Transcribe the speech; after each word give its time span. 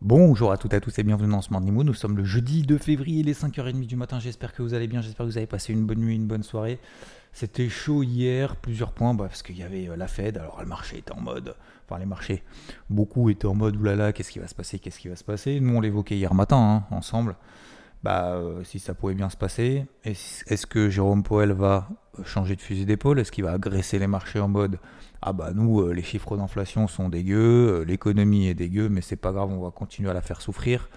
Bonjour 0.00 0.52
à 0.52 0.58
toutes 0.58 0.74
et 0.74 0.76
à 0.76 0.80
tous 0.80 0.96
et 1.00 1.02
bienvenue 1.02 1.28
dans 1.28 1.42
ce 1.42 1.50
Morning 1.50 1.72
Moon. 1.72 1.82
Nous 1.82 1.92
sommes 1.92 2.16
le 2.16 2.22
jeudi 2.22 2.62
2 2.62 2.78
février, 2.78 3.24
les 3.24 3.34
5h30 3.34 3.84
du 3.84 3.96
matin. 3.96 4.20
J'espère 4.20 4.52
que 4.52 4.62
vous 4.62 4.72
allez 4.72 4.86
bien, 4.86 5.00
j'espère 5.00 5.26
que 5.26 5.30
vous 5.32 5.38
avez 5.38 5.48
passé 5.48 5.72
une 5.72 5.86
bonne 5.86 5.98
nuit, 5.98 6.14
une 6.14 6.28
bonne 6.28 6.44
soirée. 6.44 6.78
C'était 7.32 7.68
chaud 7.68 8.04
hier, 8.04 8.54
plusieurs 8.54 8.92
points, 8.92 9.12
bah, 9.12 9.24
parce 9.26 9.42
qu'il 9.42 9.58
y 9.58 9.64
avait 9.64 9.88
euh, 9.88 9.96
la 9.96 10.06
Fed, 10.06 10.38
alors 10.38 10.60
le 10.60 10.66
marché 10.66 10.98
était 10.98 11.10
en 11.10 11.20
mode, 11.20 11.56
enfin 11.84 11.98
les 11.98 12.06
marchés, 12.06 12.44
beaucoup 12.88 13.28
étaient 13.28 13.48
en 13.48 13.56
mode, 13.56 13.74
oulala, 13.74 14.12
qu'est-ce 14.12 14.30
qui 14.30 14.38
va 14.38 14.46
se 14.46 14.54
passer, 14.54 14.78
qu'est-ce 14.78 15.00
qui 15.00 15.08
va 15.08 15.16
se 15.16 15.24
passer? 15.24 15.58
Nous 15.58 15.74
on 15.74 15.80
l'évoquait 15.80 16.16
hier 16.16 16.32
matin, 16.32 16.84
hein, 16.90 16.94
ensemble, 16.94 17.34
bah, 18.04 18.34
euh, 18.36 18.62
si 18.62 18.78
ça 18.78 18.94
pouvait 18.94 19.14
bien 19.14 19.30
se 19.30 19.36
passer. 19.36 19.84
Est-ce 20.04 20.66
que 20.66 20.90
Jérôme 20.90 21.24
Powell 21.24 21.50
va 21.50 21.88
euh, 22.20 22.24
changer 22.24 22.54
de 22.54 22.60
fusil 22.60 22.86
d'épaule? 22.86 23.18
Est-ce 23.18 23.32
qu'il 23.32 23.42
va 23.42 23.50
agresser 23.50 23.98
les 23.98 24.06
marchés 24.06 24.38
en 24.38 24.48
mode 24.48 24.78
ah 25.22 25.32
bah 25.32 25.50
nous 25.54 25.92
les 25.92 26.02
chiffres 26.02 26.36
d'inflation 26.36 26.86
sont 26.88 27.08
dégueux, 27.08 27.84
l'économie 27.86 28.48
est 28.48 28.54
dégueu, 28.54 28.88
mais 28.88 29.00
c'est 29.00 29.16
pas 29.16 29.32
grave, 29.32 29.50
on 29.50 29.60
va 29.60 29.70
continuer 29.70 30.10
à 30.10 30.14
la 30.14 30.22
faire 30.22 30.40
souffrir. 30.40 30.88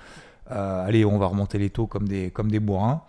allez, 0.47 1.05
on 1.05 1.17
va 1.17 1.27
remonter 1.27 1.57
les 1.57 1.69
taux 1.69 1.87
comme 1.87 2.07
des 2.07 2.59
bourrins. 2.59 3.03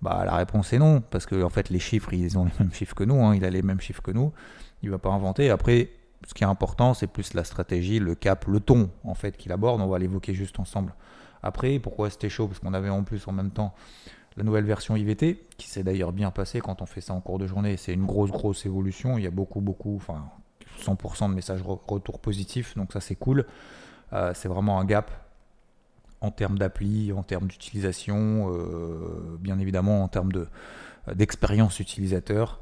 Bah, 0.00 0.22
la 0.24 0.36
réponse 0.36 0.72
est 0.72 0.78
non, 0.78 1.00
parce 1.00 1.26
que 1.26 1.42
en 1.42 1.48
fait, 1.48 1.70
les 1.70 1.80
chiffres, 1.80 2.12
ils 2.12 2.38
ont 2.38 2.44
les 2.44 2.52
mêmes 2.60 2.72
chiffres 2.72 2.94
que 2.94 3.04
nous, 3.04 3.20
hein, 3.20 3.34
il 3.34 3.44
a 3.44 3.50
les 3.50 3.62
mêmes 3.62 3.80
chiffres 3.80 4.02
que 4.02 4.12
nous, 4.12 4.32
il 4.82 4.90
va 4.90 4.98
pas 4.98 5.10
inventer. 5.10 5.50
Après, 5.50 5.90
ce 6.26 6.34
qui 6.34 6.44
est 6.44 6.46
important, 6.46 6.94
c'est 6.94 7.08
plus 7.08 7.34
la 7.34 7.44
stratégie, 7.44 7.98
le 7.98 8.14
cap, 8.14 8.46
le 8.46 8.60
ton, 8.60 8.90
en 9.04 9.14
fait, 9.14 9.36
qu'il 9.36 9.50
aborde. 9.52 9.80
On 9.80 9.88
va 9.88 9.98
l'évoquer 9.98 10.34
juste 10.34 10.60
ensemble. 10.60 10.94
Après, 11.42 11.78
pourquoi 11.78 12.10
c'était 12.10 12.28
chaud? 12.28 12.46
Parce 12.46 12.60
qu'on 12.60 12.74
avait 12.74 12.88
en 12.88 13.02
plus 13.02 13.26
en 13.28 13.32
même 13.32 13.50
temps 13.50 13.74
la 14.36 14.44
nouvelle 14.44 14.64
version 14.64 14.94
IVT, 14.94 15.46
qui 15.56 15.68
s'est 15.68 15.82
d'ailleurs 15.82 16.12
bien 16.12 16.30
passée 16.30 16.60
quand 16.60 16.80
on 16.80 16.86
fait 16.86 17.00
ça 17.00 17.12
en 17.12 17.20
cours 17.20 17.38
de 17.38 17.46
journée. 17.48 17.76
C'est 17.76 17.92
une 17.92 18.06
grosse, 18.06 18.30
grosse 18.30 18.66
évolution. 18.66 19.18
Il 19.18 19.24
y 19.24 19.26
a 19.26 19.32
beaucoup, 19.32 19.60
beaucoup, 19.60 20.00
100% 20.80 21.30
de 21.30 21.34
messages 21.34 21.62
retour 21.62 22.18
positifs, 22.18 22.76
donc 22.76 22.92
ça, 22.92 23.00
c'est 23.00 23.16
cool. 23.16 23.46
Euh, 24.12 24.32
c'est 24.34 24.48
vraiment 24.48 24.80
un 24.80 24.84
gap 24.84 25.10
en 26.20 26.30
termes 26.30 26.58
d'appli, 26.58 27.12
en 27.12 27.22
termes 27.22 27.46
d'utilisation, 27.46 28.52
euh, 28.52 29.36
bien 29.38 29.58
évidemment 29.58 30.02
en 30.02 30.08
termes 30.08 30.32
d'expérience 31.14 31.80
utilisateur. 31.80 32.60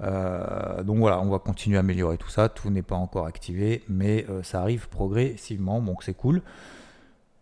Euh, 0.00 0.82
donc 0.82 0.98
voilà, 0.98 1.20
on 1.20 1.28
va 1.28 1.38
continuer 1.38 1.76
à 1.76 1.80
améliorer 1.80 2.18
tout 2.18 2.28
ça. 2.28 2.48
Tout 2.48 2.70
n'est 2.70 2.82
pas 2.82 2.96
encore 2.96 3.26
activé, 3.26 3.82
mais 3.88 4.26
euh, 4.28 4.42
ça 4.42 4.60
arrive 4.60 4.88
progressivement, 4.88 5.80
donc 5.80 6.02
c'est 6.02 6.14
cool. 6.14 6.42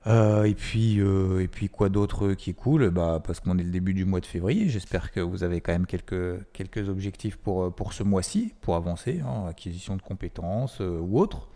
Et, 0.07 0.55
puis, 0.55 0.99
et 0.99 1.49
puis 1.49 1.69
quoi 1.69 1.89
d'autre 1.89 2.35
qui 2.35 2.51
est 2.51 2.55
cool 2.55 2.91
bah, 2.91 3.21
Parce 3.25 3.41
qu'on 3.41 3.59
est 3.59 3.65
le 3.65 3.71
début 3.71 3.95
du 3.95 4.05
mois 4.05 4.21
de 4.21 4.27
février, 4.27 4.69
j'espère 4.69 5.11
que 5.11 5.21
vous 5.21 5.43
avez 5.43 5.61
quand 5.61 5.73
même 5.73 5.87
quelques, 5.87 6.45
quelques 6.53 6.89
objectifs 6.89 7.37
pour, 7.37 7.75
pour 7.75 7.93
ce 7.93 8.03
mois-ci, 8.03 8.55
pour 8.61 8.77
avancer, 8.77 9.21
hein, 9.21 9.47
acquisition 9.49 9.97
de 9.97 10.03
compétences 10.03 10.81
ou 10.81 11.19
autre. 11.19 11.49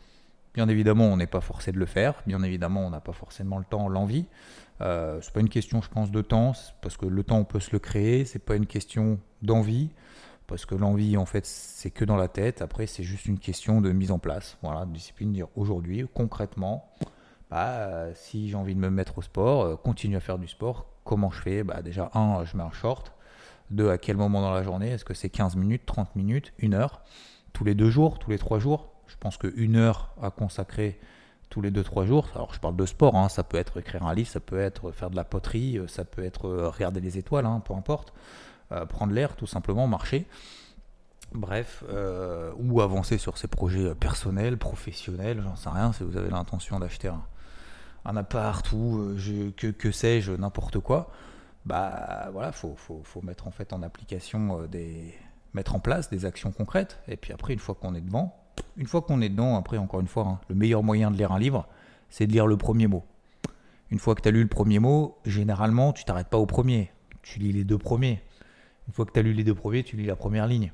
Bien 0.52 0.68
évidemment, 0.68 1.04
on 1.04 1.16
n'est 1.16 1.28
pas 1.28 1.40
forcé 1.40 1.70
de 1.70 1.78
le 1.78 1.86
faire. 1.86 2.22
Bien 2.26 2.42
évidemment, 2.42 2.84
on 2.84 2.90
n'a 2.90 3.00
pas 3.00 3.12
forcément 3.12 3.58
le 3.58 3.64
temps, 3.64 3.88
l'envie. 3.88 4.26
Euh, 4.80 5.20
c'est 5.20 5.32
pas 5.32 5.40
une 5.40 5.48
question, 5.48 5.80
je 5.80 5.88
pense, 5.88 6.10
de 6.10 6.22
temps, 6.22 6.52
parce 6.82 6.96
que 6.96 7.06
le 7.06 7.22
temps, 7.22 7.38
on 7.38 7.44
peut 7.44 7.60
se 7.60 7.70
le 7.72 7.78
créer. 7.78 8.24
C'est 8.24 8.40
pas 8.40 8.56
une 8.56 8.66
question 8.66 9.20
d'envie, 9.42 9.90
parce 10.48 10.66
que 10.66 10.74
l'envie, 10.74 11.16
en 11.16 11.26
fait, 11.26 11.46
c'est 11.46 11.90
que 11.90 12.04
dans 12.04 12.16
la 12.16 12.26
tête. 12.26 12.62
Après, 12.62 12.86
c'est 12.86 13.04
juste 13.04 13.26
une 13.26 13.38
question 13.38 13.80
de 13.80 13.92
mise 13.92 14.10
en 14.10 14.18
place. 14.18 14.58
Voilà, 14.62 14.86
discipline, 14.86 15.32
dire 15.32 15.46
aujourd'hui, 15.54 16.04
concrètement, 16.12 16.90
bah, 17.50 18.14
si 18.14 18.48
j'ai 18.48 18.56
envie 18.56 18.74
de 18.74 18.80
me 18.80 18.90
mettre 18.90 19.18
au 19.18 19.22
sport, 19.22 19.62
euh, 19.62 19.76
continuer 19.76 20.16
à 20.16 20.20
faire 20.20 20.38
du 20.38 20.48
sport, 20.48 20.86
comment 21.04 21.30
je 21.30 21.40
fais? 21.42 21.62
Bah, 21.62 21.82
Déjà, 21.82 22.10
un, 22.14 22.44
je 22.44 22.56
mets 22.56 22.62
un 22.62 22.72
short. 22.72 23.12
Deux, 23.70 23.90
à 23.90 23.98
quel 23.98 24.16
moment 24.16 24.40
dans 24.40 24.52
la 24.52 24.62
journée? 24.62 24.90
Est-ce 24.90 25.04
que 25.04 25.14
c'est 25.14 25.30
15 25.30 25.56
minutes, 25.56 25.86
30 25.86 26.16
minutes, 26.16 26.52
une 26.58 26.74
heure? 26.74 27.02
Tous 27.52 27.64
les 27.64 27.74
deux 27.74 27.90
jours, 27.90 28.18
tous 28.18 28.30
les 28.30 28.38
trois 28.38 28.58
jours? 28.58 28.92
Je 29.06 29.16
pense 29.18 29.36
qu'une 29.36 29.76
heure 29.76 30.14
à 30.22 30.30
consacrer 30.30 31.00
tous 31.50 31.60
les 31.60 31.70
2-3 31.70 32.06
jours, 32.06 32.28
alors 32.34 32.54
je 32.54 32.60
parle 32.60 32.76
de 32.76 32.86
sport, 32.86 33.16
hein, 33.16 33.28
ça 33.28 33.42
peut 33.42 33.58
être 33.58 33.78
écrire 33.78 34.04
un 34.06 34.14
livre, 34.14 34.28
ça 34.28 34.40
peut 34.40 34.60
être 34.60 34.92
faire 34.92 35.10
de 35.10 35.16
la 35.16 35.24
poterie, 35.24 35.78
euh, 35.78 35.88
ça 35.88 36.04
peut 36.04 36.24
être 36.24 36.46
euh, 36.46 36.70
regarder 36.70 37.00
les 37.00 37.18
étoiles, 37.18 37.44
hein, 37.44 37.60
peu 37.64 37.74
importe, 37.74 38.14
euh, 38.70 38.86
prendre 38.86 39.12
l'air 39.12 39.34
tout 39.34 39.48
simplement, 39.48 39.88
marcher, 39.88 40.26
bref, 41.32 41.84
ou 42.56 42.80
avancer 42.80 43.18
sur 43.18 43.36
ses 43.36 43.48
projets 43.48 43.94
personnels, 43.94 44.58
professionnels, 44.58 45.42
j'en 45.44 45.56
sais 45.56 45.68
rien, 45.68 45.92
si 45.92 46.02
vous 46.02 46.16
avez 46.16 46.30
l'intention 46.30 46.78
d'acheter 46.80 47.08
un, 47.08 47.22
appart 48.04 48.70
ou 48.72 49.14
que, 49.56 49.68
que 49.68 49.90
sais-je, 49.90 50.32
n'importe 50.32 50.78
quoi, 50.80 51.10
bah 51.66 52.28
voilà, 52.32 52.52
faut, 52.52 52.74
faut, 52.76 53.02
faut, 53.04 53.22
mettre 53.22 53.46
en 53.46 53.50
fait 53.50 53.72
en 53.72 53.82
application 53.82 54.66
des 54.66 55.14
mettre 55.54 55.74
en 55.74 55.80
place 55.80 56.10
des 56.10 56.24
actions 56.24 56.52
concrètes, 56.52 57.00
et 57.08 57.16
puis 57.16 57.32
après, 57.32 57.52
une 57.52 57.58
fois 57.58 57.74
qu'on 57.74 57.94
est 57.94 58.00
devant, 58.00 58.36
une 58.76 58.86
fois 58.86 59.02
qu'on 59.02 59.20
est 59.20 59.28
dedans, 59.28 59.56
après, 59.56 59.78
encore 59.78 60.00
une 60.00 60.06
fois, 60.06 60.26
hein, 60.26 60.40
le 60.48 60.54
meilleur 60.54 60.82
moyen 60.82 61.10
de 61.10 61.16
lire 61.16 61.32
un 61.32 61.38
livre, 61.38 61.66
c'est 62.08 62.26
de 62.26 62.32
lire 62.32 62.46
le 62.46 62.56
premier 62.56 62.86
mot. 62.86 63.04
Une 63.90 63.98
fois 63.98 64.14
que 64.14 64.22
tu 64.22 64.28
as 64.28 64.32
lu 64.32 64.42
le 64.42 64.48
premier 64.48 64.78
mot, 64.78 65.18
généralement, 65.24 65.92
tu 65.92 66.04
t'arrêtes 66.04 66.28
pas 66.28 66.38
au 66.38 66.46
premier. 66.46 66.92
Tu 67.22 67.40
lis 67.40 67.52
les 67.52 67.64
deux 67.64 67.78
premiers. 67.78 68.22
Une 68.86 68.94
fois 68.94 69.04
que 69.04 69.12
tu 69.12 69.18
as 69.18 69.22
lu 69.22 69.32
les 69.32 69.44
deux 69.44 69.54
premiers, 69.54 69.82
tu 69.82 69.96
lis 69.96 70.06
la 70.06 70.16
première 70.16 70.46
ligne. 70.46 70.72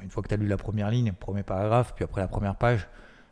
Une 0.00 0.10
fois 0.10 0.22
que 0.22 0.28
tu 0.28 0.34
as 0.34 0.36
lu 0.36 0.46
la 0.46 0.56
première 0.56 0.90
ligne, 0.90 1.12
premier 1.12 1.42
paragraphe, 1.42 1.94
puis 1.94 2.04
après 2.04 2.20
la 2.20 2.28
première 2.28 2.56
page, 2.56 2.88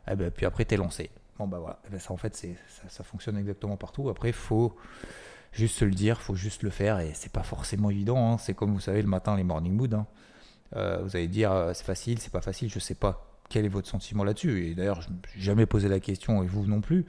eh 0.09 0.15
ben, 0.15 0.31
puis 0.31 0.45
après 0.45 0.65
tu 0.65 0.75
lancé. 0.75 1.09
Bah 1.47 1.59
voilà, 1.59 1.79
eh 1.87 1.91
ben, 1.91 1.99
ça 1.99 2.13
en 2.13 2.17
fait 2.17 2.35
c'est, 2.35 2.55
ça, 2.87 3.03
fonctionne 3.03 3.37
exactement 3.37 3.77
partout. 3.77 4.09
Après 4.09 4.29
il 4.29 4.33
faut 4.33 4.75
juste 5.51 5.77
se 5.77 5.85
le 5.85 5.91
dire, 5.91 6.21
faut 6.21 6.35
juste 6.35 6.63
le 6.63 6.69
faire 6.69 6.99
et 6.99 7.11
c'est 7.13 7.31
pas 7.31 7.43
forcément 7.43 7.89
évident. 7.89 8.33
Hein. 8.33 8.37
C'est 8.37 8.53
comme 8.53 8.73
vous 8.73 8.79
savez 8.79 9.01
le 9.01 9.07
matin 9.07 9.35
les 9.35 9.43
morning 9.43 9.73
mood. 9.73 9.93
Hein. 9.93 10.07
Euh, 10.75 11.01
vous 11.03 11.15
allez 11.15 11.27
dire 11.27 11.51
euh, 11.51 11.73
c'est 11.73 11.83
facile, 11.83 12.19
c'est 12.19 12.31
pas 12.31 12.41
facile, 12.41 12.69
je 12.69 12.79
sais 12.79 12.95
pas 12.95 13.27
quel 13.49 13.65
est 13.65 13.69
votre 13.69 13.87
sentiment 13.87 14.23
là-dessus 14.23 14.65
Et 14.65 14.75
d'ailleurs, 14.75 15.01
je 15.01 15.09
n'ai 15.09 15.15
jamais 15.35 15.65
posé 15.65 15.89
la 15.89 15.99
question, 15.99 16.41
et 16.41 16.47
vous 16.47 16.65
non 16.65 16.81
plus. 16.81 17.05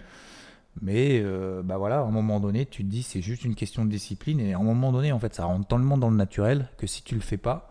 Mais 0.81 1.20
euh, 1.22 1.62
bah 1.62 1.76
voilà, 1.76 2.00
à 2.00 2.03
un 2.03 2.10
moment 2.10 2.41
donné, 2.41 2.66
tu 2.66 2.82
te 2.82 2.88
dis 2.88 3.03
c'est 3.03 3.22
juste 3.22 3.44
une 3.44 3.54
question 3.54 3.84
de 3.84 3.91
discipline, 3.91 4.41
et 4.41 4.54
à 4.54 4.59
un 4.59 4.62
moment 4.62 4.93
donné, 4.93 5.12
en 5.12 5.19
fait, 5.19 5.34
ça 5.34 5.44
rentre 5.44 5.69
tellement 5.69 5.97
dans 5.97 6.10
le 6.10 6.16
naturel 6.16 6.69
que 6.78 6.87
si 6.87 7.03
tu 7.03 7.14
le 7.14 7.20
fais 7.20 7.37
pas, 7.37 7.70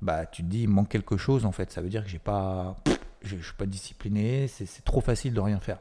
bah 0.00 0.26
tu 0.26 0.42
te 0.42 0.48
dis 0.48 0.62
il 0.62 0.68
manque 0.68 0.88
quelque 0.88 1.16
chose 1.16 1.44
en 1.44 1.52
fait. 1.52 1.70
Ça 1.70 1.82
veut 1.82 1.88
dire 1.88 2.02
que 2.04 2.10
j'ai 2.10 2.18
pas, 2.18 2.76
je 3.24 3.36
suis 3.36 3.54
pas 3.56 3.66
discipliné, 3.66 4.48
c'est 4.48 4.84
trop 4.84 5.00
facile 5.00 5.34
de 5.34 5.40
rien 5.40 5.60
faire. 5.60 5.78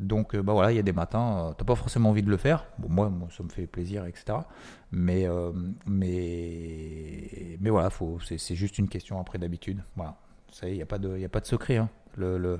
Donc 0.00 0.34
euh, 0.34 0.42
bah 0.42 0.52
voilà, 0.52 0.70
il 0.70 0.76
y 0.76 0.78
a 0.78 0.82
des 0.82 0.92
matins, 0.92 1.48
euh, 1.48 1.52
t'as 1.54 1.64
pas 1.64 1.74
forcément 1.74 2.10
envie 2.10 2.22
de 2.22 2.30
le 2.30 2.36
faire. 2.36 2.66
Bon, 2.78 2.88
moi, 2.88 3.08
moi, 3.08 3.28
ça 3.36 3.42
me 3.42 3.48
fait 3.48 3.66
plaisir, 3.66 4.06
etc. 4.06 4.38
Mais 4.92 5.26
mais 5.86 7.58
mais 7.60 7.70
voilà, 7.70 7.90
c'est 8.36 8.54
juste 8.54 8.78
une 8.78 8.88
question 8.88 9.20
après 9.20 9.38
d'habitude. 9.38 9.82
Voilà. 9.96 10.16
Il 10.62 10.72
n'y 10.72 10.82
a, 10.82 10.86
pas 10.86 10.98
de, 10.98 11.22
a 11.22 11.28
pas 11.28 11.40
de 11.40 11.46
secret. 11.46 11.76
Hein. 11.76 11.90
Le, 12.16 12.58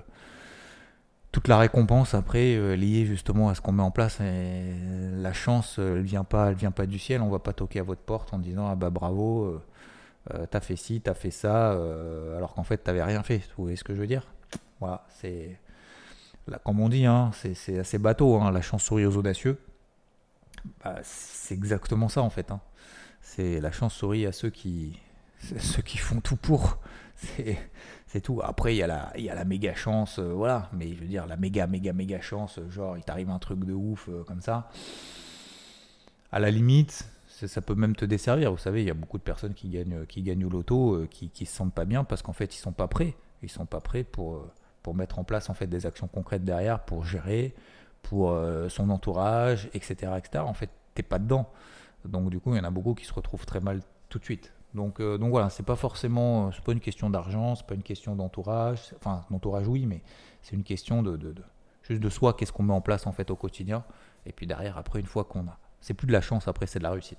toute 1.33 1.49
la 1.49 1.59
récompense 1.59 2.15
après 2.15 2.55
euh, 2.55 2.75
liée 2.75 3.07
justement 3.07 3.49
à 3.49 3.55
ce 3.55 3.61
qu'on 3.61 3.73
met 3.73 3.83
en 3.83 3.91
place, 3.91 4.19
la 4.21 5.33
chance, 5.33 5.79
elle 5.79 6.03
vient 6.03 6.27
vient 6.57 6.71
pas 6.71 6.87
du 6.87 6.99
ciel. 6.99 7.23
On 7.23 7.31
va 7.31 7.39
pas 7.39 7.53
toquer 7.53 7.81
à 7.81 7.85
votre 7.85 8.03
porte 8.03 8.35
en 8.35 8.39
disant 8.39 8.69
ah 8.69 8.75
bah 8.75 8.91
bravo, 8.91 9.61
euh, 10.35 10.43
euh, 10.43 10.47
t'as 10.51 10.61
fait 10.61 10.77
ci, 10.77 11.01
t'as 11.01 11.15
fait 11.15 11.31
ça, 11.31 11.73
alors 12.37 12.55
qu'en 12.55 12.65
fait 12.65 12.79
t'avais 12.79 13.03
rien 13.03 13.23
fait. 13.23 13.39
Vous 13.57 13.65
voyez 13.65 13.77
ce 13.77 13.85
que 13.85 13.95
je 13.95 14.01
veux 14.01 14.07
dire? 14.07 14.27
Voilà, 14.81 15.07
c'est 15.11 15.59
comme 16.65 16.81
on 16.81 16.89
dit, 16.89 17.05
hein, 17.05 17.31
c'est 17.33 17.79
assez 17.79 17.99
bateau. 17.99 18.37
Hein, 18.37 18.51
la 18.51 18.63
chance 18.63 18.83
sourit 18.83 19.05
aux 19.05 19.17
audacieux. 19.17 19.59
Bah, 20.83 20.97
c'est 21.03 21.55
exactement 21.55 22.09
ça 22.09 22.23
en 22.23 22.31
fait. 22.31 22.51
Hein. 22.51 22.61
C'est 23.21 23.61
la 23.61 23.71
chance 23.71 23.95
sourit 23.95 24.27
à 24.27 24.33
ceux 24.33 24.51
qui, 24.51 24.99
ceux 25.59 25.83
qui 25.83 25.99
font 25.99 26.21
tout 26.21 26.37
pour. 26.37 26.79
C'est 28.07 28.23
tout. 28.23 28.41
Après, 28.43 28.75
il 28.75 28.79
y, 28.79 28.83
a 28.83 28.87
la, 28.87 29.13
y 29.19 29.29
a 29.29 29.35
la 29.35 29.45
méga 29.45 29.75
chance, 29.75 30.19
euh, 30.19 30.33
voilà. 30.33 30.71
Mais 30.73 30.95
je 30.95 31.01
veux 31.01 31.07
dire, 31.07 31.27
la 31.27 31.37
méga, 31.37 31.67
méga, 31.67 31.93
méga 31.93 32.21
chance, 32.21 32.59
euh, 32.59 32.71
genre, 32.71 32.97
il 32.97 33.05
t'arrive 33.05 33.29
un 33.29 33.39
truc 33.39 33.65
de 33.65 33.75
ouf 33.75 34.09
euh, 34.09 34.25
comme 34.25 34.41
ça. 34.41 34.71
À 36.33 36.39
la 36.39 36.51
limite, 36.51 37.07
ça 37.47 37.61
peut 37.61 37.75
même 37.75 37.95
te 37.95 38.05
desservir. 38.05 38.51
Vous 38.51 38.59
savez, 38.59 38.83
il 38.83 38.87
y 38.87 38.91
a 38.91 38.95
beaucoup 38.95 39.19
de 39.19 39.23
personnes 39.23 39.55
qui 39.55 39.69
gagnent, 39.69 40.07
qui 40.07 40.23
gagnent 40.23 40.45
au 40.45 40.51
loto, 40.51 41.07
qui, 41.11 41.31
qui 41.31 41.47
se 41.47 41.55
sentent 41.55 41.75
pas 41.75 41.85
bien 41.85 42.05
parce 42.05 42.23
qu'en 42.23 42.33
fait, 42.33 42.55
ils 42.55 42.59
sont 42.59 42.73
pas 42.73 42.89
prêts. 42.89 43.15
Ils 43.43 43.51
sont 43.51 43.67
pas 43.67 43.81
prêts 43.81 44.05
pour, 44.05 44.47
pour 44.83 44.95
mettre 44.95 45.19
en 45.19 45.25
place 45.25 45.49
en 45.49 45.55
fait 45.55 45.67
des 45.67 45.87
actions 45.87 46.09
concrètes 46.09 46.45
derrière, 46.45 46.85
pour 46.85 47.05
gérer, 47.05 47.55
pour 48.03 48.37
son 48.69 48.91
entourage, 48.91 49.71
etc., 49.75 50.13
etc. 50.17 50.45
En 50.45 50.55
fait, 50.55 50.71
t'es 50.95 51.03
pas 51.03 51.19
dedans. 51.19 51.49
Donc 52.05 52.31
du 52.31 52.41
coup, 52.41 52.55
il 52.55 52.59
y 52.59 52.61
en 52.61 52.65
a 52.65 52.71
beaucoup 52.71 52.95
qui 52.95 53.05
se 53.05 53.13
retrouvent 53.15 53.47
très 53.47 53.61
mal 53.61 53.81
tout 54.09 54.19
de 54.19 54.25
suite. 54.25 54.53
Donc, 54.75 55.01
euh, 55.01 55.17
donc 55.19 55.31
voilà, 55.31 55.51
c'est 55.51 55.63
pas 55.63 55.77
forcément, 55.77 56.53
c'est 56.53 56.63
pas 56.63 56.73
une 56.73 56.81
question 56.81 57.09
d'argent, 57.11 57.55
c'est 57.55 57.67
pas 57.67 57.75
une 57.75 57.83
question 57.83 58.15
d'entourage, 58.15 58.95
enfin 58.97 59.25
d'entourage 59.31 59.67
oui, 59.67 59.87
mais 59.87 60.03
c'est 60.43 60.57
une 60.57 60.63
question 60.63 61.03
de- 61.03 61.35
juste 61.83 62.03
de 62.03 62.09
soi, 62.11 62.35
qu'est-ce 62.35 62.53
qu'on 62.53 62.65
met 62.65 62.75
en 62.75 62.83
place 62.83 63.07
en 63.07 63.13
fait 63.13 63.31
au 63.31 63.37
quotidien, 63.37 63.85
et 64.27 64.33
puis 64.33 64.47
derrière 64.47 64.77
après 64.77 65.01
une 65.01 65.07
fois 65.07 65.25
qu'on 65.25 65.47
a, 65.47 65.59
c'est 65.81 65.95
plus 65.95 66.07
de 66.07 66.13
la 66.13 66.21
chance, 66.21 66.49
après 66.49 66.67
c'est 66.67 66.79
de 66.79 66.85
la 66.85 66.91
réussite. 66.91 67.19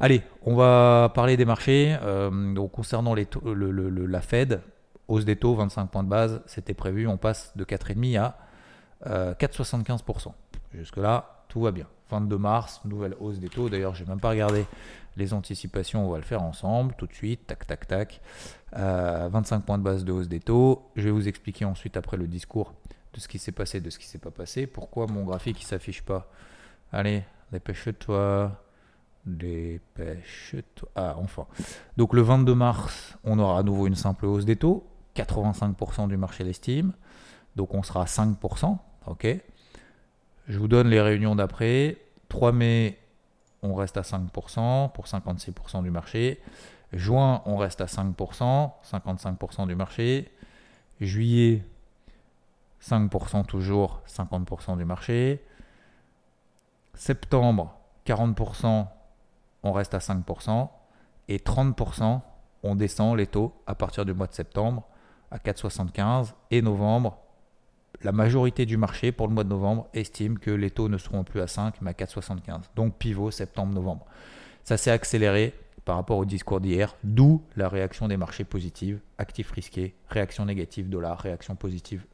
Allez, 0.00 0.22
on 0.42 0.54
va 0.54 1.10
parler 1.14 1.36
des 1.36 1.44
marchés. 1.44 1.96
euh, 2.02 2.54
donc 2.54 2.72
concernant 2.72 3.14
la 3.14 4.20
Fed, 4.20 4.60
hausse 5.08 5.24
des 5.24 5.36
taux, 5.36 5.54
25 5.54 5.86
points 5.86 6.04
de 6.04 6.08
base, 6.08 6.42
c'était 6.46 6.74
prévu, 6.74 7.06
on 7.06 7.16
passe 7.16 7.52
de 7.56 7.64
4,5 7.64 8.18
à 8.18 8.38
euh, 9.06 9.34
4,75%. 9.34 10.32
Jusque 10.74 10.96
là, 10.96 11.44
tout 11.48 11.60
va 11.60 11.72
bien. 11.72 11.86
22 12.10 12.38
mars, 12.38 12.80
nouvelle 12.84 13.14
hausse 13.20 13.38
des 13.38 13.48
taux. 13.48 13.68
D'ailleurs, 13.68 13.94
j'ai 13.94 14.04
même 14.04 14.20
pas 14.20 14.30
regardé 14.30 14.64
les 15.16 15.34
anticipations, 15.34 16.06
on 16.06 16.10
va 16.10 16.18
le 16.18 16.24
faire 16.24 16.42
ensemble, 16.42 16.94
tout 16.96 17.06
de 17.06 17.12
suite, 17.12 17.46
tac, 17.46 17.66
tac, 17.66 17.86
tac. 17.86 18.20
Euh, 18.76 19.28
25 19.30 19.60
points 19.60 19.78
de 19.78 19.82
base 19.82 20.04
de 20.04 20.12
hausse 20.12 20.28
des 20.28 20.40
taux. 20.40 20.90
Je 20.96 21.02
vais 21.02 21.10
vous 21.10 21.28
expliquer 21.28 21.64
ensuite, 21.64 21.96
après 21.96 22.16
le 22.16 22.26
discours, 22.26 22.72
de 23.12 23.20
ce 23.20 23.28
qui 23.28 23.38
s'est 23.38 23.52
passé, 23.52 23.80
de 23.80 23.90
ce 23.90 23.98
qui 23.98 24.06
s'est 24.06 24.18
pas 24.18 24.30
passé. 24.30 24.66
Pourquoi 24.66 25.06
mon 25.06 25.24
graphique, 25.24 25.60
il 25.60 25.66
s'affiche 25.66 26.02
pas? 26.02 26.30
Allez, 26.92 27.24
dépêche-toi. 27.52 28.52
Dépêche-toi. 29.26 30.88
Ah, 30.94 31.14
enfin. 31.18 31.46
Donc 31.96 32.14
le 32.14 32.22
22 32.22 32.54
mars, 32.54 33.16
on 33.24 33.38
aura 33.38 33.58
à 33.58 33.62
nouveau 33.62 33.86
une 33.86 33.94
simple 33.94 34.26
hausse 34.26 34.44
des 34.44 34.56
taux. 34.56 34.86
85% 35.16 36.08
du 36.08 36.16
marché 36.16 36.44
l'estime. 36.44 36.92
Donc 37.56 37.74
on 37.74 37.82
sera 37.82 38.02
à 38.02 38.06
5%. 38.06 38.78
OK 39.06 39.26
Je 40.48 40.58
vous 40.58 40.68
donne 40.68 40.88
les 40.88 41.00
réunions 41.00 41.34
d'après. 41.34 41.98
3 42.28 42.52
mai, 42.52 42.98
on 43.62 43.74
reste 43.74 43.96
à 43.96 44.02
5% 44.02 44.92
pour 44.92 45.06
56% 45.06 45.82
du 45.82 45.90
marché. 45.90 46.40
Juin, 46.92 47.42
on 47.44 47.56
reste 47.56 47.80
à 47.80 47.86
5%, 47.86 48.72
55% 48.82 49.66
du 49.66 49.74
marché. 49.74 50.30
Juillet, 51.00 51.62
5% 52.82 53.44
toujours, 53.44 54.02
50% 54.08 54.76
du 54.78 54.84
marché. 54.84 55.42
Septembre, 56.98 57.78
40%, 58.06 58.86
on 59.62 59.72
reste 59.72 59.94
à 59.94 59.98
5%. 59.98 60.68
Et 61.28 61.38
30%, 61.38 62.20
on 62.64 62.74
descend 62.74 63.16
les 63.16 63.28
taux 63.28 63.54
à 63.68 63.76
partir 63.76 64.04
du 64.04 64.12
mois 64.12 64.26
de 64.26 64.32
septembre 64.32 64.82
à 65.30 65.38
4,75. 65.38 66.34
Et 66.50 66.60
novembre, 66.60 67.18
la 68.02 68.10
majorité 68.10 68.66
du 68.66 68.76
marché 68.76 69.12
pour 69.12 69.28
le 69.28 69.34
mois 69.34 69.44
de 69.44 69.48
novembre 69.48 69.86
estime 69.94 70.40
que 70.40 70.50
les 70.50 70.70
taux 70.70 70.88
ne 70.88 70.98
seront 70.98 71.22
plus 71.22 71.40
à 71.40 71.46
5 71.46 71.80
mais 71.82 71.90
à 71.90 71.92
4,75. 71.92 72.62
Donc 72.74 72.96
pivot 72.96 73.30
septembre-novembre. 73.30 74.04
Ça 74.64 74.76
s'est 74.76 74.90
accéléré 74.90 75.54
par 75.84 75.94
rapport 75.94 76.18
au 76.18 76.24
discours 76.24 76.60
d'hier, 76.60 76.96
d'où 77.04 77.42
la 77.56 77.68
réaction 77.68 78.08
des 78.08 78.16
marchés 78.16 78.44
positive, 78.44 79.00
actifs 79.18 79.52
risqués, 79.52 79.94
réaction 80.08 80.44
négative 80.46 80.88
dollar, 80.88 81.18
réaction 81.20 81.54
positive 81.54 82.04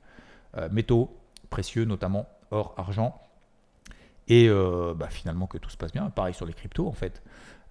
euh, 0.58 0.68
métaux 0.70 1.16
précieux 1.48 1.86
notamment 1.86 2.26
or, 2.50 2.74
argent. 2.76 3.18
Et 4.28 4.48
euh, 4.48 4.94
bah, 4.96 5.08
finalement 5.10 5.46
que 5.46 5.58
tout 5.58 5.70
se 5.70 5.76
passe 5.76 5.92
bien. 5.92 6.08
Pareil 6.10 6.34
sur 6.34 6.46
les 6.46 6.54
cryptos 6.54 6.86
en 6.86 6.92
fait. 6.92 7.22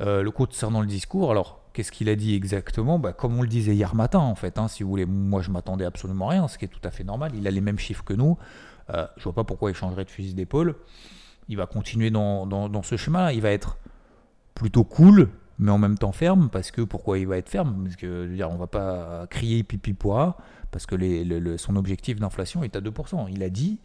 Euh, 0.02 0.22
le 0.24 0.32
concernant 0.32 0.82
le 0.82 0.88
discours, 0.88 1.32
alors 1.32 1.62
qu'est-ce 1.74 1.92
qu'il 1.92 2.10
a 2.10 2.16
dit 2.16 2.36
exactement? 2.36 3.00
Bah, 3.00 3.14
Comme 3.14 3.38
on 3.38 3.42
le 3.42 3.48
disait 3.48 3.76
hier 3.76 3.96
matin 3.96 4.20
en 4.20 4.36
fait, 4.36 4.58
hein, 4.58 4.68
si 4.68 4.84
vous 4.84 4.90
voulez, 4.90 5.06
moi 5.06 5.42
je 5.42 5.52
m'attendais 5.52 5.86
absolument 5.86 6.28
rien, 6.28 6.48
ce 6.48 6.58
qui 6.58 6.66
est 6.66 6.70
tout 6.70 6.82
à 6.84 6.92
fait 6.92 7.04
normal. 7.04 7.32
Il 7.36 7.48
a 7.48 7.52
les 7.52 7.62
mêmes 7.62 7.80
chiffres 7.80 8.04
que 8.04 8.14
nous. 8.14 8.38
Euh, 8.90 9.08
je 9.18 9.24
vois 9.24 9.34
pas 9.34 9.44
pourquoi 9.44 9.72
il 9.72 9.76
changerait 9.76 10.06
de 10.06 10.10
fusil 10.10 10.34
d'épaule. 10.34 10.76
Il 11.50 11.58
va 11.58 11.66
continuer 11.66 12.10
dans, 12.12 12.46
dans, 12.46 12.84
ce 12.84 12.96
chemin. 12.98 13.32
Il 13.32 13.42
va 13.42 13.52
être 13.52 13.78
plutôt 14.56 14.84
cool, 14.84 15.30
mais 15.60 15.72
en 15.72 15.78
même 15.78 15.98
temps 15.98 16.12
ferme. 16.12 16.50
Parce 16.50 16.72
que 16.72 16.82
pourquoi 16.82 17.18
il 17.20 17.28
va 17.28 17.38
être 17.38 17.50
ferme? 17.50 17.84
Parce 17.84 17.96
que 17.96 18.28
dire, 18.28 18.50
on 18.50 18.56
va 18.58 18.68
pas 18.68 19.28
crier 19.30 19.64
pipi 19.64 19.94
poira, 19.94 20.38
parce 20.72 20.86
que 20.86 20.96
le- 20.96 21.58
son 21.58 21.76
objectif 21.76 22.20
d'inflation 22.20 22.64
est 22.64 22.76
à 22.76 22.82
2%. 22.82 23.28
Il 23.30 23.44
a 23.44 23.50
dit 23.50 23.80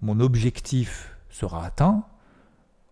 mon 0.00 0.20
objectif 0.20 1.15
sera 1.36 1.64
atteint. 1.64 2.04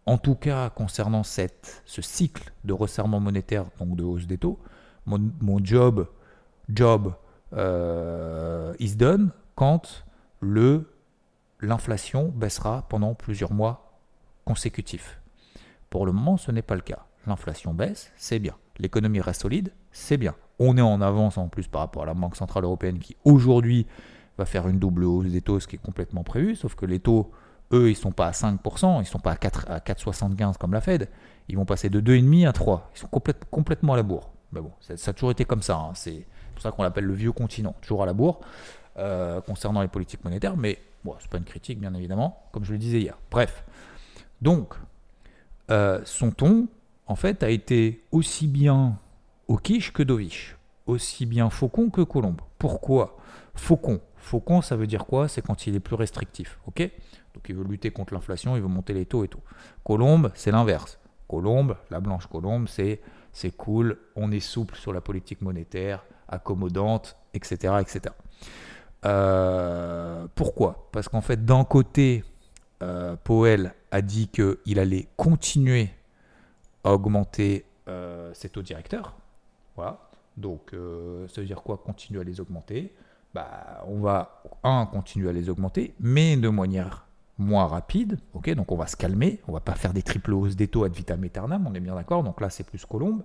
En 0.07 0.19
tout 0.19 0.35
cas, 0.35 0.69
concernant 0.69 1.23
cette, 1.23 1.83
ce 1.87 2.03
cycle 2.03 2.53
de 2.65 2.75
resserrement 2.75 3.21
monétaire, 3.21 3.65
donc 3.79 3.97
de 3.97 4.03
hausse 4.03 4.27
des 4.27 4.37
taux, 4.37 4.59
mon, 5.07 5.65
job, 5.65 6.07
job 6.69 7.15
euh, 7.55 8.75
is 8.79 8.97
done 8.97 9.31
quand 9.55 10.05
l'inflation 11.63 12.33
baissera 12.35 12.87
pendant 12.89 13.15
plusieurs 13.15 13.53
mois 13.53 13.99
consécutifs. 14.45 15.21
Pour 15.89 16.05
le 16.05 16.13
moment, 16.13 16.37
ce 16.37 16.51
n'est 16.53 16.63
pas 16.63 16.75
le 16.75 16.83
cas. 16.83 17.07
L'inflation 17.27 17.73
baisse, 17.73 18.13
c'est 18.17 18.39
bien. 18.39 18.57
L'économie 18.79 19.21
reste 19.21 19.43
solide, 19.43 19.73
c'est 19.91 20.19
bien. 20.19 20.35
On 20.59 20.77
est 20.77 20.83
en 20.83 21.01
avance 21.01 21.39
en 21.39 21.49
plus 21.49 21.67
par 21.67 21.81
rapport 21.81 22.03
à 22.03 22.07
la 22.07 22.15
Banque 22.15 22.37
Centrale 22.37 22.65
Européenne 22.65 22.99
qui 22.99 23.17
aujourd'hui 23.25 23.87
va 24.37 24.45
faire 24.45 24.69
une 24.69 24.79
double 24.79 25.05
hausse 25.05 25.27
des 25.27 25.41
taux, 25.41 25.61
ce 25.61 25.67
qui 25.67 25.77
est 25.77 25.83
complètement 25.83 26.25
prévu, 26.25 26.57
sauf 26.57 26.75
que 26.75 26.85
les 26.85 27.01
taux, 27.01 27.31
eux, 27.73 27.91
ils 27.91 27.97
sont 27.97 28.13
pas 28.13 28.29
à 28.29 28.31
5%, 28.33 29.01
ils 29.01 29.07
sont 29.07 29.19
pas 29.19 29.33
à 29.33 29.37
4 29.37 29.71
à 29.71 29.79
4,75 29.79 30.57
comme 30.59 30.73
la 30.73 30.81
Fed, 30.81 31.09
ils 31.49 31.57
vont 31.57 31.65
passer 31.65 31.89
de 31.91 32.01
2,5% 32.01 32.49
à 32.49 32.53
3. 32.53 32.91
Ils 32.95 32.99
sont 33.01 33.09
complète- 33.09 33.45
complètement 33.51 33.95
à 33.95 33.97
la 33.97 34.03
bourre. 34.03 34.31
Mais 34.53 34.61
bon, 34.61 34.71
ça, 34.81 35.11
a 35.11 35.13
toujours 35.13 35.31
été 35.33 35.45
comme 35.45 35.63
ça. 35.63 35.77
hein. 35.77 35.91
C'est 35.95 36.25
pour 36.55 36.63
ça 36.63 36.71
qu'on 36.71 36.83
l'appelle 36.83 37.05
le 37.05 37.15
vieux 37.15 37.33
continent, 37.33 37.75
toujours 37.81 38.03
à 38.03 38.07
la 38.07 38.13
bourre, 38.13 38.41
euh, 38.99 39.41
concernant 39.41 39.83
les 39.83 39.89
politiques 39.89 40.25
monétaires. 40.25 40.57
Mais 40.57 40.79
bon, 41.05 41.15
c'est 41.19 41.29
pas 41.31 41.39
une 41.39 41.45
critique, 41.45 41.81
bien 41.81 41.93
évidemment, 41.95 42.45
comme 42.53 42.65
je 42.65 42.73
le 42.73 42.79
disais 42.79 43.01
hier. 43.01 43.17
Bref. 43.31 43.65
Donc, 44.41 44.75
euh, 45.71 46.01
son 46.05 46.31
ton, 46.31 46.69
en 47.07 47.17
fait, 47.17 47.43
a 47.43 47.49
été 47.51 48.05
aussi 48.13 48.47
bien 48.47 48.97
au 49.49 49.57
quiche 49.57 49.93
que 49.93 50.03
dovish, 50.03 50.57
aussi 50.87 51.27
bien 51.27 51.51
faucon 51.51 51.91
que 51.91 52.03
colombe. 52.03 52.41
Pourquoi 52.59 53.17
Faucon? 53.55 54.01
Faucon, 54.25 54.63
ça 54.63 54.77
veut 54.77 54.87
dire 54.87 55.07
quoi? 55.07 55.29
C'est 55.29 55.43
quand 55.43 55.67
il 55.67 55.75
est 55.75 55.81
plus 55.81 55.97
restrictif, 55.97 56.59
ok? 56.67 56.81
Donc 57.35 57.49
il 57.49 57.55
veut 57.55 57.65
lutter 57.65 57.91
contre 57.91 58.15
l'inflation, 58.15 58.57
il 58.57 58.63
veut 58.63 58.69
monter 58.69 58.95
les 58.95 59.07
taux 59.07 59.25
et 59.25 59.29
tout. 59.29 59.43
Colombe, 59.85 60.33
c'est 60.35 60.51
l'inverse. 60.51 60.99
Colombe, 61.29 61.77
la 61.91 62.01
blanche 62.01 62.27
colombe, 62.27 62.69
c'est 62.69 63.01
c'est 63.33 63.51
cool, 63.51 63.99
on 64.15 64.31
est 64.31 64.41
souple 64.41 64.77
sur 64.77 64.93
la 64.93 65.01
politique 65.01 65.43
monétaire, 65.43 66.05
accommodante, 66.29 67.17
etc. 67.35 67.75
etc. 67.81 68.15
Euh, 69.05 70.27
pourquoi? 70.35 70.89
Parce 70.93 71.09
qu'en 71.09 71.21
fait, 71.21 71.45
d'un 71.45 71.65
côté, 71.65 72.25
euh, 72.83 73.17
a 73.91 74.03
dit 74.03 74.29
qu'il 74.29 74.79
allait 74.79 75.09
continuer 75.17 75.91
à 76.85 76.93
augmenter 76.93 77.65
euh, 77.89 78.33
ses 78.35 78.49
taux 78.49 78.63
directeurs. 78.63 79.15
Voilà. 79.77 79.99
Donc, 80.37 80.73
euh, 80.73 81.27
ça 81.29 81.41
veut 81.41 81.47
dire 81.47 81.63
quoi? 81.63 81.79
Continuer 81.79 82.21
à 82.21 82.25
les 82.25 82.41
augmenter. 82.41 82.95
Bah, 83.35 83.85
on 83.89 84.01
va, 84.01 84.43
un, 84.63 84.87
continuer 84.87 85.29
à 85.29 85.33
les 85.33 85.51
augmenter, 85.51 85.95
mais 85.99 86.37
de 86.37 86.49
manière 86.49 87.07
moins 87.39 87.67
rapide. 87.67 88.19
Ok, 88.33 88.49
donc 88.55 88.71
on 88.71 88.77
va 88.77 88.87
se 88.87 88.97
calmer. 88.97 89.41
On 89.49 89.53
va 89.53 89.61
pas 89.61 89.75
faire 89.75 89.93
des 89.93 90.03
triples 90.03 90.33
hausses 90.33 90.57
des 90.57 90.69
taux 90.69 90.85
ad 90.85 90.93
vitam 90.93 91.23
aeternam. 91.25 91.67
On 91.67 91.75
est 91.75 91.81
bien 91.81 91.95
d'accord. 91.97 92.23
Donc 92.23 92.41
là, 92.41 92.49
c'est 92.49 92.65
plus 92.65 92.85
Colombe. 92.87 93.23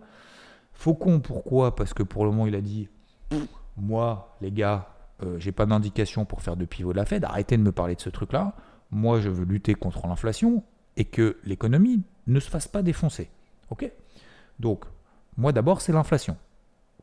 Faucon, 0.74 1.20
pourquoi? 1.20 1.76
Parce 1.76 1.94
que 1.94 2.04
pour 2.04 2.26
le 2.26 2.32
moment, 2.32 2.48
il 2.48 2.56
a 2.56 2.62
dit 2.62 2.90
moi, 3.78 4.36
les 4.42 4.52
gars, 4.52 4.90
euh, 5.24 5.38
j'ai 5.40 5.52
pas 5.52 5.66
d'indication 5.66 6.26
pour 6.26 6.42
faire 6.42 6.56
de 6.58 6.66
pivot 6.66 6.92
de 6.92 6.98
la 6.98 7.06
Fed. 7.06 7.24
Arrêtez 7.24 7.58
de 7.58 7.62
me 7.62 7.72
parler 7.72 7.96
de 7.96 8.02
ce 8.02 8.10
truc-là. 8.10 8.56
Moi, 8.92 9.20
je 9.20 9.30
veux 9.30 9.46
lutter 9.46 9.76
contre 9.76 10.08
l'inflation 10.08 10.64
et 10.98 11.06
que 11.06 11.38
l'économie 11.44 12.02
ne 12.28 12.40
se 12.40 12.50
fasse 12.50 12.68
pas 12.68 12.82
défoncer. 12.82 13.30
Ok? 13.70 13.90
Donc, 14.60 14.86
moi 15.38 15.52
d'abord, 15.52 15.82
c'est 15.82 15.94
l'inflation. 15.94 16.36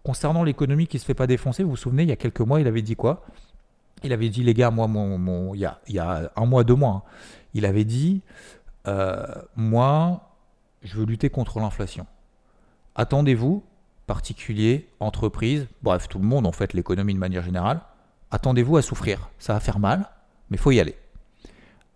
Concernant 0.06 0.44
l'économie 0.44 0.86
qui 0.86 0.98
ne 0.98 1.00
se 1.00 1.04
fait 1.04 1.14
pas 1.14 1.26
défoncer, 1.26 1.64
vous 1.64 1.70
vous 1.70 1.76
souvenez, 1.76 2.04
il 2.04 2.08
y 2.08 2.12
a 2.12 2.16
quelques 2.16 2.40
mois, 2.40 2.60
il 2.60 2.68
avait 2.68 2.80
dit 2.80 2.94
quoi? 2.94 3.24
Il 4.04 4.12
avait 4.12 4.28
dit, 4.28 4.44
les 4.44 4.54
gars, 4.54 4.70
moi, 4.70 4.86
mon, 4.86 5.52
il, 5.52 5.68
y 5.88 5.98
a, 5.98 6.30
un 6.36 6.46
mois, 6.46 6.62
deux 6.62 6.76
mois, 6.76 6.90
hein, 6.90 7.02
il 7.54 7.66
avait 7.66 7.82
dit, 7.82 8.22
euh, 8.86 9.26
moi, 9.56 10.30
je 10.82 10.96
veux 10.96 11.06
lutter 11.06 11.28
contre 11.28 11.58
l'inflation. 11.58 12.06
Attendez-vous, 12.94 13.64
particuliers, 14.06 14.88
entreprises, 15.00 15.66
bref, 15.82 16.06
tout 16.08 16.20
le 16.20 16.24
monde, 16.24 16.46
en 16.46 16.52
fait, 16.52 16.72
l'économie 16.72 17.12
de 17.14 17.18
manière 17.18 17.42
générale, 17.42 17.80
attendez-vous 18.30 18.76
à 18.76 18.82
souffrir. 18.82 19.28
Ça 19.40 19.54
va 19.54 19.58
faire 19.58 19.80
mal, 19.80 20.08
mais 20.50 20.56
faut 20.56 20.70
y 20.70 20.78
aller. 20.78 20.94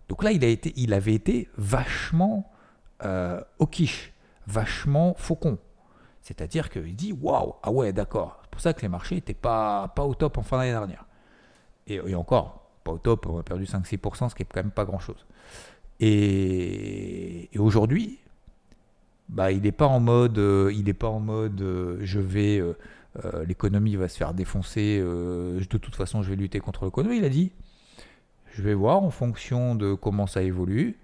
Donc 0.09 0.25
là, 0.25 0.33
il, 0.33 0.43
a 0.43 0.49
été, 0.49 0.73
il 0.75 0.93
avait 0.93 1.13
été 1.13 1.47
vachement 1.57 2.51
euh, 3.05 3.39
au 3.57 3.67
quiche, 3.67 4.11
vachement 4.47 5.15
faucon. 5.17 5.57
C'est-à-dire 6.31 6.69
qu'il 6.69 6.95
dit 6.95 7.11
waouh, 7.13 7.55
ah 7.61 7.71
ouais, 7.71 7.91
d'accord. 7.91 8.39
C'est 8.43 8.49
pour 8.51 8.61
ça 8.61 8.73
que 8.73 8.81
les 8.81 8.87
marchés 8.87 9.15
n'étaient 9.15 9.33
pas, 9.33 9.89
pas 9.89 10.03
au 10.05 10.15
top 10.15 10.37
en 10.37 10.43
fin 10.43 10.57
d'année 10.57 10.71
dernière. 10.71 11.05
Et, 11.87 11.95
et 11.95 12.15
encore, 12.15 12.69
pas 12.85 12.93
au 12.93 12.97
top, 12.97 13.25
on 13.27 13.37
a 13.39 13.43
perdu 13.43 13.65
5-6%, 13.65 14.29
ce 14.29 14.35
qui 14.35 14.43
est 14.43 14.45
quand 14.45 14.61
même 14.63 14.71
pas 14.71 14.85
grand-chose. 14.85 15.25
Et, 15.99 17.49
et 17.53 17.59
aujourd'hui, 17.59 18.19
bah, 19.29 19.51
il 19.51 19.61
n'est 19.63 19.71
pas 19.73 19.87
en 19.87 19.99
mode, 19.99 20.37
euh, 20.37 20.71
il 20.73 20.87
est 20.89 20.93
pas 20.93 21.09
en 21.09 21.19
mode, 21.19 21.61
euh, 21.61 21.97
je 22.01 22.19
vais, 22.19 22.59
euh, 22.59 22.77
euh, 23.25 23.43
l'économie 23.45 23.95
va 23.97 24.07
se 24.07 24.17
faire 24.17 24.33
défoncer. 24.33 24.99
euh, 25.01 25.59
de 25.59 25.77
toute 25.77 25.95
façon, 25.95 26.23
je 26.23 26.29
vais 26.29 26.35
lutter 26.37 26.59
contre 26.59 26.85
l'économie. 26.85 27.17
Il 27.17 27.25
a 27.25 27.29
dit, 27.29 27.51
je 28.53 28.61
vais 28.61 28.73
voir 28.73 29.03
en 29.03 29.11
fonction 29.11 29.75
de 29.75 29.93
comment 29.93 30.27
ça 30.27 30.41
évolue, 30.43 30.97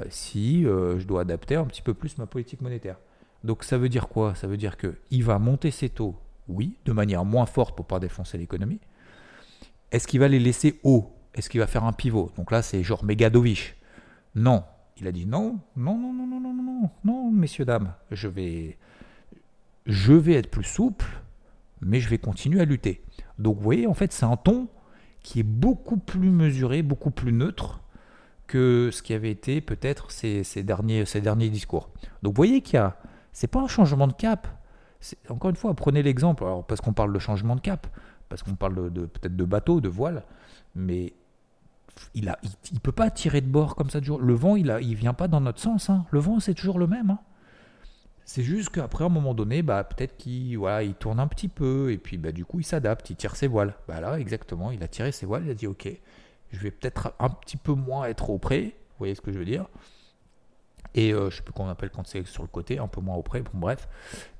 euh, 0.00 0.04
si 0.10 0.66
euh, 0.66 0.98
je 0.98 1.06
dois 1.06 1.22
adapter 1.22 1.56
un 1.56 1.64
petit 1.66 1.82
peu 1.82 1.94
plus 1.94 2.18
ma 2.18 2.26
politique 2.26 2.60
monétaire. 2.60 2.96
Donc 3.44 3.64
ça 3.64 3.78
veut 3.78 3.88
dire 3.88 4.08
quoi? 4.08 4.34
Ça 4.34 4.46
veut 4.46 4.56
dire 4.56 4.76
qu'il 4.76 5.24
va 5.24 5.38
monter 5.38 5.70
ses 5.70 5.88
taux, 5.88 6.16
oui, 6.48 6.76
de 6.84 6.92
manière 6.92 7.24
moins 7.24 7.46
forte 7.46 7.76
pour 7.76 7.86
pas 7.86 8.00
défoncer 8.00 8.38
l'économie. 8.38 8.80
Est-ce 9.92 10.06
qu'il 10.06 10.20
va 10.20 10.28
les 10.28 10.38
laisser 10.38 10.78
hauts 10.84 11.10
Est-ce 11.34 11.48
qu'il 11.50 11.60
va 11.60 11.66
faire 11.66 11.84
un 11.84 11.92
pivot? 11.92 12.30
Donc 12.36 12.50
là, 12.50 12.62
c'est 12.62 12.82
genre 12.82 13.04
méga 13.04 13.30
dovish. 13.30 13.76
Non. 14.34 14.64
Il 15.00 15.06
a 15.06 15.12
dit 15.12 15.26
non, 15.26 15.58
non, 15.76 15.96
non, 15.96 16.12
non, 16.12 16.26
non, 16.26 16.40
non, 16.40 16.52
non, 16.52 16.90
non, 17.04 17.30
messieurs, 17.30 17.64
dames, 17.64 17.94
je 18.10 18.28
vais, 18.28 18.76
je 19.86 20.12
vais 20.12 20.34
être 20.34 20.50
plus 20.50 20.64
souple, 20.64 21.06
mais 21.80 22.00
je 22.00 22.08
vais 22.10 22.18
continuer 22.18 22.60
à 22.60 22.66
lutter. 22.66 23.02
Donc 23.38 23.56
vous 23.56 23.62
voyez, 23.62 23.86
en 23.86 23.94
fait, 23.94 24.12
c'est 24.12 24.26
un 24.26 24.36
ton 24.36 24.68
qui 25.22 25.40
est 25.40 25.44
beaucoup 25.44 25.96
plus 25.96 26.30
mesuré, 26.30 26.82
beaucoup 26.82 27.10
plus 27.10 27.32
neutre 27.32 27.80
que 28.46 28.90
ce 28.92 29.02
qui 29.02 29.14
avait 29.14 29.30
été 29.30 29.60
peut-être 29.60 30.10
ces, 30.10 30.44
derniers, 30.62 31.04
ces 31.06 31.20
derniers 31.20 31.48
discours. 31.48 31.90
Donc 32.22 32.34
vous 32.34 32.36
voyez 32.36 32.60
qu'il 32.60 32.74
y 32.74 32.78
a, 32.78 32.98
c'est 33.32 33.46
pas 33.46 33.60
un 33.60 33.68
changement 33.68 34.06
de 34.06 34.12
cap. 34.12 34.48
Encore 35.28 35.50
une 35.50 35.56
fois, 35.56 35.74
prenez 35.74 36.02
l'exemple, 36.02 36.44
parce 36.68 36.80
qu'on 36.80 36.92
parle 36.92 37.12
de 37.12 37.18
changement 37.18 37.56
de 37.56 37.60
cap, 37.60 37.86
parce 38.28 38.42
qu'on 38.42 38.54
parle 38.54 38.92
de, 38.92 39.06
peut-être 39.06 39.36
de 39.36 39.44
bateau, 39.44 39.80
de 39.80 39.88
voile, 39.88 40.24
mais 40.74 41.14
il 42.14 42.24
ne 42.24 42.78
peut 42.78 42.92
pas 42.92 43.10
tirer 43.10 43.40
de 43.40 43.48
bord 43.48 43.74
comme 43.74 43.90
ça 43.90 44.00
toujours. 44.00 44.20
Le 44.20 44.34
vent, 44.34 44.56
il 44.56 44.66
ne 44.66 44.94
vient 44.94 45.14
pas 45.14 45.28
dans 45.28 45.40
notre 45.40 45.60
sens. 45.60 45.90
Hein. 45.90 46.06
Le 46.10 46.20
vent, 46.20 46.40
c'est 46.40 46.54
toujours 46.54 46.78
le 46.78 46.86
même. 46.86 47.10
Hein. 47.10 47.18
C'est 48.24 48.42
juste 48.42 48.68
qu'après, 48.70 49.04
à 49.04 49.06
un 49.08 49.10
moment 49.10 49.34
donné, 49.34 49.62
bah, 49.62 49.82
peut-être 49.82 50.16
qu'il 50.16 50.58
tourne 50.98 51.18
un 51.18 51.26
petit 51.26 51.48
peu, 51.48 51.90
et 51.90 51.98
puis 51.98 52.16
bah, 52.16 52.30
du 52.30 52.44
coup, 52.44 52.60
il 52.60 52.64
s'adapte, 52.64 53.10
il 53.10 53.16
tire 53.16 53.36
ses 53.36 53.48
voiles. 53.48 53.74
Bah, 53.88 54.00
là, 54.00 54.18
exactement, 54.20 54.70
il 54.70 54.82
a 54.82 54.88
tiré 54.88 55.12
ses 55.12 55.26
voiles, 55.26 55.44
il 55.46 55.50
a 55.50 55.54
dit 55.54 55.66
Ok, 55.66 55.88
je 56.52 56.58
vais 56.58 56.70
peut-être 56.70 57.14
un 57.18 57.30
petit 57.30 57.56
peu 57.56 57.72
moins 57.72 58.04
être 58.04 58.30
auprès. 58.30 58.62
Vous 58.62 58.98
voyez 58.98 59.14
ce 59.14 59.20
que 59.20 59.32
je 59.32 59.38
veux 59.38 59.44
dire 59.44 59.66
et 60.94 61.12
euh, 61.12 61.30
je 61.30 61.36
sais 61.36 61.42
plus 61.42 61.52
comment 61.52 61.68
on 61.68 61.72
appelle 61.72 61.90
quand 61.90 62.06
c'est 62.06 62.26
sur 62.26 62.42
le 62.42 62.48
côté, 62.48 62.78
un 62.78 62.88
peu 62.88 63.00
moins 63.00 63.16
auprès, 63.16 63.40
bon 63.40 63.50
bref. 63.54 63.88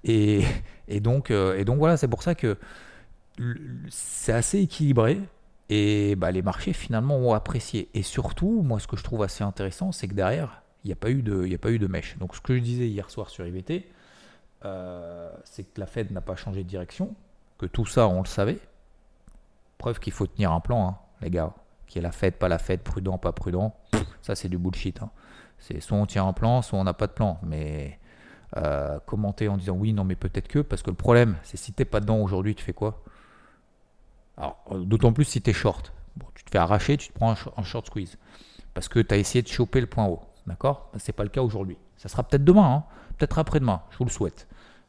Et, 0.04 0.42
et 0.88 1.00
donc, 1.00 1.30
euh, 1.30 1.56
et 1.56 1.64
donc 1.64 1.78
voilà, 1.78 1.96
c'est 1.96 2.08
pour 2.08 2.22
ça 2.22 2.34
que 2.34 2.58
c'est 3.88 4.32
assez 4.32 4.60
équilibré. 4.60 5.20
Et 5.72 6.16
bah, 6.16 6.32
les 6.32 6.42
marchés 6.42 6.72
finalement 6.72 7.16
ont 7.16 7.32
apprécié. 7.32 7.88
Et 7.94 8.02
surtout, 8.02 8.62
moi 8.62 8.80
ce 8.80 8.88
que 8.88 8.96
je 8.96 9.04
trouve 9.04 9.22
assez 9.22 9.44
intéressant, 9.44 9.92
c'est 9.92 10.08
que 10.08 10.14
derrière, 10.14 10.62
il 10.82 10.88
n'y 10.88 10.92
a, 10.92 10.96
pas 10.96 11.10
eu 11.10 11.22
de, 11.22 11.46
il 11.46 11.54
a 11.54 11.58
pas 11.58 11.70
eu 11.70 11.78
de 11.78 11.86
mèche. 11.86 12.18
Donc 12.18 12.34
ce 12.34 12.40
que 12.40 12.56
je 12.56 12.60
disais 12.60 12.88
hier 12.88 13.08
soir 13.08 13.30
sur 13.30 13.46
IVT, 13.46 13.88
euh, 14.64 15.30
c'est 15.44 15.62
que 15.62 15.80
la 15.80 15.86
Fed 15.86 16.10
n'a 16.10 16.20
pas 16.20 16.34
changé 16.34 16.64
de 16.64 16.68
direction, 16.68 17.14
que 17.56 17.66
tout 17.66 17.86
ça 17.86 18.08
on 18.08 18.20
le 18.20 18.26
savait. 18.26 18.58
Preuve 19.78 20.00
qu'il 20.00 20.12
faut 20.12 20.26
tenir 20.26 20.50
un 20.50 20.60
plan, 20.60 20.88
hein, 20.88 20.98
les 21.20 21.30
gars. 21.30 21.54
Qui 21.86 21.98
est 21.98 22.02
la 22.02 22.12
Fed, 22.12 22.34
pas 22.34 22.48
la 22.48 22.58
Fed, 22.58 22.80
prudent, 22.80 23.18
pas 23.18 23.32
prudent. 23.32 23.74
Ça 24.22 24.34
c'est 24.34 24.48
du 24.48 24.58
bullshit. 24.58 25.00
Hein. 25.02 25.10
C'est 25.60 25.80
soit 25.80 25.96
on 25.96 26.06
tient 26.06 26.26
un 26.26 26.32
plan, 26.32 26.62
soit 26.62 26.78
on 26.78 26.84
n'a 26.84 26.94
pas 26.94 27.06
de 27.06 27.12
plan. 27.12 27.38
Mais 27.42 27.98
euh, 28.56 28.98
commenter 29.06 29.48
en 29.48 29.56
disant 29.56 29.74
oui, 29.74 29.92
non, 29.92 30.04
mais 30.04 30.16
peut-être 30.16 30.48
que, 30.48 30.58
parce 30.58 30.82
que 30.82 30.90
le 30.90 30.96
problème, 30.96 31.36
c'est 31.42 31.56
si 31.56 31.72
t'es 31.72 31.84
pas 31.84 32.00
dedans 32.00 32.18
aujourd'hui, 32.18 32.54
tu 32.54 32.64
fais 32.64 32.72
quoi? 32.72 33.02
Alors, 34.36 34.64
euh, 34.72 34.84
d'autant 34.84 35.12
plus 35.12 35.24
si 35.24 35.40
tu 35.40 35.50
es 35.50 35.52
short. 35.52 35.92
tu 36.34 36.44
te 36.44 36.50
fais 36.50 36.58
arracher, 36.58 36.96
tu 36.96 37.08
te 37.08 37.14
prends 37.14 37.34
un, 37.56 37.62
short 37.62 37.86
squeeze. 37.86 38.18
Parce 38.74 38.88
que 38.88 38.98
tu 39.00 39.14
as 39.14 39.18
essayé 39.18 39.42
de 39.42 39.48
choper 39.48 39.80
le 39.80 39.86
point 39.86 40.06
haut. 40.06 40.22
D'accord? 40.46 40.90
Ce 40.96 41.10
n'est 41.10 41.12
pas 41.12 41.22
le 41.22 41.28
cas 41.28 41.42
aujourd'hui. 41.42 41.78
Ça 41.96 42.08
sera 42.08 42.22
peut-être 42.22 42.44
demain, 42.44 42.72
hein. 42.72 42.84
peut-être 43.18 43.38
après-demain, 43.38 43.82
je 43.90 43.98
vous 43.98 44.04
le 44.04 44.10
souhaite. 44.10 44.48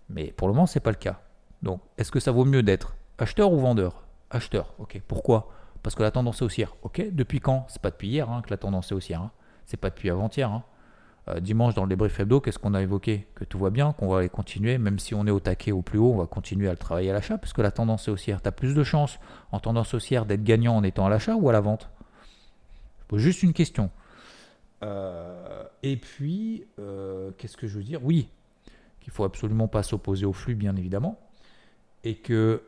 Mais 0.09 0.31
pour 0.31 0.47
le 0.47 0.53
moment, 0.53 0.65
ce 0.65 0.79
n'est 0.79 0.83
pas 0.83 0.91
le 0.91 0.95
cas. 0.95 1.19
Donc, 1.61 1.81
est-ce 1.97 2.11
que 2.11 2.19
ça 2.19 2.31
vaut 2.31 2.45
mieux 2.45 2.63
d'être 2.63 2.95
acheteur 3.17 3.51
ou 3.51 3.59
vendeur? 3.59 4.03
Acheteur, 4.29 4.73
ok. 4.79 5.01
Pourquoi? 5.07 5.49
Parce 5.83 5.95
que 5.95 6.03
la 6.03 6.11
tendance 6.11 6.41
est 6.41 6.45
haussière. 6.45 6.75
Ok, 6.83 7.03
depuis 7.11 7.39
quand? 7.39 7.65
C'est 7.67 7.81
pas 7.81 7.91
depuis 7.91 8.07
hier 8.07 8.29
hein, 8.29 8.41
que 8.41 8.49
la 8.49 8.57
tendance 8.57 8.91
est 8.91 8.95
haussière. 8.95 9.21
Hein. 9.21 9.31
C'est 9.65 9.77
pas 9.77 9.89
depuis 9.89 10.09
avant-hier. 10.09 10.49
Hein. 10.49 10.63
Euh, 11.27 11.39
dimanche, 11.39 11.75
dans 11.75 11.83
le 11.83 11.89
débrief 11.89 12.19
hebdo, 12.19 12.41
qu'est-ce 12.41 12.57
qu'on 12.57 12.73
a 12.73 12.81
évoqué? 12.81 13.27
Que 13.35 13.43
tout 13.43 13.59
va 13.59 13.69
bien, 13.69 13.93
qu'on 13.93 14.07
va 14.07 14.19
aller 14.19 14.29
continuer, 14.29 14.77
même 14.77 14.97
si 14.97 15.13
on 15.13 15.27
est 15.27 15.31
au 15.31 15.39
taquet 15.39 15.71
au 15.71 15.81
plus 15.81 15.99
haut, 15.99 16.11
on 16.13 16.17
va 16.17 16.25
continuer 16.25 16.67
à 16.67 16.71
le 16.71 16.77
travailler 16.77 17.11
à 17.11 17.13
l'achat, 17.13 17.37
parce 17.37 17.53
que 17.53 17.61
la 17.61 17.71
tendance 17.71 18.07
est 18.07 18.11
haussière. 18.11 18.41
Tu 18.41 18.47
as 18.47 18.51
plus 18.51 18.73
de 18.73 18.83
chances 18.83 19.19
en 19.51 19.59
tendance 19.59 19.93
haussière 19.93 20.25
d'être 20.25 20.43
gagnant 20.43 20.75
en 20.75 20.83
étant 20.83 21.05
à 21.05 21.09
l'achat 21.09 21.35
ou 21.35 21.47
à 21.47 21.53
la 21.53 21.61
vente? 21.61 21.89
Je 23.01 23.05
pose 23.07 23.21
juste 23.21 23.43
une 23.43 23.53
question. 23.53 23.91
Euh, 24.83 25.63
et 25.83 25.95
puis, 25.95 26.65
euh, 26.79 27.31
qu'est-ce 27.37 27.55
que 27.55 27.67
je 27.67 27.77
veux 27.77 27.83
dire? 27.83 28.03
Oui, 28.03 28.29
qu'il 28.99 29.13
faut 29.13 29.23
absolument 29.23 29.67
pas 29.67 29.83
s'opposer 29.83 30.25
au 30.25 30.33
flux, 30.33 30.55
bien 30.55 30.75
évidemment, 30.75 31.19
et 32.03 32.15
que 32.15 32.63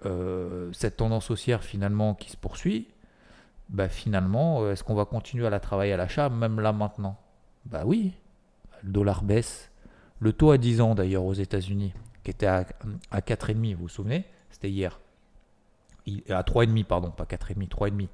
cette 0.74 0.98
tendance 0.98 1.32
haussière 1.32 1.64
finalement 1.64 2.14
qui 2.14 2.30
se 2.30 2.38
poursuit, 2.38 2.88
bah 3.70 3.90
finalement, 3.90 4.62
euh, 4.62 4.74
est-ce 4.74 4.84
qu'on 4.84 4.96
va 4.96 5.06
continuer 5.06 5.48
à 5.48 5.50
la 5.50 5.60
travailler 5.60 5.94
à 5.94 5.98
l'achat, 5.98 6.30
même 6.30 6.60
là 6.60 6.74
maintenant? 6.74 7.18
Bah 7.66 7.84
oui, 7.86 8.14
le 8.84 8.92
dollar 8.92 9.24
baisse. 9.24 9.72
Le 10.20 10.32
taux 10.32 10.52
à 10.52 10.58
10 10.58 10.82
ans 10.82 10.96
d'ailleurs 10.96 11.24
aux 11.24 11.34
États-Unis, 11.34 11.94
qui 12.24 12.32
était 12.32 12.46
à, 12.46 12.66
à 13.12 13.20
4,5, 13.20 13.76
vous 13.76 13.84
vous 13.84 13.90
souvenez? 13.90 14.26
C'était 14.50 14.70
hier. 14.70 15.00
Il, 16.06 16.22
à 16.32 16.42
3,5, 16.44 16.86
pardon, 16.86 17.12
pas 17.12 17.26
4,5, 17.26 17.68
3,5. 17.68 18.08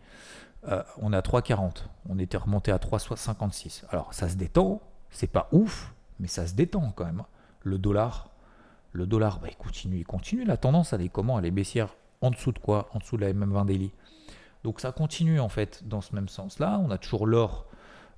Euh, 0.68 0.84
on 0.98 1.13
est 1.13 1.18
à 1.18 1.22
3,40. 1.22 1.84
On 2.10 2.20
était 2.20 2.38
remonté 2.38 2.72
à 2.72 2.77
3,56. 2.77 3.84
Alors 3.89 4.13
ça 4.13 4.29
se 4.29 4.36
détend, 4.36 4.82
c'est 5.10 5.27
pas 5.27 5.48
ouf, 5.51 5.94
mais 6.20 6.27
ça 6.27 6.48
se 6.48 6.53
détend 6.53 6.91
quand 6.96 7.06
même. 7.06 7.24
Le 7.63 7.77
dollar, 7.77 8.29
le 8.91 9.06
dollar, 9.06 9.39
bah, 9.39 9.48
il 9.50 9.56
continue, 9.56 9.98
il 9.98 10.06
continue. 10.06 10.46
La 10.46 10.58
tendance, 10.58 10.94
elle 10.94 11.01
est 11.01 11.10
comment? 11.10 11.39
Elle 11.39 11.46
est 11.46 11.51
baissière 11.51 11.96
en 12.22 12.32
dessous 12.32 12.51
de 12.51 12.60
quoi? 12.60 12.89
En 12.94 13.00
dessous 13.00 13.18
de 13.18 13.25
la 13.25 13.34
MM20 13.34 13.65
daily. 13.65 13.91
Donc 14.63 14.80
ça 14.80 14.92
continue 14.92 15.39
en 15.39 15.50
fait 15.50 15.88
dans 15.88 16.01
ce 16.01 16.13
même 16.16 16.28
sens-là. 16.28 16.80
On 16.84 16.92
a 16.92 16.98
toujours 16.98 17.25
l'or 17.25 17.68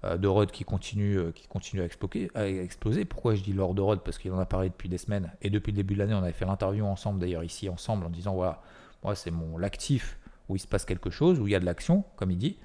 euh, 0.03 0.17
de 0.17 0.27
Rod 0.27 0.51
qui 0.51 0.63
continue, 0.63 1.17
euh, 1.17 1.31
qui 1.31 1.47
continue 1.47 1.81
à, 1.81 1.85
exploser, 1.85 2.31
à 2.33 2.47
exploser. 2.47 3.05
Pourquoi 3.05 3.35
je 3.35 3.43
dis 3.43 3.53
l'or 3.53 3.73
de 3.73 3.81
Rod 3.81 4.01
Parce 4.01 4.17
qu'il 4.17 4.31
en 4.31 4.39
a 4.39 4.45
parlé 4.45 4.69
depuis 4.69 4.89
des 4.89 4.97
semaines. 4.97 5.31
Et 5.41 5.49
depuis 5.49 5.71
le 5.71 5.75
début 5.77 5.93
de 5.93 5.99
l'année, 5.99 6.15
on 6.15 6.23
avait 6.23 6.31
fait 6.31 6.45
l'interview 6.45 6.85
ensemble, 6.85 7.19
d'ailleurs 7.19 7.43
ici 7.43 7.69
ensemble, 7.69 8.05
en 8.05 8.09
disant 8.09 8.33
voilà, 8.33 8.61
moi 9.03 9.15
c'est 9.15 9.31
mon 9.31 9.57
l'actif 9.57 10.17
où 10.49 10.55
il 10.55 10.59
se 10.59 10.67
passe 10.67 10.85
quelque 10.85 11.09
chose, 11.09 11.39
où 11.39 11.47
il 11.47 11.51
y 11.51 11.55
a 11.55 11.59
de 11.59 11.65
l'action, 11.65 12.03
comme 12.15 12.31
il 12.31 12.37
dit. 12.37 12.57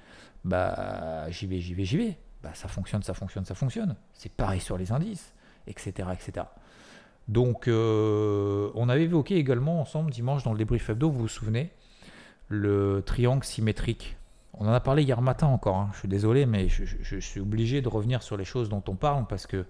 Bah 0.43 1.29
j'y 1.29 1.45
vais, 1.45 1.59
j'y 1.59 1.73
vais, 1.73 1.85
j'y 1.85 1.97
vais. 1.97 2.17
Bah 2.41 2.51
ça 2.53 2.67
fonctionne, 2.67 3.03
ça 3.03 3.13
fonctionne, 3.13 3.45
ça 3.45 3.55
fonctionne. 3.55 3.95
C'est 4.13 4.31
pareil 4.31 4.59
sur 4.59 4.77
les 4.77 4.91
indices, 4.91 5.33
etc. 5.67 6.09
etc. 6.13 6.45
Donc 7.27 7.67
euh, 7.67 8.71
on 8.75 8.89
avait 8.89 9.03
évoqué 9.03 9.35
également 9.35 9.81
ensemble 9.81 10.11
dimanche 10.11 10.43
dans 10.43 10.53
le 10.53 10.57
débrief 10.57 10.89
hebdo, 10.89 11.09
vous 11.09 11.19
vous 11.19 11.27
souvenez, 11.27 11.71
le 12.49 13.03
triangle 13.05 13.43
symétrique. 13.43 14.17
On 14.53 14.67
en 14.67 14.73
a 14.73 14.79
parlé 14.79 15.03
hier 15.03 15.21
matin 15.21 15.47
encore, 15.47 15.75
hein. 15.75 15.89
je 15.93 15.99
suis 15.99 16.07
désolé, 16.07 16.45
mais 16.45 16.67
je, 16.67 17.19
suis 17.19 17.39
obligé 17.39 17.81
de 17.81 17.89
revenir 17.89 18.23
sur 18.23 18.37
les 18.37 18.45
choses 18.45 18.69
dont 18.69 18.83
on 18.87 18.95
parle 18.95 19.27
parce 19.27 19.45
que 19.45 19.65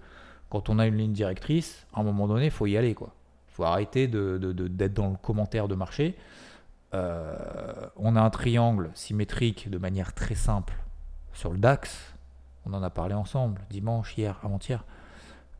quand 0.48 0.70
on 0.70 0.78
a 0.78 0.86
une 0.86 0.96
ligne 0.96 1.12
directrice, 1.12 1.86
à 1.92 2.00
un 2.00 2.02
moment 2.02 2.26
donné, 2.26 2.46
il 2.46 2.50
faut 2.50 2.66
y 2.66 2.76
aller. 2.76 2.90
Il 2.90 3.52
faut 3.52 3.64
arrêter 3.64 4.06
d'être 4.06 4.94
dans 4.94 5.10
le 5.10 5.16
commentaire 5.16 5.68
de 5.68 5.74
marché. 5.74 6.16
Euh, 6.94 7.36
on 7.96 8.16
a 8.16 8.22
un 8.22 8.30
triangle 8.30 8.90
symétrique 8.94 9.68
de 9.68 9.76
manière 9.76 10.14
très 10.14 10.34
simple 10.34 10.74
sur 11.34 11.52
le 11.52 11.58
DAX. 11.58 12.14
On 12.64 12.72
en 12.72 12.82
a 12.82 12.88
parlé 12.88 13.14
ensemble 13.14 13.60
dimanche, 13.68 14.16
hier, 14.16 14.38
avant-hier. 14.42 14.84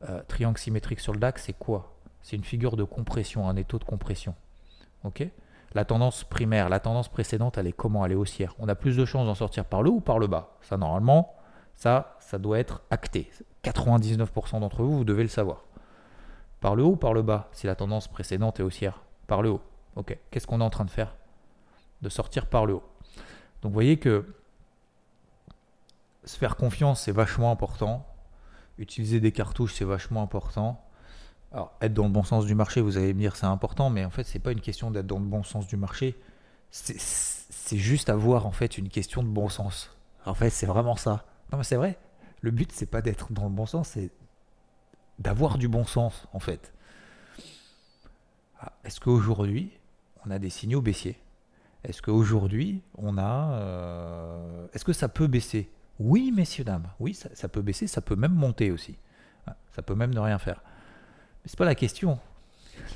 Euh, 0.09 0.21
triangle 0.27 0.57
symétrique 0.57 1.01
sur 1.01 1.13
le 1.13 1.19
DAX, 1.19 1.43
c'est 1.43 1.53
quoi? 1.53 1.93
C'est 2.23 2.35
une 2.35 2.43
figure 2.43 2.77
de 2.77 2.83
compression, 2.83 3.47
un 3.47 3.55
étau 3.57 3.77
de 3.77 3.83
compression. 3.83 4.33
ok? 5.03 5.27
La 5.73 5.85
tendance 5.85 6.23
primaire, 6.23 6.69
la 6.69 6.79
tendance 6.79 7.09
précédente, 7.09 7.57
elle 7.57 7.67
est 7.67 7.73
comment? 7.73 8.05
Elle 8.05 8.13
est 8.13 8.15
haussière. 8.15 8.55
On 8.59 8.67
a 8.67 8.75
plus 8.75 8.97
de 8.97 9.05
chances 9.05 9.27
d'en 9.27 9.35
sortir 9.35 9.65
par 9.65 9.83
le 9.83 9.91
haut 9.91 9.95
ou 9.95 10.01
par 10.01 10.19
le 10.19 10.27
bas? 10.27 10.55
Ça, 10.61 10.77
normalement, 10.77 11.35
ça, 11.75 12.17
ça 12.19 12.37
doit 12.37 12.59
être 12.59 12.81
acté. 12.89 13.29
99% 13.63 14.59
d'entre 14.59 14.83
vous, 14.83 14.97
vous 14.97 15.03
devez 15.03 15.23
le 15.23 15.29
savoir. 15.29 15.65
Par 16.59 16.75
le 16.75 16.83
haut 16.83 16.91
ou 16.91 16.95
par 16.95 17.13
le 17.13 17.21
bas 17.21 17.49
Si 17.51 17.67
la 17.67 17.75
tendance 17.75 18.07
précédente 18.07 18.59
est 18.59 18.63
haussière? 18.63 19.01
Par 19.27 19.41
le 19.41 19.49
haut. 19.51 19.61
Ok. 19.95 20.17
Qu'est-ce 20.31 20.47
qu'on 20.47 20.61
est 20.61 20.63
en 20.63 20.69
train 20.69 20.85
de 20.85 20.89
faire? 20.89 21.15
De 22.01 22.09
sortir 22.09 22.47
par 22.47 22.65
le 22.65 22.73
haut. 22.73 22.83
Donc, 23.61 23.71
vous 23.71 23.73
voyez 23.73 23.97
que 23.97 24.25
se 26.23 26.37
faire 26.37 26.55
confiance, 26.55 27.01
c'est 27.01 27.11
vachement 27.11 27.51
important. 27.51 28.05
Utiliser 28.77 29.19
des 29.19 29.31
cartouches, 29.31 29.73
c'est 29.75 29.85
vachement 29.85 30.21
important. 30.21 30.83
Alors, 31.51 31.73
être 31.81 31.93
dans 31.93 32.03
le 32.03 32.11
bon 32.11 32.23
sens 32.23 32.45
du 32.45 32.53
marché, 32.53 32.81
vous 32.81 32.97
allez 32.97 33.13
me 33.13 33.19
dire 33.19 33.35
c'est 33.35 33.45
important, 33.45 33.89
mais 33.89 34.05
en 34.05 34.09
fait, 34.09 34.23
c'est 34.23 34.39
pas 34.39 34.51
une 34.51 34.61
question 34.61 34.91
d'être 34.91 35.07
dans 35.07 35.19
le 35.19 35.25
bon 35.25 35.43
sens 35.43 35.67
du 35.67 35.77
marché. 35.77 36.15
C'est 36.69 37.77
juste 37.77 38.09
avoir 38.09 38.45
en 38.45 38.51
fait 38.51 38.77
une 38.77 38.89
question 38.89 39.23
de 39.23 39.27
bon 39.27 39.49
sens. 39.49 39.97
En 40.25 40.35
fait, 40.35 40.51
c'est 40.51 40.67
vraiment 40.67 40.95
ça. 40.95 41.25
Non, 41.51 41.57
mais 41.57 41.63
c'est 41.63 41.75
vrai. 41.75 41.97
Le 42.41 42.51
but, 42.51 42.71
c'est 42.71 42.85
pas 42.85 43.01
d'être 43.01 43.33
dans 43.33 43.45
le 43.45 43.49
bon 43.49 43.65
sens, 43.65 43.89
c'est 43.89 44.11
d'avoir 45.17 45.57
du 45.57 45.67
bon 45.67 45.85
sens, 45.85 46.27
en 46.33 46.39
fait. 46.39 46.73
Ah, 48.59 48.73
est-ce 48.83 48.99
qu'aujourd'hui, 48.99 49.71
on 50.25 50.31
a 50.31 50.39
des 50.39 50.49
signaux 50.49 50.81
baissiers? 50.81 51.19
Est-ce 51.83 52.01
qu'aujourd'hui, 52.01 52.81
on 52.97 53.17
a. 53.17 53.53
Euh, 53.53 54.67
est-ce 54.73 54.85
que 54.85 54.93
ça 54.93 55.07
peut 55.07 55.27
baisser? 55.27 55.71
Oui, 55.99 56.31
messieurs, 56.31 56.63
dames. 56.63 56.87
Oui, 56.99 57.13
ça, 57.13 57.49
peut 57.49 57.61
baisser, 57.61 57.87
ça 57.87 58.01
peut 58.01 58.15
même 58.15 58.33
monter 58.33 58.71
aussi. 58.71 58.97
Ah, 59.47 59.55
ça 59.71 59.81
peut 59.81 59.95
même 59.95 60.13
ne 60.13 60.19
rien 60.19 60.37
faire. 60.39 60.61
Mais 61.43 61.49
c'est 61.49 61.57
pas 61.57 61.65
la 61.65 61.75
question. 61.75 62.19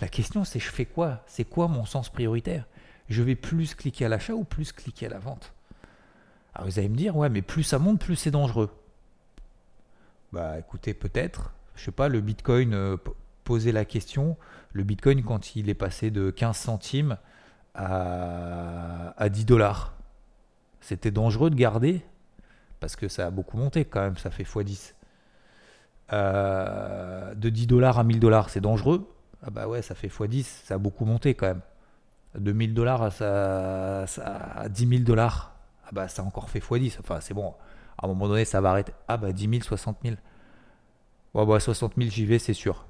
La 0.01 0.07
question, 0.07 0.43
c'est 0.43 0.59
je 0.59 0.69
fais 0.69 0.85
quoi? 0.85 1.21
C'est 1.27 1.45
quoi 1.45 1.67
mon 1.67 1.85
sens 1.85 2.09
prioritaire? 2.09 2.65
Je 3.09 3.21
vais 3.21 3.35
plus 3.35 3.75
cliquer 3.75 4.05
à 4.05 4.09
l'achat 4.09 4.33
ou 4.33 4.43
plus 4.43 4.71
cliquer 4.71 5.07
à 5.07 5.09
la 5.09 5.19
vente? 5.19 5.53
Alors 6.55 6.67
vous 6.67 6.79
allez 6.79 6.89
me 6.89 6.95
dire, 6.95 7.15
ouais, 7.15 7.29
mais 7.29 7.41
plus 7.41 7.63
ça 7.63 7.79
monte, 7.79 7.99
plus 7.99 8.15
c'est 8.15 8.31
dangereux. 8.31 8.69
Bah 10.31 10.57
écoutez, 10.59 10.93
peut-être. 10.93 11.53
Je 11.75 11.85
sais 11.85 11.91
pas, 11.91 12.07
le 12.07 12.21
Bitcoin, 12.21 12.73
euh, 12.73 12.97
poser 13.43 13.71
la 13.71 13.85
question, 13.85 14.37
le 14.71 14.83
Bitcoin 14.83 15.23
quand 15.23 15.55
il 15.55 15.69
est 15.69 15.75
passé 15.75 16.11
de 16.11 16.31
15 16.31 16.55
centimes 16.55 17.17
à, 17.73 19.13
à 19.17 19.29
10 19.29 19.45
dollars, 19.45 19.95
c'était 20.81 21.11
dangereux 21.11 21.49
de 21.49 21.55
garder? 21.55 22.03
Parce 22.79 22.95
que 22.95 23.07
ça 23.07 23.27
a 23.27 23.31
beaucoup 23.31 23.57
monté 23.57 23.85
quand 23.85 24.01
même, 24.01 24.17
ça 24.17 24.29
fait 24.29 24.43
x10. 24.43 24.93
Euh, 26.11 27.33
de 27.35 27.49
10 27.49 27.67
dollars 27.67 27.97
à 27.99 28.03
1000 28.03 28.19
dollars, 28.19 28.49
c'est 28.49 28.61
dangereux. 28.61 29.09
Ah 29.41 29.49
bah 29.49 29.67
ouais, 29.67 29.81
ça 29.81 29.95
fait 29.95 30.07
x10, 30.07 30.43
ça 30.43 30.75
a 30.75 30.77
beaucoup 30.77 31.05
monté 31.05 31.33
quand 31.33 31.47
même. 31.47 31.61
De 32.37 32.51
1000 32.51 32.73
dollars 32.73 33.03
à, 33.21 34.03
à 34.03 34.69
10 34.69 34.87
000 34.87 35.03
dollars, 35.03 35.55
ah 35.85 35.89
bah 35.91 36.07
ça 36.07 36.21
a 36.21 36.25
encore 36.25 36.49
fait 36.49 36.59
x10. 36.59 36.97
Enfin, 36.99 37.19
c'est 37.21 37.33
bon, 37.33 37.53
à 37.97 38.05
un 38.05 38.07
moment 38.07 38.27
donné, 38.27 38.45
ça 38.45 38.61
va 38.61 38.71
arrêter. 38.71 38.93
Ah 39.07 39.17
bah 39.17 39.31
10 39.31 39.49
000, 39.49 39.61
60 39.63 39.97
000. 40.03 40.15
Ouais, 41.33 41.45
bah 41.45 41.59
60 41.59 41.93
000, 41.97 42.09
j'y 42.09 42.25
vais, 42.25 42.39
c'est 42.39 42.53
sûr. 42.53 42.85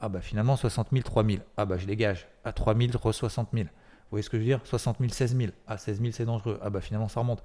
Ah 0.00 0.08
bah 0.08 0.20
finalement, 0.20 0.56
60 0.56 0.88
000, 0.92 1.02
3 1.02 1.24
000. 1.24 1.38
Ah 1.56 1.64
bah 1.64 1.76
je 1.78 1.86
dégage. 1.86 2.28
À 2.44 2.52
3 2.52 2.76
000, 2.76 2.92
60 2.92 3.48
000. 3.52 3.64
Vous 3.64 3.70
voyez 4.10 4.22
ce 4.22 4.30
que 4.30 4.36
je 4.38 4.42
veux 4.42 4.48
dire? 4.48 4.60
60 4.64 4.98
000, 5.00 5.10
16 5.10 5.36
000. 5.36 5.52
Ah, 5.66 5.76
16 5.78 6.00
000, 6.00 6.12
c'est 6.12 6.24
dangereux. 6.24 6.58
Ah 6.62 6.70
bah 6.70 6.80
finalement, 6.80 7.08
ça 7.08 7.20
remonte. 7.20 7.42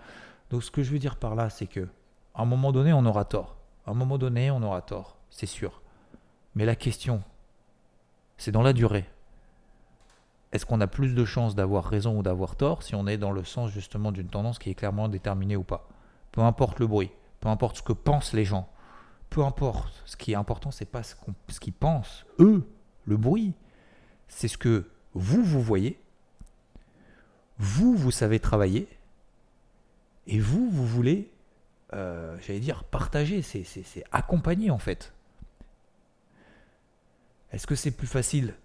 Donc 0.50 0.64
ce 0.64 0.72
que 0.72 0.84
je 0.84 0.92
veux 0.92 1.00
dire 1.00 1.18
par 1.18 1.36
là, 1.36 1.50
c'est 1.50 1.68
que 1.68 1.88
à 2.36 2.42
un 2.44 2.46
moment 2.46 2.72
donné, 2.72 2.94
on 2.94 3.06
aura 3.06 3.26
tort. 3.26 3.58
À 3.86 3.92
un 3.92 3.94
moment 3.94 4.18
donné, 4.18 4.52
on 4.52 4.62
aura 4.64 4.82
tort, 4.82 5.18
c'est 5.30 5.46
sûr. 5.46 5.82
Mais 6.56 6.66
la 6.66 6.76
question, 6.76 7.22
c'est 8.38 8.52
dans 8.52 8.62
la 8.62 8.74
durée. 8.74 9.10
Est-ce 10.52 10.66
qu'on 10.66 10.82
a 10.82 10.88
plus 10.88 11.16
de 11.16 11.26
chances 11.26 11.56
d'avoir 11.56 11.86
raison 11.86 12.20
ou 12.20 12.24
d'avoir 12.24 12.56
tort 12.56 12.84
si 12.84 12.94
on 12.94 13.08
est 13.08 13.18
dans 13.18 13.32
le 13.32 13.44
sens 13.44 13.72
justement 13.72 14.12
d'une 14.12 14.28
tendance 14.28 14.60
qui 14.60 14.70
est 14.70 14.76
clairement 14.76 15.10
déterminée 15.10 15.56
ou 15.56 15.64
pas? 15.64 15.90
Peu 16.32 16.42
importe 16.42 16.80
le 16.80 16.88
bruit, 16.88 17.12
peu 17.40 17.50
importe 17.50 17.78
ce 17.78 17.82
que 17.82 17.94
pensent 17.94 18.34
les 18.34 18.46
gens, 18.46 18.70
peu 19.30 19.44
importe. 19.44 20.04
Ce 20.06 20.16
qui 20.16 20.34
est 20.34 20.36
important, 20.36 20.70
c'est 20.70 20.86
pas 20.86 21.02
ce, 21.02 21.16
ce 21.50 21.60
qu'ils 21.60 21.74
pensent, 21.74 22.26
eux, 22.40 22.68
le 23.06 23.18
bruit. 23.18 23.54
C'est 24.28 24.48
ce 24.48 24.58
que 24.58 24.90
vous, 25.16 25.44
vous 25.44 25.62
voyez. 25.62 26.00
Vous, 27.58 27.96
vous 27.96 28.12
savez 28.12 28.40
travailler. 28.40 28.88
Et 30.28 30.40
vous, 30.40 30.70
vous 30.70 30.86
voulez, 30.86 31.33
euh, 31.94 32.36
j'allais 32.42 32.60
dire, 32.60 32.84
partager, 32.84 33.42
c'est 33.42 34.04
accompagner 34.12 34.72
en 34.72 34.78
fait. 34.78 35.14
Est-ce 37.52 37.68
que 37.68 37.76
c'est 37.76 37.92
plus 37.92 38.08
facile 38.08 38.56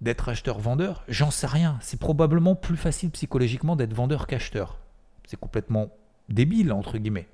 d'être 0.00 0.28
acheteur-vendeur? 0.28 1.04
J'en 1.08 1.30
sais 1.30 1.46
rien. 1.46 1.78
C'est 1.82 2.00
probablement 2.00 2.54
plus 2.54 2.78
facile 2.78 3.10
psychologiquement 3.10 3.76
d'être 3.76 3.92
vendeur 3.92 4.26
qu'acheteur. 4.26 4.78
C'est 5.26 5.38
complètement 5.38 5.90
débile, 6.30 6.72
entre 6.72 6.96
guillemets. 6.96 7.28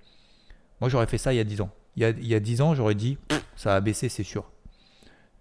Moi, 0.81 0.91
j'aurais 0.91 1.07
fait 1.07 1.19
ça 1.19 1.33
il 1.33 1.37
y 1.37 1.41
a 1.41 1.45
10 1.45 1.61
ans. 1.61 1.71
Il 1.95 2.03
y 2.03 2.05
a, 2.05 2.11
il 2.11 2.27
y 2.27 2.35
a 2.35 2.41
10 2.41 2.61
ans, 2.61 2.75
j'aurais 2.75 2.97
dit, 2.97 3.19
ça 3.55 3.77
a 3.77 3.81
baissé, 3.81 4.09
c'est 4.09 4.25
sûr. 4.25 4.51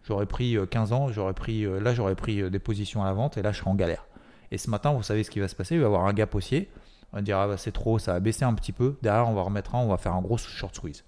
J'aurais 0.04 0.28
pris 0.28 0.56
15 0.70 0.92
euh, 0.92 0.96
ans, 0.96 1.08
j'aurais 1.08 1.34
pris, 1.34 1.66
euh, 1.66 1.80
là, 1.80 1.96
j'aurais 1.96 2.16
pris 2.16 2.50
des 2.50 2.60
positions 2.60 3.02
à 3.02 3.08
la 3.08 3.14
vente 3.14 3.38
et 3.38 3.42
là, 3.42 3.52
je 3.52 3.58
serais 3.58 3.72
en 3.72 3.76
galère. 3.76 4.06
Et 4.52 4.60
ce 4.60 4.70
matin, 4.70 4.94
vous 4.94 5.04
savez 5.04 5.24
ce 5.24 5.32
qui 5.32 5.40
va 5.40 5.48
se 5.48 5.56
passer? 5.56 5.76
Il 5.76 5.80
va 5.80 5.86
y 5.86 5.88
avoir 5.88 6.06
un 6.06 6.14
gap 6.14 6.34
haussier. 6.36 6.70
On 7.14 7.18
va 7.18 7.22
dire, 7.22 7.38
ah 7.38 7.48
bah, 7.48 7.58
c'est 7.58 7.72
trop, 7.72 8.00
ça 8.00 8.16
a 8.16 8.20
baissé 8.20 8.44
un 8.46 8.54
petit 8.54 8.72
peu. 8.72 8.98
Derrière, 9.02 9.28
on 9.28 9.34
va 9.34 9.42
remettre 9.42 9.76
un, 9.76 9.80
on 9.80 9.88
va 9.88 9.98
faire 9.98 10.14
un 10.14 10.22
gros 10.22 10.38
short 10.38 10.76
squeeze. 10.76 11.04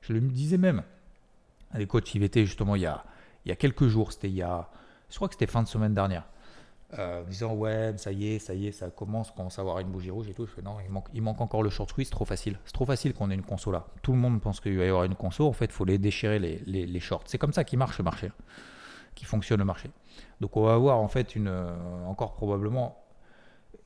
Je 0.00 0.12
le 0.12 0.20
disais 0.20 0.58
même 0.58 0.82
à 1.72 1.78
les 1.78 1.86
coachs 1.86 2.14
IVT, 2.14 2.46
justement, 2.46 2.76
il 2.76 2.82
y 2.82 2.86
a, 2.86 3.04
il 3.44 3.50
y 3.50 3.52
a 3.52 3.56
quelques 3.56 3.86
jours, 3.86 4.12
c'était 4.12 4.28
il 4.28 4.36
y 4.36 4.42
a, 4.42 4.68
je 5.10 5.16
crois 5.16 5.28
que 5.28 5.34
c'était 5.34 5.46
fin 5.46 5.62
de 5.62 5.68
semaine 5.68 5.94
dernière. 5.94 6.24
Euh, 6.98 7.22
disant 7.22 7.54
ouais 7.54 7.94
ça 7.98 8.10
y 8.10 8.34
est 8.34 8.40
ça 8.40 8.52
y 8.52 8.66
est 8.66 8.72
ça 8.72 8.90
commence 8.90 9.30
on 9.30 9.36
commence 9.36 9.60
à 9.60 9.62
avoir 9.62 9.78
une 9.78 9.86
bougie 9.86 10.10
rouge 10.10 10.28
et 10.28 10.34
tout 10.34 10.44
je 10.44 10.50
fais 10.50 10.62
non 10.62 10.78
il 10.84 10.90
manque, 10.90 11.06
il 11.14 11.22
manque 11.22 11.40
encore 11.40 11.62
le 11.62 11.70
short 11.70 11.88
squeeze 11.88 12.10
trop 12.10 12.24
facile 12.24 12.58
c'est 12.64 12.72
trop 12.72 12.84
facile 12.84 13.14
qu'on 13.14 13.30
ait 13.30 13.34
une 13.34 13.44
conso 13.44 13.70
là 13.70 13.86
tout 14.02 14.10
le 14.10 14.18
monde 14.18 14.40
pense 14.40 14.58
qu'il 14.58 14.76
va 14.76 14.84
y 14.84 14.88
avoir 14.88 15.04
une 15.04 15.14
conso 15.14 15.46
en 15.46 15.52
fait 15.52 15.66
il 15.66 15.70
faut 15.70 15.84
les 15.84 15.98
déchirer 15.98 16.40
les, 16.40 16.58
les, 16.66 16.98
shorts 17.00 17.22
c'est 17.26 17.38
comme 17.38 17.52
ça 17.52 17.62
qu'il 17.62 17.78
marche 17.78 17.96
le 17.98 18.02
marché 18.02 18.32
qui 19.14 19.24
fonctionne 19.24 19.60
le 19.60 19.64
marché 19.64 19.88
donc 20.40 20.56
on 20.56 20.64
va 20.64 20.74
avoir 20.74 20.98
en 20.98 21.06
fait 21.06 21.36
une 21.36 21.46
euh, 21.46 21.70
encore 22.06 22.34
probablement 22.34 23.00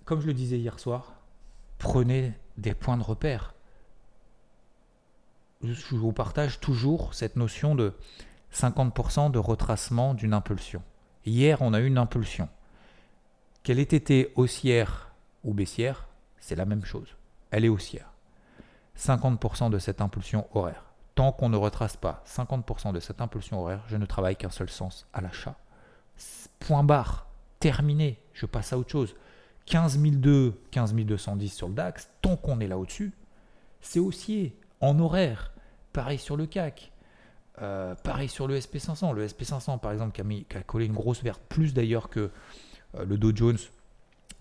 comme 0.06 0.22
je 0.22 0.26
le 0.26 0.32
disais 0.32 0.56
hier 0.56 0.80
soir 0.80 1.12
prenez 1.84 2.32
des 2.56 2.72
points 2.72 2.96
de 2.96 3.02
repère. 3.02 3.54
Je 5.62 5.94
vous 5.94 6.12
partage 6.12 6.58
toujours 6.58 7.12
cette 7.12 7.36
notion 7.36 7.74
de 7.74 7.92
50% 8.54 9.30
de 9.30 9.38
retracement 9.38 10.14
d'une 10.14 10.32
impulsion. 10.32 10.82
Hier, 11.26 11.60
on 11.60 11.74
a 11.74 11.80
eu 11.80 11.86
une 11.86 11.98
impulsion. 11.98 12.48
Qu'elle 13.62 13.78
ait 13.78 13.82
été 13.82 14.32
haussière 14.34 15.12
ou 15.44 15.52
baissière, 15.52 16.08
c'est 16.38 16.56
la 16.56 16.64
même 16.64 16.86
chose. 16.86 17.16
Elle 17.50 17.66
est 17.66 17.68
haussière. 17.68 18.10
50% 18.98 19.68
de 19.68 19.78
cette 19.78 20.00
impulsion 20.00 20.48
horaire. 20.54 20.86
Tant 21.14 21.32
qu'on 21.32 21.50
ne 21.50 21.56
retrace 21.56 21.98
pas 21.98 22.24
50% 22.26 22.94
de 22.94 23.00
cette 23.00 23.20
impulsion 23.20 23.60
horaire, 23.60 23.84
je 23.88 23.98
ne 23.98 24.06
travaille 24.06 24.36
qu'un 24.36 24.50
seul 24.50 24.70
sens 24.70 25.06
à 25.12 25.20
l'achat. 25.20 25.56
Point 26.60 26.82
barre. 26.82 27.26
Terminé. 27.60 28.18
Je 28.32 28.46
passe 28.46 28.72
à 28.72 28.78
autre 28.78 28.90
chose. 28.90 29.14
15 29.66 29.98
200, 29.98 30.56
15 30.70 30.94
210 30.94 31.48
sur 31.48 31.68
le 31.68 31.74
DAX, 31.74 32.10
tant 32.20 32.36
qu'on 32.36 32.60
est 32.60 32.68
là 32.68 32.78
au-dessus, 32.78 33.12
c'est 33.80 33.98
haussier, 33.98 34.56
en 34.80 34.98
horaire. 34.98 35.52
Pareil 35.92 36.18
sur 36.18 36.36
le 36.36 36.46
CAC. 36.46 36.92
Euh, 37.62 37.94
pareil 37.94 38.28
sur 38.28 38.48
le 38.48 38.58
SP500. 38.58 39.14
Le 39.14 39.26
SP500, 39.26 39.78
par 39.78 39.92
exemple, 39.92 40.12
qui 40.12 40.56
a, 40.56 40.62
collé 40.62 40.86
une 40.86 40.92
grosse 40.92 41.22
verte, 41.22 41.40
plus 41.48 41.72
d'ailleurs 41.72 42.08
que 42.08 42.30
euh, 42.96 43.04
le 43.04 43.16
Dow 43.16 43.32
Jones, 43.34 43.58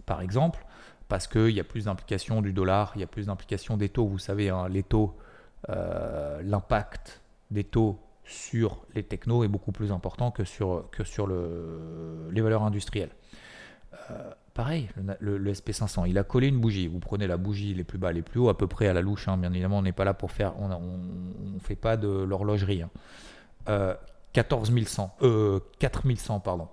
par 0.06 0.22
exemple, 0.22 0.66
parce 1.08 1.28
qu'il 1.28 1.52
y 1.52 1.60
a 1.60 1.64
plus 1.64 1.86
d'implication 1.86 2.42
du 2.42 2.54
dollar, 2.54 2.92
il 2.96 3.02
y 3.02 3.04
a 3.04 3.08
plus 3.08 3.28
d'implication 3.28 3.78
des 3.78 3.90
taux. 3.90 4.08
Vous 4.08 4.18
savez, 4.18 4.50
hein, 4.50 4.68
les 4.68 4.84
taux, 4.84 5.16
euh, 5.70 6.42
l'impact 6.44 7.22
des 7.52 7.64
taux 7.64 8.00
sur 8.26 8.86
les 8.96 9.04
technos 9.04 9.44
est 9.44 9.50
beaucoup 9.50 9.72
plus 9.72 9.92
important 9.92 10.32
que 10.32 10.44
sur, 10.44 10.88
les 12.32 12.42
valeurs 12.42 12.64
industrielles. 12.64 13.12
Pareil, 14.54 14.90
le, 15.20 15.52
SP500, 15.52 16.08
il 16.08 16.18
a 16.20 16.24
collé 16.24 16.48
une 16.48 16.60
bougie. 16.60 16.88
Vous 16.88 17.00
prenez 17.00 17.26
la 17.26 17.38
bougie 17.38 17.74
les 17.74 17.84
plus 17.84 17.98
bas, 17.98 18.12
les 18.12 18.22
plus 18.22 18.40
hauts, 18.40 18.50
à 18.50 18.58
peu 18.58 18.68
près 18.68 18.88
à 18.88 18.94
la 18.94 19.02
louche. 19.02 19.28
Hein. 19.28 19.38
Bien 19.38 19.52
évidemment, 19.52 19.80
on 19.80 19.82
n'est 19.82 19.92
pas 19.92 20.04
là 20.04 20.14
pour 20.14 20.32
faire, 20.32 20.54
on 20.60 20.68
ne 20.70 21.60
fait 21.60 21.76
pas 21.76 21.98
de 21.98 22.08
l'horlogerie. 22.08 22.84
Hein. 22.84 22.92
Euh, 23.70 23.96
14100, 24.34 25.16
euh, 25.24 25.60
4100, 25.80 26.40
pardon. 26.40 26.68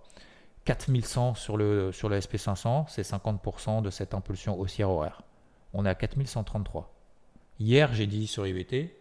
4100 0.66 1.34
sur 1.34 1.56
le, 1.56 1.90
sur 1.92 2.10
le 2.10 2.18
SP500, 2.18 2.84
c'est 2.88 3.02
50% 3.02 3.80
de 3.80 3.88
cette 3.88 4.12
impulsion 4.12 4.58
haussière 4.58 4.90
horaire. 4.90 5.22
On 5.72 5.86
est 5.86 5.88
à 5.88 5.94
4133. 5.94 6.92
Hier, 7.58 7.92
j'ai 7.94 8.06
dit 8.06 8.26
sur 8.26 8.46
IVT, 8.46 8.94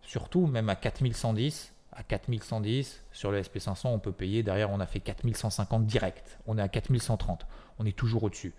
surtout 0.00 0.46
même 0.46 0.70
à 0.70 0.76
4110, 0.76 1.74
à 1.96 2.02
4110 2.02 3.02
sur 3.10 3.30
le 3.30 3.40
SP500, 3.40 3.88
on 3.88 3.98
peut 3.98 4.12
payer. 4.12 4.42
Derrière, 4.42 4.70
on 4.70 4.80
a 4.80 4.86
fait 4.86 5.00
4150 5.00 5.86
direct. 5.86 6.38
On 6.46 6.58
est 6.58 6.62
à 6.62 6.68
4130. 6.68 7.46
On 7.78 7.86
est 7.86 7.96
toujours 7.96 8.24
au-dessus. 8.24 8.54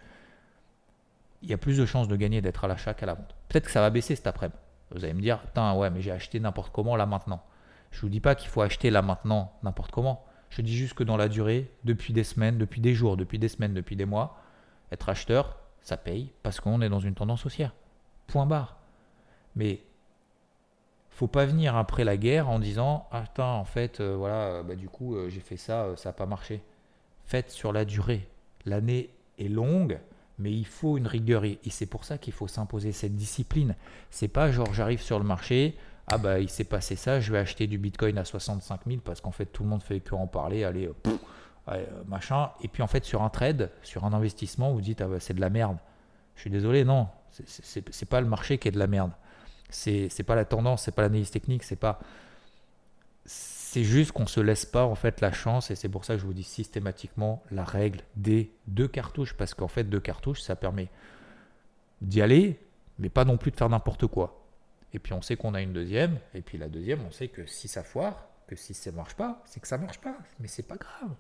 Il 1.44 1.50
y 1.50 1.54
a 1.54 1.58
plus 1.58 1.78
de 1.78 1.86
chances 1.86 2.08
de 2.08 2.16
gagner 2.16 2.42
d'être 2.42 2.66
à 2.66 2.68
l'achat 2.68 2.94
qu'à 2.94 3.06
la 3.06 3.14
vente. 3.14 3.36
Peut-être 3.48 3.66
que 3.66 3.72
ça 3.72 3.82
va 3.82 3.92
baisser 3.92 4.16
cet 4.16 4.26
après-midi. 4.26 4.58
Vous 4.92 5.04
allez 5.04 5.14
me 5.14 5.22
dire, 5.22 5.40
putain, 5.40 5.74
ouais, 5.76 5.90
mais 5.90 6.02
j'ai 6.02 6.12
acheté 6.12 6.40
n'importe 6.40 6.74
comment 6.74 6.96
là 6.96 7.06
maintenant. 7.06 7.44
Je 7.92 7.98
ne 7.98 8.02
vous 8.02 8.10
dis 8.10 8.20
pas 8.20 8.36
qu'il 8.36 8.50
faut 8.50 8.62
acheter 8.62 8.90
là 8.90 9.02
maintenant 9.02 9.54
n'importe 9.64 9.92
comment. 9.92 10.26
Je 10.50 10.62
dis 10.62 10.76
juste 10.76 10.94
que 10.94 11.04
dans 11.04 11.18
la 11.18 11.28
durée, 11.28 11.72
depuis 11.84 12.14
des 12.14 12.24
semaines, 12.24 12.58
depuis 12.58 12.82
des 12.82 12.94
jours, 12.94 13.18
depuis 13.18 13.38
des 13.38 13.50
semaines, 13.50 13.74
depuis 13.74 13.96
des 13.96 14.06
mois, 14.06 14.42
être 14.92 15.10
acheteur, 15.10 15.58
ça 15.82 15.98
paye 15.98 16.32
parce 16.42 16.60
qu'on 16.60 16.82
est 16.82 16.90
dans 16.90 17.00
une 17.00 17.16
tendance 17.16 17.46
haussière. 17.46 17.74
Point 18.28 18.46
barre. 18.46 18.78
Mais 19.56 19.82
faut 21.18 21.26
pas 21.26 21.46
venir 21.46 21.76
après 21.76 22.04
la 22.04 22.16
guerre 22.16 22.48
en 22.48 22.60
disant 22.60 23.08
ah 23.12 23.24
en 23.40 23.66
fait 23.66 24.02
euh, 24.02 24.16
voilà 24.16 24.36
euh, 24.36 24.64
bah, 24.64 24.76
du 24.76 24.88
coup 24.88 25.16
euh, 25.16 25.30
j'ai 25.30 25.40
fait 25.40 25.58
ça 25.58 25.88
ça 25.96 26.10
n'a 26.10 26.14
pas 26.14 26.28
marché. 26.28 26.62
Faites 27.26 27.50
sur 27.50 27.74
la 27.74 27.86
durée. 27.86 28.30
L'année 28.66 29.10
est 29.40 29.48
longue 29.48 30.00
mais 30.38 30.52
il 30.52 30.68
faut 30.68 30.96
une 30.96 31.08
rigueur. 31.08 31.44
Et, 31.44 31.58
c'est 31.72 31.88
pour 31.88 32.04
ça 32.04 32.20
qu'il 32.20 32.34
faut 32.34 32.48
s'imposer 32.48 32.92
cette 32.92 33.16
discipline. 33.16 33.76
C'est 34.12 34.28
pas 34.28 34.52
genre 34.52 34.72
j'arrive 34.76 35.02
sur 35.02 35.18
le 35.18 35.26
marché 35.26 35.76
ah 36.06 36.20
bah 36.20 36.40
il 36.40 36.50
s'est 36.50 36.66
passé 36.66 36.96
ça 36.96 37.20
je 37.20 37.32
vais 37.32 37.40
acheter 37.40 37.66
du 37.66 37.80
bitcoin 37.80 38.20
à 38.20 38.24
65 38.24 38.82
000 38.86 39.00
parce 39.04 39.20
qu'en 39.20 39.32
fait 39.32 39.48
tout 39.48 39.64
le 39.64 39.70
monde 39.70 39.82
fait 39.82 40.00
que 40.02 40.14
en 40.14 40.28
parler 40.28 40.66
allez 40.66 40.88
machin. 42.06 42.52
Et 42.62 42.68
puis 42.68 42.84
en 42.84 42.88
fait 42.88 43.06
sur 43.06 43.24
un 43.24 43.30
trade 43.30 43.72
sur 43.82 44.06
un 44.06 44.14
investissement 44.14 44.72
vous 44.72 44.82
dites 44.82 45.02
ah 45.02 45.08
bah, 45.08 45.20
c'est 45.20 45.34
de 45.34 45.42
la 45.42 45.50
merde. 45.50 45.78
Je 46.36 46.42
suis 46.42 46.52
désolé 46.52 46.86
non 46.86 47.08
c'est 47.32 48.08
pas 48.08 48.22
le 48.22 48.28
marché 48.28 48.60
qui 48.60 48.68
est 48.68 48.72
de 48.72 48.78
la 48.78 48.86
merde 48.86 49.14
c'est 49.70 50.24
pas 50.26 50.36
la 50.36 50.46
tendance, 50.46 50.84
c'est 50.84 50.92
pas 50.92 51.02
l'analyse 51.02 51.32
technique, 51.32 51.64
c'est 51.64 51.76
pas 51.76 52.00
c'est 53.26 53.84
juste 53.84 54.14
qu'on 54.14 54.28
se 54.28 54.40
laisse 54.40 54.66
pas 54.66 54.86
en 54.86 54.96
fait 54.96 55.20
la 55.20 55.34
chance 55.34 55.72
et 55.72 55.76
c'est 55.76 55.90
pour 55.90 56.06
ça 56.06 56.14
que 56.14 56.22
je 56.22 56.26
vous 56.26 56.34
dis 56.34 56.44
systématiquement 56.44 57.44
la 57.52 57.66
règle 57.66 58.00
des 58.16 58.50
deux 58.68 58.88
cartouches 58.88 59.34
parce 59.34 59.54
qu'en 59.54 59.68
fait 59.68 59.84
deux 59.84 60.00
cartouches 60.00 60.42
ça 60.42 60.56
permet 60.56 60.90
d'y 62.02 62.22
aller 62.22 62.60
mais 62.98 63.10
pas 63.10 63.26
non 63.26 63.38
plus 63.38 63.52
de 63.52 63.58
faire 63.58 63.68
n'importe 63.70 64.08
quoi. 64.08 64.42
Et 64.94 65.00
puis 65.00 65.12
on 65.12 65.22
sait 65.22 65.36
qu'on 65.36 65.54
a 65.54 65.62
une 65.62 65.74
deuxième 65.74 66.18
et 66.34 66.42
puis 66.42 66.58
la 66.58 66.70
deuxième 66.70 67.06
on 67.06 67.12
sait 67.12 67.28
que 67.28 67.46
si 67.46 67.68
ça 67.68 67.84
foire, 67.84 68.30
que 68.48 68.56
si 68.56 68.74
ça 68.74 68.92
marche 68.94 69.16
pas, 69.16 69.42
c'est 69.44 69.60
que 69.60 69.68
ça 69.68 69.78
marche 69.78 70.00
pas, 70.00 70.16
mais 70.40 70.48
c'est 70.48 70.64
pas 70.64 70.78
grave. 70.78 71.12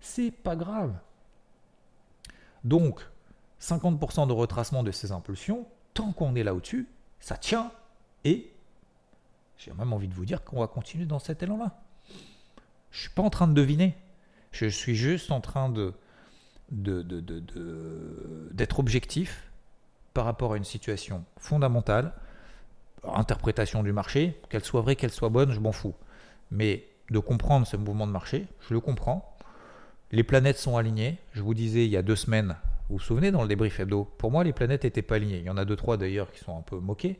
C'est 0.00 0.32
pas 0.32 0.56
grave. 0.56 0.92
Donc 2.64 3.00
50% 3.60 4.26
de 4.26 4.32
retracement 4.32 4.82
de 4.82 4.90
ces 4.90 5.12
impulsions, 5.12 5.66
tant 5.94 6.12
qu'on 6.12 6.34
est 6.34 6.42
là 6.42 6.54
au-dessus, 6.54 6.88
ça 7.20 7.36
tient 7.36 7.70
et 8.24 8.50
j'ai 9.58 9.72
même 9.72 9.92
envie 9.92 10.08
de 10.08 10.14
vous 10.14 10.24
dire 10.24 10.42
qu'on 10.44 10.60
va 10.60 10.66
continuer 10.66 11.06
dans 11.06 11.18
cet 11.18 11.42
élan-là. 11.42 11.78
Je 12.90 12.98
ne 12.98 13.00
suis 13.02 13.10
pas 13.10 13.22
en 13.22 13.30
train 13.30 13.46
de 13.46 13.54
deviner. 13.54 13.94
Je 14.52 14.66
suis 14.66 14.94
juste 14.94 15.30
en 15.30 15.40
train 15.40 15.68
de 15.68 15.92
d'être 16.70 18.78
objectif 18.78 19.50
par 20.14 20.24
rapport 20.24 20.54
à 20.54 20.56
une 20.56 20.64
situation 20.64 21.24
fondamentale, 21.36 22.14
interprétation 23.04 23.82
du 23.82 23.92
marché, 23.92 24.40
qu'elle 24.48 24.64
soit 24.64 24.80
vraie, 24.80 24.96
qu'elle 24.96 25.12
soit 25.12 25.28
bonne, 25.28 25.52
je 25.52 25.60
m'en 25.60 25.72
fous. 25.72 25.94
Mais 26.50 26.86
de 27.10 27.18
comprendre 27.18 27.66
ce 27.66 27.76
mouvement 27.76 28.06
de 28.06 28.12
marché, 28.12 28.46
je 28.66 28.72
le 28.72 28.80
comprends. 28.80 29.36
Les 30.10 30.22
planètes 30.22 30.56
sont 30.56 30.76
alignées. 30.76 31.18
Je 31.32 31.42
vous 31.42 31.52
disais 31.52 31.84
il 31.84 31.90
y 31.90 31.98
a 31.98 32.02
deux 32.02 32.16
semaines, 32.16 32.56
vous 32.88 32.96
vous 32.96 33.02
souvenez 33.02 33.30
dans 33.30 33.42
le 33.42 33.48
débrief 33.48 33.80
hebdo, 33.80 34.04
pour 34.04 34.30
moi 34.30 34.44
les 34.44 34.52
planètes 34.52 34.84
n'étaient 34.84 35.02
pas 35.02 35.16
alignées. 35.16 35.38
Il 35.38 35.44
y 35.44 35.50
en 35.50 35.56
a 35.56 35.64
deux, 35.64 35.76
trois 35.76 35.96
d'ailleurs 35.96 36.30
qui 36.30 36.38
sont 36.38 36.56
un 36.56 36.62
peu 36.62 36.78
moqués, 36.78 37.18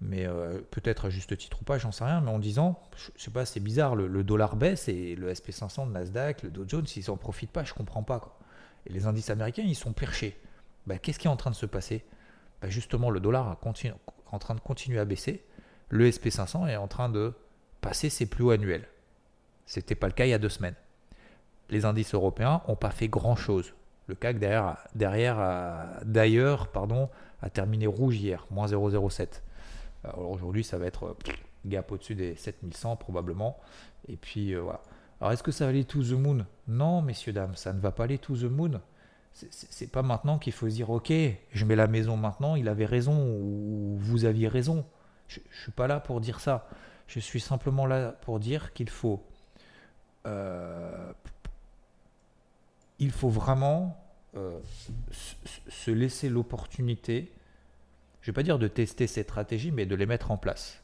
mais 0.00 0.26
euh, 0.26 0.60
peut-être 0.70 1.06
à 1.06 1.10
juste 1.10 1.36
titre 1.36 1.58
ou 1.60 1.64
pas, 1.64 1.78
j'en 1.78 1.92
sais 1.92 2.04
rien. 2.04 2.20
Mais 2.20 2.30
en 2.30 2.38
disant, 2.38 2.80
je 3.16 3.22
sais 3.22 3.30
pas, 3.30 3.44
c'est 3.44 3.60
bizarre, 3.60 3.94
le, 3.94 4.24
dollar 4.24 4.56
baisse 4.56 4.88
et 4.88 5.14
le 5.14 5.32
SP500, 5.32 5.86
le 5.86 5.92
Nasdaq, 5.92 6.42
le 6.42 6.50
Dow 6.50 6.64
Jones, 6.66 6.86
ils 6.96 7.04
s'en 7.04 7.16
profitent 7.16 7.52
pas, 7.52 7.64
je 7.64 7.74
comprends 7.74 8.02
pas. 8.02 8.18
Quoi. 8.20 8.36
Et 8.86 8.92
les 8.92 9.06
indices 9.06 9.30
américains, 9.30 9.62
ils 9.64 9.76
sont 9.76 9.92
perchés. 9.92 10.36
Ben, 10.86 10.98
Qu'est-ce 10.98 11.18
qui 11.18 11.28
est 11.28 11.30
en 11.30 11.36
train 11.36 11.50
de 11.50 11.56
se 11.56 11.66
passer? 11.66 12.04
Ben, 12.60 12.68
Justement, 12.68 13.10
le 13.10 13.20
dollar 13.20 13.56
est 13.62 13.92
en 14.32 14.38
train 14.38 14.54
de 14.54 14.60
continuer 14.60 14.98
à 14.98 15.04
baisser. 15.04 15.44
Le 15.88 16.08
SP500 16.10 16.68
est 16.68 16.76
en 16.76 16.88
train 16.88 17.08
de 17.08 17.34
passer 17.80 18.10
ses 18.10 18.26
plus 18.26 18.44
hauts 18.44 18.50
annuels. 18.50 18.88
Ce 19.66 19.78
n'était 19.78 19.94
pas 19.94 20.08
le 20.08 20.12
cas 20.14 20.26
il 20.26 20.30
y 20.30 20.34
a 20.34 20.38
deux 20.38 20.48
semaines. 20.48 20.74
Les 21.70 21.84
indices 21.84 22.14
européens 22.14 22.62
n'ont 22.66 22.76
pas 22.76 22.90
fait 22.90 23.08
grand-chose. 23.08 23.74
Le 24.08 24.14
CAC 24.14 24.38
derrière, 24.38 24.78
derrière 24.94 26.00
d'ailleurs 26.04 26.68
pardon, 26.68 27.08
a 27.40 27.50
terminé 27.50 27.86
rouge 27.86 28.16
hier, 28.16 28.46
moins 28.50 28.66
0,07. 28.66 29.42
Alors 30.04 30.30
aujourd'hui, 30.30 30.64
ça 30.64 30.78
va 30.78 30.86
être 30.86 31.16
gap 31.64 31.90
au-dessus 31.92 32.14
des 32.14 32.34
7100 32.36 32.96
probablement. 32.96 33.58
Et 34.08 34.16
puis 34.16 34.54
euh, 34.54 34.60
voilà. 34.60 34.82
Alors 35.20 35.32
est-ce 35.32 35.42
que 35.42 35.52
ça 35.52 35.64
va 35.64 35.70
aller 35.70 35.84
to 35.84 36.02
the 36.02 36.12
moon? 36.12 36.46
Non, 36.68 37.02
messieurs, 37.02 37.32
dames, 37.32 37.54
ça 37.54 37.72
ne 37.72 37.80
va 37.80 37.92
pas 37.92 38.04
aller 38.04 38.18
to 38.18 38.36
the 38.36 38.44
moon. 38.44 38.80
C'est 39.32 39.90
pas 39.90 40.02
maintenant 40.02 40.38
qu'il 40.38 40.52
faut 40.52 40.68
se 40.68 40.74
dire 40.74 40.90
ok, 40.90 41.10
je 41.52 41.64
mets 41.64 41.76
la 41.76 41.86
maison 41.86 42.18
maintenant, 42.18 42.54
il 42.54 42.68
avait 42.68 42.84
raison 42.84 43.26
ou 43.40 43.96
vous 43.98 44.26
aviez 44.26 44.46
raison. 44.46 44.84
Je 45.28 45.40
ne 45.40 45.54
suis 45.62 45.72
pas 45.72 45.86
là 45.86 46.00
pour 46.00 46.20
dire 46.20 46.40
ça. 46.40 46.68
Je 47.06 47.18
suis 47.18 47.40
simplement 47.40 47.86
là 47.86 48.12
pour 48.12 48.40
dire 48.40 48.74
qu'il 48.74 48.90
faut 48.90 49.24
euh, 50.26 51.12
il 52.98 53.10
faut 53.10 53.30
vraiment 53.30 53.96
euh, 54.36 54.60
se 55.10 55.90
laisser 55.90 56.28
l'opportunité, 56.28 57.32
je 58.22 58.30
ne 58.30 58.32
vais 58.32 58.36
pas 58.36 58.44
dire 58.44 58.58
de 58.58 58.68
tester 58.68 59.06
ces 59.06 59.24
stratégies, 59.24 59.72
mais 59.72 59.84
de 59.84 59.96
les 59.96 60.06
mettre 60.06 60.30
en 60.30 60.36
place. 60.36 60.80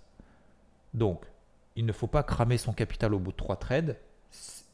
Donc, 0.92 1.24
il 1.77 1.87
ne 1.87 1.92
faut 1.92 2.09
pas 2.09 2.24
cramer 2.24 2.59
son 2.59 2.72
capital 2.72 3.14
au 3.14 3.20
bout 3.20 3.31
de 3.31 3.37
trois 3.37 3.57
trades. 3.57 3.96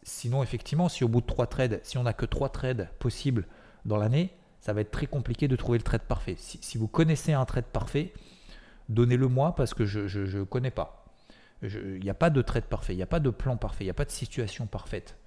Sinon, 0.02 0.42
effectivement, 0.42 0.88
si 0.88 1.04
au 1.04 1.08
bout 1.08 1.20
de 1.20 1.26
trois 1.26 1.46
trades, 1.46 1.80
si 1.82 1.98
on 1.98 2.04
n'a 2.04 2.14
que 2.14 2.24
trois 2.24 2.48
trades 2.48 2.88
possibles 2.98 3.46
dans 3.84 3.98
l'année, 3.98 4.32
ça 4.60 4.72
va 4.72 4.80
être 4.80 4.90
très 4.90 5.06
compliqué 5.06 5.46
de 5.46 5.56
trouver 5.56 5.76
le 5.76 5.84
trade 5.84 6.02
parfait. 6.02 6.36
Si, 6.38 6.78
vous 6.78 6.88
connaissez 6.88 7.34
un 7.34 7.44
trade 7.44 7.66
parfait, 7.66 8.14
donnez-le 8.88 9.28
moi 9.28 9.54
parce 9.54 9.74
que 9.74 9.84
je 9.84 10.38
ne 10.38 10.44
connais 10.44 10.70
pas. 10.70 11.04
Il 11.62 12.00
n'y 12.00 12.10
a 12.10 12.14
pas 12.14 12.30
de 12.30 12.40
trade 12.40 12.64
parfait, 12.64 12.94
il 12.94 12.96
n'y 12.96 13.02
a 13.02 13.06
pas 13.06 13.20
de 13.20 13.30
plan 13.30 13.58
parfait, 13.58 13.84
il 13.84 13.86
n'y 13.86 13.90
a 13.90 13.94
pas 13.94 14.06
de 14.06 14.10
situation 14.10 14.66
parfaite. 14.66 15.18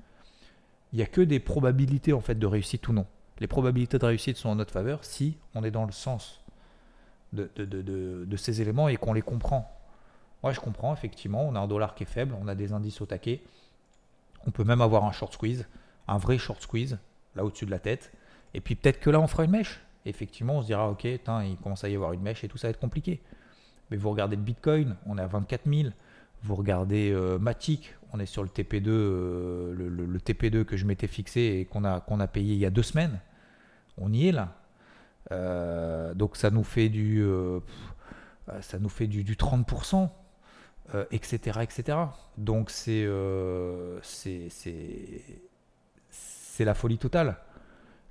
Il 0.92 0.98
n'y 0.98 1.04
a 1.04 1.08
que 1.08 1.22
des 1.22 1.40
probabilités 1.40 2.14
en 2.14 2.22
fait 2.22 2.40
de 2.40 2.48
réussite 2.48 2.88
ou 2.88 2.94
non. 2.94 3.06
Les 3.40 3.48
probabilités 3.48 4.00
de 4.00 4.06
réussite 4.06 4.38
sont 4.38 4.50
en 4.50 4.56
notre 4.56 4.74
faveur 4.74 5.04
si 5.04 5.38
on 5.54 5.64
est 5.64 5.70
dans 5.70 5.86
le 5.86 5.92
sens 5.92 6.44
de, 7.34 8.38
ces 8.38 8.62
éléments 8.62 8.88
et 8.88 8.98
qu'on 8.98 9.14
les 9.14 9.22
comprend. 9.22 9.72
Moi, 10.44 10.54
je 10.54 10.60
comprends, 10.60 10.94
effectivement, 10.94 11.44
on 11.48 11.56
a 11.56 11.60
un 11.60 11.68
dollar 11.68 11.96
qui 11.96 12.04
est 12.04 12.08
faible, 12.08 12.36
on 12.40 12.48
a 12.48 12.56
des 12.56 12.72
indices 12.74 13.02
au 13.02 13.06
taquet. 13.06 13.42
On 14.46 14.52
peut 14.52 14.64
même 14.64 14.82
avoir 14.82 15.04
un 15.06 15.12
short 15.12 15.34
squeeze, 15.34 15.68
un 16.08 16.18
vrai 16.18 16.38
short 16.38 16.62
squeeze, 16.62 17.00
là 17.36 17.44
au-dessus 17.44 17.66
de 17.66 17.72
la 17.72 17.80
tête. 17.80 18.12
Et 18.54 18.62
puis 18.62 18.76
peut-être 18.76 19.00
que 19.00 19.10
là, 19.10 19.20
on 19.20 19.28
fera 19.28 19.44
une 19.44 19.52
mèche. 19.52 19.82
effectivement, 20.06 20.58
on 20.58 20.62
se 20.62 20.68
dira, 20.68 20.90
ok, 20.90 21.04
il 21.04 21.58
commence 21.62 21.84
à 21.84 21.90
y 21.90 21.96
avoir 21.96 22.14
une 22.14 22.22
mèche 22.22 22.44
et 22.44 22.48
tout 22.48 22.58
ça 22.58 22.68
va 22.68 22.72
être 22.72 22.80
compliqué. 22.80 23.22
Mais 23.90 23.98
vous 23.98 24.10
regardez 24.10 24.36
le 24.36 24.42
Bitcoin, 24.42 24.96
on 25.06 25.18
est 25.18 25.22
à 25.22 25.28
24 25.28 25.70
000. 25.70 25.90
Vous 26.44 26.56
regardez 26.56 27.12
euh, 27.12 27.40
Matic, 27.40 27.96
on 28.14 28.20
est 28.20 28.26
sur 28.26 28.44
le 28.44 28.50
TP2, 28.50 28.88
euh, 28.88 29.74
le, 29.76 30.20
TP2 30.20 30.66
que 30.66 30.78
je 30.78 30.86
m'étais 30.86 31.08
fixé 31.08 31.42
et 31.42 31.66
qu'on 31.66 31.84
a, 31.84 32.00
qu'on 32.00 32.20
a 32.20 32.28
payé 32.28 32.54
il 32.54 32.60
y 32.60 32.66
a 32.66 32.70
deux 32.70 32.84
semaines. 32.84 33.20
On 33.98 34.14
y 34.14 34.28
est 34.28 34.32
là. 34.32 34.56
Euh, 35.32 36.14
donc 36.14 36.38
ça 36.38 36.50
nous 36.52 36.64
fait 36.64 36.90
du, 36.90 37.24
ça 38.62 38.80
nous 38.80 38.90
fait 38.90 39.08
du, 39.08 39.24
du 39.24 39.36
30%, 39.36 40.10
etc., 41.12 41.60
etc. 41.62 41.98
Donc 42.38 42.70
c'est, 42.70 43.08
c'est, 44.02 44.48
c'est, 46.10 46.66
la 46.66 46.74
folie 46.74 46.98
totale. 46.98 47.38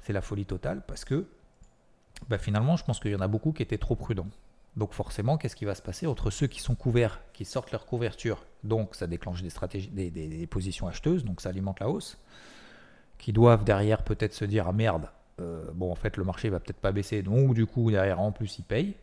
C'est 0.03 0.13
la 0.13 0.23
folie 0.23 0.47
totale 0.47 0.83
parce 0.87 1.05
que 1.05 1.27
bah, 2.29 2.39
finalement, 2.39 2.77
je 2.77 2.85
pense 2.85 3.01
qu'il 3.01 3.11
y 3.11 3.17
en 3.17 3.21
a 3.21 3.29
beaucoup 3.29 3.53
qui 3.53 3.63
étaient 3.63 3.79
trop 3.79 3.97
prudents. 3.97 4.29
Donc 4.77 4.93
forcément, 4.93 5.39
qu'est-ce 5.39 5.57
qui 5.57 5.65
va 5.65 5.75
se 5.75 5.83
passer 5.83 6.07
entre 6.07 6.31
ceux 6.31 6.47
qui 6.47 6.61
sont 6.61 6.75
couverts, 6.75 7.23
qui 7.33 7.45
sortent 7.45 7.73
leur 7.73 7.87
couverture? 7.87 8.45
Donc 8.63 8.95
ça 8.95 9.07
déclenche 9.07 9.43
des 9.43 9.51
stratégies, 9.51 9.89
des, 9.89 10.47
positions 10.47 10.87
acheteuses, 10.87 11.25
donc 11.25 11.41
ça 11.41 11.49
alimente 11.49 11.81
la 11.81 11.89
hausse, 11.89 12.19
qui 13.19 13.33
doivent 13.33 13.65
derrière 13.65 14.03
peut-être 14.03 14.35
se 14.35 14.45
dire 14.45 14.69
ah 14.69 14.73
merde, 14.73 15.09
euh, 15.41 15.71
bon 15.75 15.91
en 15.91 15.95
fait 15.95 16.17
le 16.17 16.25
marché 16.25 16.49
va 16.49 16.61
peut-être 16.61 16.81
pas 16.81 16.93
baisser, 16.93 17.23
donc 17.23 17.55
du 17.55 17.67
coup 17.67 17.91
derrière 17.91 18.21
en 18.21 18.33
plus 18.33 18.59
ils 18.59 18.65
payent. 18.65 18.95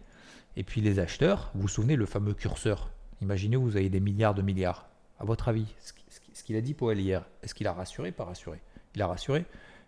Et 0.56 0.64
puis 0.64 0.82
les 0.82 1.00
acheteurs, 1.00 1.52
vous 1.56 1.64
vous 1.64 1.68
souvenez 1.68 1.96
le 1.96 2.06
fameux 2.06 2.34
curseur 2.34 2.90
Imaginez 3.22 3.56
vous 3.56 3.78
avez 3.78 3.90
des 3.90 4.00
milliards 4.00 4.34
de 4.34 4.42
milliards. 4.42 4.88
À 5.20 5.26
votre 5.26 5.48
avis, 5.48 5.74
ce 5.80 6.44
qu'il 6.44 6.56
a 6.56 6.62
dit 6.62 6.74
pour 6.74 6.92
hier, 6.92 7.24
est-ce 7.42 7.56
qu'il 7.56 7.68
a 7.68 7.74
rassuré, 7.74 8.12
pas 8.12 8.26
rassuré? 8.26 8.60
Il 8.96 9.02
a 9.02 9.08
rassuré. 9.08 9.46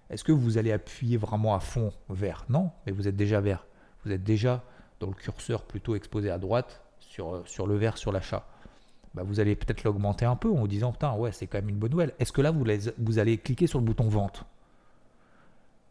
Est-ce 0.10 0.24
que 0.24 0.32
vous 0.32 0.58
allez 0.58 0.72
appuyer 0.72 1.18
vraiment 1.18 1.56
à 1.56 1.60
fond 1.60 1.92
vers 2.10 2.46
Non, 2.48 2.72
mais 2.86 2.92
vous 2.92 3.08
êtes 3.08 3.16
déjà 3.16 3.42
vert. 3.42 3.66
Vous 4.06 4.12
êtes 4.12 4.24
déjà 4.24 4.64
dans 5.00 5.08
le 5.08 5.14
curseur 5.14 5.64
plutôt 5.64 5.96
exposé 5.96 6.30
à 6.30 6.38
droite 6.38 6.82
sur, 7.00 7.36
euh, 7.36 7.44
sur 7.46 7.68
le 7.68 7.76
vert 7.76 7.98
sur 7.98 8.12
l'achat, 8.12 8.48
bah 9.14 9.24
vous 9.24 9.40
allez 9.40 9.56
peut-être 9.56 9.84
l'augmenter 9.84 10.26
un 10.26 10.36
peu 10.36 10.50
en 10.50 10.56
vous 10.56 10.68
disant 10.68 10.92
putain 10.92 11.14
ouais 11.14 11.32
c'est 11.32 11.48
quand 11.48 11.58
même 11.58 11.70
une 11.70 11.78
bonne 11.78 11.92
nouvelle. 11.92 12.14
Est-ce 12.20 12.32
que 12.32 12.42
là 12.42 12.52
vous, 12.52 12.66
vous 12.98 13.20
allez 13.20 13.38
cliquer 13.38 13.68
sur 13.68 13.80
le 13.80 13.86
bouton 13.86 14.10
vente? 14.10 14.46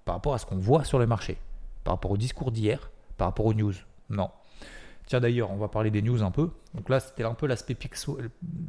Par 0.04 0.16
rapport 0.16 0.34
à 0.34 0.38
ce 0.38 0.46
qu'on 0.46 0.58
voit 0.58 0.84
sur 0.84 0.98
le 0.98 1.06
marché, 1.06 1.38
par 1.82 1.94
rapport 1.94 2.10
au 2.10 2.16
discours 2.16 2.50
d'hier, 2.50 2.90
par 3.16 3.28
rapport 3.28 3.46
aux 3.46 3.54
news 3.54 3.74
Non. 4.10 4.30
Tiens 5.06 5.20
d'ailleurs, 5.20 5.50
on 5.50 5.56
va 5.56 5.68
parler 5.68 5.90
des 5.90 6.02
news 6.02 6.22
un 6.22 6.30
peu. 6.30 6.50
Donc 6.74 6.88
là, 6.88 7.00
c'était 7.00 7.24
un 7.24 7.34
peu 7.34 7.46
l'aspect 7.46 7.76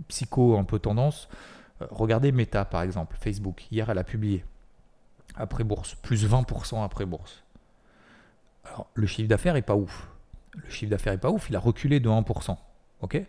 psycho, 0.08 0.58
un 0.58 0.63
peu 0.63 0.80
tendance. 0.80 1.30
Euh, 1.82 1.88
regardez 1.91 2.32
Meta 2.32 2.65
par 2.65 2.82
exemple, 2.82 3.17
Facebook. 3.19 3.65
Hier, 3.71 3.89
elle 3.89 3.98
a 3.98 4.04
publié 4.04 4.43
après 5.36 5.63
bourse, 5.63 5.95
plus 5.95 6.26
20% 6.26 6.84
après 6.84 7.06
bourse. 7.06 7.43
Alors, 8.65 8.88
le 8.93 9.08
chiffre 9.08 9.30
d'affaires 9.30 9.56
est 9.56 9.62
pas 9.62 9.76
ouf 9.76 10.08
le 10.63 10.69
chiffre 10.69 10.89
d'affaires 10.89 11.13
est 11.13 11.17
pas 11.17 11.30
ouf, 11.30 11.50
il 11.50 11.56
a 11.56 11.60
reculé 11.60 12.00
de 12.00 12.10
1%. 12.10 12.58
Ok? 13.02 13.21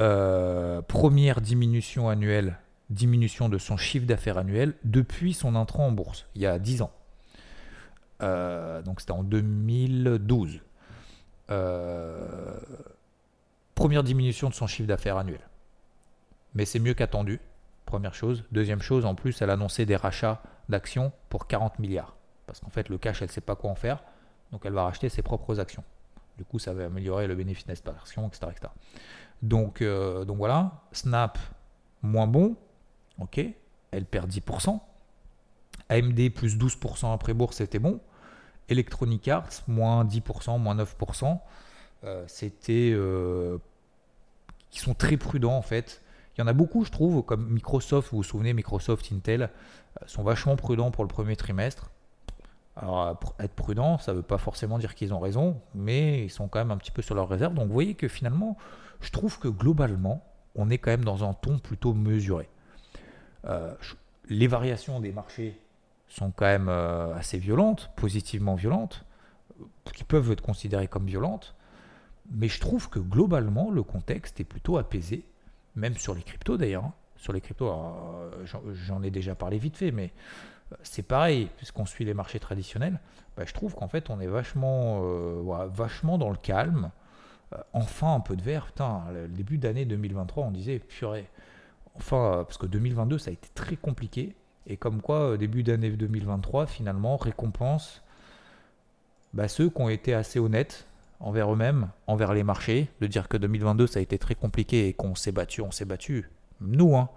Euh, 0.00 0.82
première 0.82 1.40
diminution 1.40 2.08
annuelle, 2.08 2.58
diminution 2.90 3.48
de 3.48 3.58
son 3.58 3.76
chiffre 3.76 4.06
d'affaires 4.06 4.38
annuel 4.38 4.74
depuis 4.84 5.34
son 5.34 5.54
entrée 5.54 5.82
en 5.82 5.92
bourse, 5.92 6.26
il 6.34 6.42
y 6.42 6.46
a 6.46 6.58
10 6.58 6.82
ans. 6.82 6.90
Euh, 8.24 8.82
donc 8.82 9.00
c'était 9.00 9.12
en 9.12 9.22
2012. 9.22 10.60
Euh, 11.50 12.58
première 13.74 14.02
diminution 14.02 14.48
de 14.48 14.54
son 14.54 14.66
chiffre 14.66 14.88
d'affaires 14.88 15.18
annuel. 15.18 15.40
Mais 16.54 16.64
c'est 16.64 16.78
mieux 16.78 16.94
qu'attendu, 16.94 17.40
première 17.84 18.14
chose. 18.14 18.44
Deuxième 18.50 18.80
chose, 18.80 19.04
en 19.04 19.14
plus, 19.14 19.42
elle 19.42 19.50
a 19.50 19.54
annoncé 19.54 19.84
des 19.84 19.96
rachats 19.96 20.42
d'actions 20.68 21.12
pour 21.28 21.46
40 21.46 21.78
milliards. 21.78 22.16
Parce 22.46 22.60
qu'en 22.60 22.70
fait, 22.70 22.88
le 22.88 22.98
cash, 22.98 23.20
elle 23.20 23.28
ne 23.28 23.32
sait 23.32 23.40
pas 23.40 23.56
quoi 23.56 23.70
en 23.70 23.74
faire. 23.74 24.02
Donc 24.52 24.62
elle 24.64 24.72
va 24.72 24.84
racheter 24.84 25.08
ses 25.08 25.22
propres 25.22 25.60
actions. 25.60 25.84
Du 26.38 26.44
coup, 26.44 26.58
ça 26.58 26.72
va 26.72 26.86
améliorer 26.86 27.26
le 27.26 27.34
bénéfice 27.34 27.66
net 27.66 27.82
par 27.82 27.94
action, 27.94 28.26
etc. 28.26 28.52
Donc, 29.42 29.82
euh, 29.82 30.24
donc 30.24 30.38
voilà, 30.38 30.82
Snap, 30.92 31.38
moins 32.02 32.26
bon. 32.26 32.56
Ok, 33.20 33.40
elle 33.90 34.04
perd 34.06 34.30
10%. 34.30 34.80
AMD, 35.88 36.30
plus 36.34 36.56
12% 36.56 37.12
après 37.12 37.34
bourse, 37.34 37.56
c'était 37.56 37.78
bon. 37.78 38.00
Electronic 38.68 39.28
Arts, 39.28 39.62
moins 39.68 40.04
10%, 40.04 40.58
moins 40.58 40.74
9%. 40.74 41.38
Euh, 42.04 42.24
c'était. 42.26 42.90
Euh, 42.92 43.58
sont 44.70 44.94
très 44.94 45.16
prudents 45.16 45.56
en 45.56 45.62
fait. 45.62 46.02
Il 46.36 46.40
y 46.40 46.44
en 46.44 46.48
a 46.48 46.52
beaucoup, 46.52 46.84
je 46.84 46.90
trouve, 46.90 47.22
comme 47.22 47.48
Microsoft, 47.48 48.10
vous 48.10 48.18
vous 48.18 48.22
souvenez, 48.24 48.54
Microsoft, 48.54 49.12
Intel, 49.12 49.50
sont 50.06 50.24
vachement 50.24 50.56
prudents 50.56 50.90
pour 50.90 51.04
le 51.04 51.08
premier 51.08 51.36
trimestre. 51.36 51.92
Alors, 52.76 53.16
être 53.38 53.54
prudent, 53.54 53.98
ça 53.98 54.12
ne 54.12 54.16
veut 54.16 54.22
pas 54.24 54.38
forcément 54.38 54.78
dire 54.78 54.96
qu'ils 54.96 55.14
ont 55.14 55.20
raison, 55.20 55.60
mais 55.74 56.24
ils 56.24 56.30
sont 56.30 56.48
quand 56.48 56.58
même 56.58 56.72
un 56.72 56.76
petit 56.76 56.90
peu 56.90 57.02
sur 57.02 57.14
leur 57.14 57.28
réserve. 57.28 57.54
Donc, 57.54 57.68
vous 57.68 57.72
voyez 57.72 57.94
que 57.94 58.08
finalement, 58.08 58.56
je 59.00 59.10
trouve 59.10 59.38
que 59.38 59.46
globalement, 59.46 60.24
on 60.56 60.70
est 60.70 60.78
quand 60.78 60.90
même 60.90 61.04
dans 61.04 61.28
un 61.28 61.34
ton 61.34 61.58
plutôt 61.58 61.94
mesuré. 61.94 62.48
Euh, 63.44 63.72
les 64.28 64.48
variations 64.48 64.98
des 65.00 65.12
marchés 65.12 65.60
sont 66.14 66.30
quand 66.30 66.46
même 66.46 66.68
euh, 66.68 67.14
assez 67.14 67.38
violentes, 67.38 67.90
positivement 67.96 68.54
violentes, 68.54 69.04
qui 69.92 70.04
peuvent 70.04 70.30
être 70.30 70.42
considérées 70.42 70.86
comme 70.86 71.06
violentes, 71.06 71.54
mais 72.30 72.48
je 72.48 72.60
trouve 72.60 72.88
que 72.88 72.98
globalement, 72.98 73.70
le 73.70 73.82
contexte 73.82 74.40
est 74.40 74.44
plutôt 74.44 74.78
apaisé, 74.78 75.26
même 75.74 75.96
sur 75.96 76.14
les 76.14 76.22
cryptos 76.22 76.56
d'ailleurs. 76.56 76.84
Hein. 76.84 76.94
sur 77.16 77.32
les 77.32 77.40
cryptos. 77.40 77.72
J'en 78.86 79.02
ai 79.02 79.10
déjà 79.10 79.34
parlé 79.34 79.58
vite 79.58 79.76
fait, 79.76 79.90
mais 79.90 80.12
c'est 80.82 81.02
pareil, 81.02 81.50
puisqu'on 81.56 81.86
suit 81.86 82.04
les 82.04 82.14
marchés 82.14 82.38
traditionnels, 82.38 83.00
bah, 83.36 83.44
je 83.46 83.52
trouve 83.52 83.74
qu'en 83.74 83.88
fait 83.88 84.08
on 84.10 84.20
est 84.20 84.26
vachement, 84.26 85.00
vachement 85.66 86.18
dans 86.18 86.30
le 86.30 86.36
calme. 86.36 86.90
enfin 87.72 88.14
un 88.14 88.20
peu 88.20 88.36
de 88.36 88.42
vert, 88.42 88.66
putain, 88.66 89.04
le 89.12 89.28
début 89.28 89.58
d'année 89.58 89.84
2023 89.84 90.44
on 90.44 90.50
disait 90.50 90.78
purée. 90.78 91.28
Enfin, 91.96 92.44
parce 92.44 92.58
que 92.58 92.66
2022 92.66 93.18
ça 93.18 93.30
a 93.30 93.32
été 93.32 93.48
très 93.54 93.76
compliqué. 93.76 94.34
Et 94.66 94.76
comme 94.76 95.02
quoi, 95.02 95.36
début 95.36 95.62
d'année 95.62 95.90
2023, 95.90 96.66
finalement, 96.66 97.16
récompense 97.16 98.02
bah, 99.34 99.48
ceux 99.48 99.68
qui 99.68 99.80
ont 99.80 99.88
été 99.88 100.14
assez 100.14 100.38
honnêtes 100.38 100.86
envers 101.20 101.52
eux-mêmes, 101.52 101.88
envers 102.06 102.32
les 102.32 102.44
marchés, 102.44 102.88
de 103.00 103.06
dire 103.06 103.28
que 103.28 103.36
2022 103.36 103.86
ça 103.86 103.98
a 103.98 104.02
été 104.02 104.18
très 104.18 104.34
compliqué 104.34 104.88
et 104.88 104.92
qu'on 104.92 105.14
s'est 105.14 105.32
battu, 105.32 105.60
on 105.60 105.70
s'est 105.70 105.84
battu. 105.84 106.30
Nous, 106.60 106.96
hein. 106.96 107.08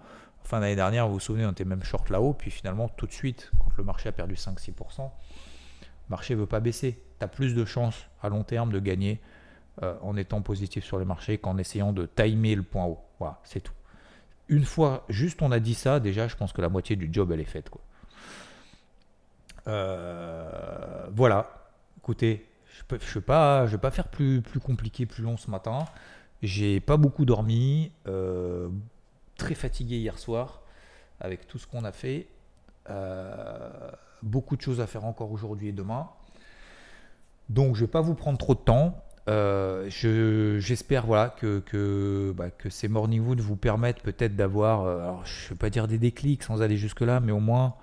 Fin 0.44 0.60
d'année 0.60 0.76
dernière, 0.76 1.06
vous 1.06 1.14
vous 1.14 1.20
souvenez, 1.20 1.44
on 1.44 1.50
était 1.50 1.64
même 1.66 1.82
short 1.82 2.08
là-haut, 2.08 2.32
puis 2.32 2.50
finalement, 2.50 2.88
tout 2.88 3.06
de 3.06 3.12
suite, 3.12 3.50
quand 3.60 3.70
le 3.76 3.84
marché 3.84 4.08
a 4.08 4.12
perdu 4.12 4.34
5-6%, 4.34 5.02
le 5.02 5.08
marché 6.08 6.34
ne 6.34 6.40
veut 6.40 6.46
pas 6.46 6.60
baisser. 6.60 7.02
Tu 7.18 7.24
as 7.24 7.28
plus 7.28 7.54
de 7.54 7.64
chances 7.66 8.06
à 8.22 8.30
long 8.30 8.44
terme 8.44 8.72
de 8.72 8.80
gagner 8.80 9.20
euh, 9.82 9.94
en 10.00 10.16
étant 10.16 10.40
positif 10.40 10.84
sur 10.84 10.98
le 10.98 11.04
marché 11.04 11.36
qu'en 11.36 11.58
essayant 11.58 11.92
de 11.92 12.06
timer 12.06 12.54
le 12.54 12.62
point 12.62 12.86
haut. 12.86 12.98
Voilà, 13.18 13.40
c'est 13.44 13.60
tout. 13.60 13.74
Une 14.48 14.64
fois 14.64 15.04
juste 15.08 15.42
on 15.42 15.52
a 15.52 15.60
dit 15.60 15.74
ça, 15.74 16.00
déjà, 16.00 16.28
je 16.28 16.36
pense 16.36 16.52
que 16.52 16.60
la 16.60 16.68
moitié 16.68 16.96
du 16.96 17.08
job, 17.12 17.32
elle 17.32 17.40
est 17.40 17.44
faite. 17.44 17.70
Quoi. 17.70 17.82
Euh, 19.66 21.06
voilà, 21.12 21.68
écoutez, 21.98 22.46
je 22.68 22.94
ne 22.94 22.98
vais, 22.98 23.20
pas, 23.20 23.66
je 23.66 23.72
vais 23.72 23.80
pas 23.80 23.90
faire 23.90 24.08
plus, 24.08 24.40
plus 24.40 24.60
compliqué, 24.60 25.06
plus 25.06 25.22
long 25.22 25.36
ce 25.36 25.50
matin. 25.50 25.84
J'ai 26.42 26.80
pas 26.80 26.96
beaucoup 26.96 27.24
dormi, 27.24 27.92
euh, 28.06 28.68
très 29.36 29.54
fatigué 29.54 29.96
hier 29.96 30.18
soir 30.18 30.62
avec 31.20 31.46
tout 31.46 31.58
ce 31.58 31.66
qu'on 31.66 31.84
a 31.84 31.92
fait. 31.92 32.28
Euh, 32.90 33.90
beaucoup 34.22 34.56
de 34.56 34.62
choses 34.62 34.80
à 34.80 34.86
faire 34.86 35.04
encore 35.04 35.32
aujourd'hui 35.32 35.68
et 35.68 35.72
demain. 35.72 36.08
Donc 37.48 37.74
je 37.74 37.82
ne 37.82 37.86
vais 37.86 37.90
pas 37.90 38.00
vous 38.00 38.14
prendre 38.14 38.38
trop 38.38 38.54
de 38.54 38.60
temps. 38.60 39.02
Euh, 39.28 39.88
j'espère 40.58 41.06
que, 41.36 41.60
que, 41.60 42.32
bah, 42.36 42.50
que 42.50 42.70
ces 42.70 42.88
morning 42.88 43.20
wood 43.20 43.40
vous 43.40 43.56
permettent 43.56 44.02
peut-être 44.02 44.34
d'avoir, 44.34 44.86
alors 44.86 45.26
je 45.26 45.44
ne 45.44 45.48
vais 45.50 45.54
pas 45.56 45.70
dire 45.70 45.86
des 45.86 45.98
déclics 45.98 46.42
sans 46.42 46.62
aller 46.62 46.76
jusque-là, 46.76 47.20
mais 47.20 47.32
au 47.32 47.40
moins, 47.40 47.74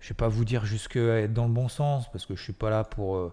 je 0.00 0.06
ne 0.06 0.08
vais 0.10 0.16
pas 0.16 0.28
vous 0.28 0.44
dire 0.44 0.66
jusque 0.66 0.96
être 0.96 1.32
dans 1.32 1.46
le 1.46 1.52
bon 1.52 1.68
sens, 1.68 2.10
parce 2.12 2.26
que 2.26 2.34
je 2.34 2.40
ne 2.40 2.44
suis 2.44 2.52
pas 2.52 2.70
là 2.70 2.84
pour 2.84 3.32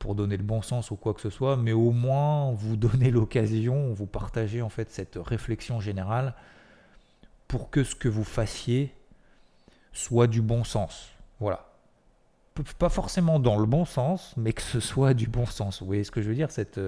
pour 0.00 0.14
donner 0.14 0.38
le 0.38 0.42
bon 0.42 0.62
sens 0.62 0.90
ou 0.90 0.96
quoi 0.96 1.14
que 1.14 1.20
ce 1.20 1.30
soit, 1.30 1.56
mais 1.56 1.72
au 1.72 1.92
moins 1.92 2.50
vous 2.52 2.76
donner 2.88 3.12
l'occasion, 3.12 3.92
vous 3.92 4.06
partager 4.06 4.62
en 4.62 4.70
fait 4.70 4.90
cette 4.90 5.16
réflexion 5.22 5.78
générale 5.78 6.34
pour 7.46 7.70
que 7.70 7.84
ce 7.84 7.94
que 7.94 8.08
vous 8.08 8.24
fassiez 8.24 8.92
soit 9.92 10.26
du 10.26 10.40
bon 10.40 10.64
sens. 10.64 11.10
Voilà. 11.38 11.69
Pas 12.78 12.88
forcément 12.88 13.38
dans 13.38 13.58
le 13.58 13.66
bon 13.66 13.84
sens, 13.84 14.34
mais 14.36 14.52
que 14.52 14.62
ce 14.62 14.80
soit 14.80 15.14
du 15.14 15.26
bon 15.26 15.46
sens. 15.46 15.80
Vous 15.80 15.86
voyez 15.86 16.04
ce 16.04 16.10
que 16.10 16.20
je 16.20 16.28
veux 16.28 16.34
dire 16.34 16.50
Cette, 16.50 16.80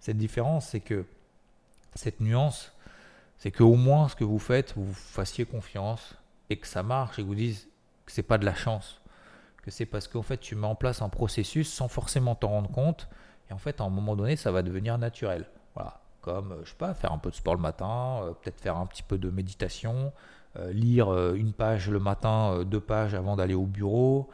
cette 0.00 0.16
différence, 0.16 0.68
c'est 0.68 0.80
que 0.80 1.04
cette 1.94 2.20
nuance, 2.20 2.72
c'est 3.38 3.50
qu'au 3.50 3.74
moins 3.74 4.08
ce 4.08 4.16
que 4.16 4.24
vous 4.24 4.38
faites, 4.38 4.74
vous, 4.76 4.92
fassiez 4.92 5.44
confiance 5.44 6.16
et 6.50 6.56
que 6.56 6.66
ça 6.66 6.82
marche 6.82 7.18
et 7.18 7.22
que 7.22 7.26
vous 7.26 7.34
dites 7.34 7.68
que 8.06 8.12
c'est 8.12 8.22
pas 8.22 8.38
de 8.38 8.44
la 8.44 8.54
chance 8.54 9.02
que 9.62 9.70
c'est 9.70 9.86
parce 9.86 10.08
qu'en 10.08 10.22
fait 10.22 10.38
tu 10.38 10.56
mets 10.56 10.66
en 10.66 10.74
place 10.74 11.00
un 11.02 11.08
processus 11.08 11.72
sans 11.72 11.88
forcément 11.88 12.34
t'en 12.34 12.48
rendre 12.48 12.70
compte 12.70 13.08
et 13.48 13.52
en 13.52 13.58
fait 13.58 13.80
à 13.80 13.84
un 13.84 13.88
moment 13.88 14.16
donné 14.16 14.36
ça 14.36 14.50
va 14.50 14.62
devenir 14.62 14.98
naturel. 14.98 15.46
Voilà, 15.74 16.00
comme 16.20 16.52
euh, 16.52 16.60
je 16.64 16.70
sais 16.70 16.76
pas, 16.76 16.92
faire 16.94 17.12
un 17.12 17.18
peu 17.18 17.30
de 17.30 17.36
sport 17.36 17.54
le 17.54 17.60
matin, 17.60 18.20
euh, 18.22 18.32
peut-être 18.32 18.60
faire 18.60 18.76
un 18.76 18.86
petit 18.86 19.02
peu 19.02 19.18
de 19.18 19.30
méditation, 19.30 20.12
euh, 20.56 20.72
lire 20.72 21.12
une 21.34 21.52
page 21.52 21.88
le 21.88 22.00
matin, 22.00 22.64
deux 22.64 22.80
pages 22.80 23.14
avant 23.14 23.36
d'aller 23.36 23.54
au 23.54 23.66
bureau, 23.66 24.28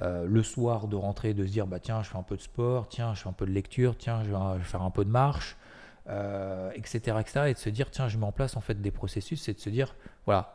le 0.00 0.42
soir 0.42 0.88
de 0.88 0.96
rentrer, 0.96 1.34
de 1.34 1.46
se 1.46 1.50
dire 1.50 1.66
bah 1.66 1.78
tiens 1.80 2.02
je 2.02 2.10
fais 2.10 2.18
un 2.18 2.22
peu 2.22 2.36
de 2.36 2.42
sport, 2.42 2.88
tiens 2.88 3.14
je 3.14 3.22
fais 3.22 3.28
un 3.28 3.32
peu 3.32 3.46
de 3.46 3.52
lecture, 3.52 3.96
tiens 3.96 4.22
je 4.24 4.30
vais, 4.30 4.64
faire 4.64 4.82
un 4.82 4.90
peu 4.90 5.04
de 5.04 5.10
marche, 5.10 5.56
etc., 6.74 7.16
etc. 7.20 7.40
Et 7.46 7.54
de 7.54 7.58
se 7.58 7.70
dire 7.70 7.90
tiens 7.90 8.08
je 8.08 8.18
mets 8.18 8.26
en 8.26 8.32
place 8.32 8.56
en 8.56 8.60
fait 8.60 8.80
des 8.80 8.90
processus, 8.90 9.42
c'est 9.42 9.54
de 9.54 9.60
se 9.60 9.70
dire 9.70 9.94
voilà 10.26 10.52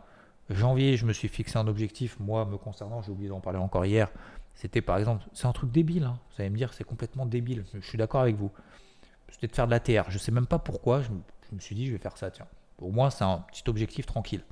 Janvier, 0.50 0.98
je 0.98 1.06
me 1.06 1.14
suis 1.14 1.28
fixé 1.28 1.58
un 1.58 1.68
objectif, 1.68 2.20
moi, 2.20 2.46
me 2.46 2.58
concernant, 2.58 3.02
j'ai 3.02 3.12
oublié 3.12 3.30
d'en 3.30 3.40
parler 3.40 3.60
encore 3.60 3.86
hier. 3.86 4.10
C'était 4.56 4.82
par 4.82 4.98
exemple, 4.98 5.24
c'est 5.34 5.46
un 5.46 5.52
truc 5.52 5.72
débile, 5.72 6.04
hein. 6.04 6.20
vous 6.32 6.42
allez 6.42 6.50
me 6.50 6.58
dire, 6.58 6.74
c'est 6.74 6.84
complètement 6.84 7.26
débile, 7.26 7.66
je 7.74 7.88
suis 7.88 7.98
d'accord 7.98 8.22
avec 8.22 8.36
vous. 8.36 8.52
C'était 9.30 9.48
de 9.48 9.56
faire 9.56 9.68
de 9.68 9.72
la 9.72 9.80
TR, 9.80 10.10
je 10.10 10.18
sais 10.18 10.32
même 10.32 10.48
pas 10.48 10.58
pourquoi, 10.58 11.02
je 11.02 11.10
me, 11.12 11.60
suis 11.60 11.76
dit, 11.76 11.86
je 11.86 11.92
vais 11.92 12.00
faire 12.00 12.18
ça, 12.18 12.32
tiens. 12.32 12.48
Au 12.82 12.90
moins, 12.90 13.10
c'est 13.10 13.24
un 13.24 13.46
petit 13.52 13.64
objectif 13.68 14.06
tranquille. 14.06 14.44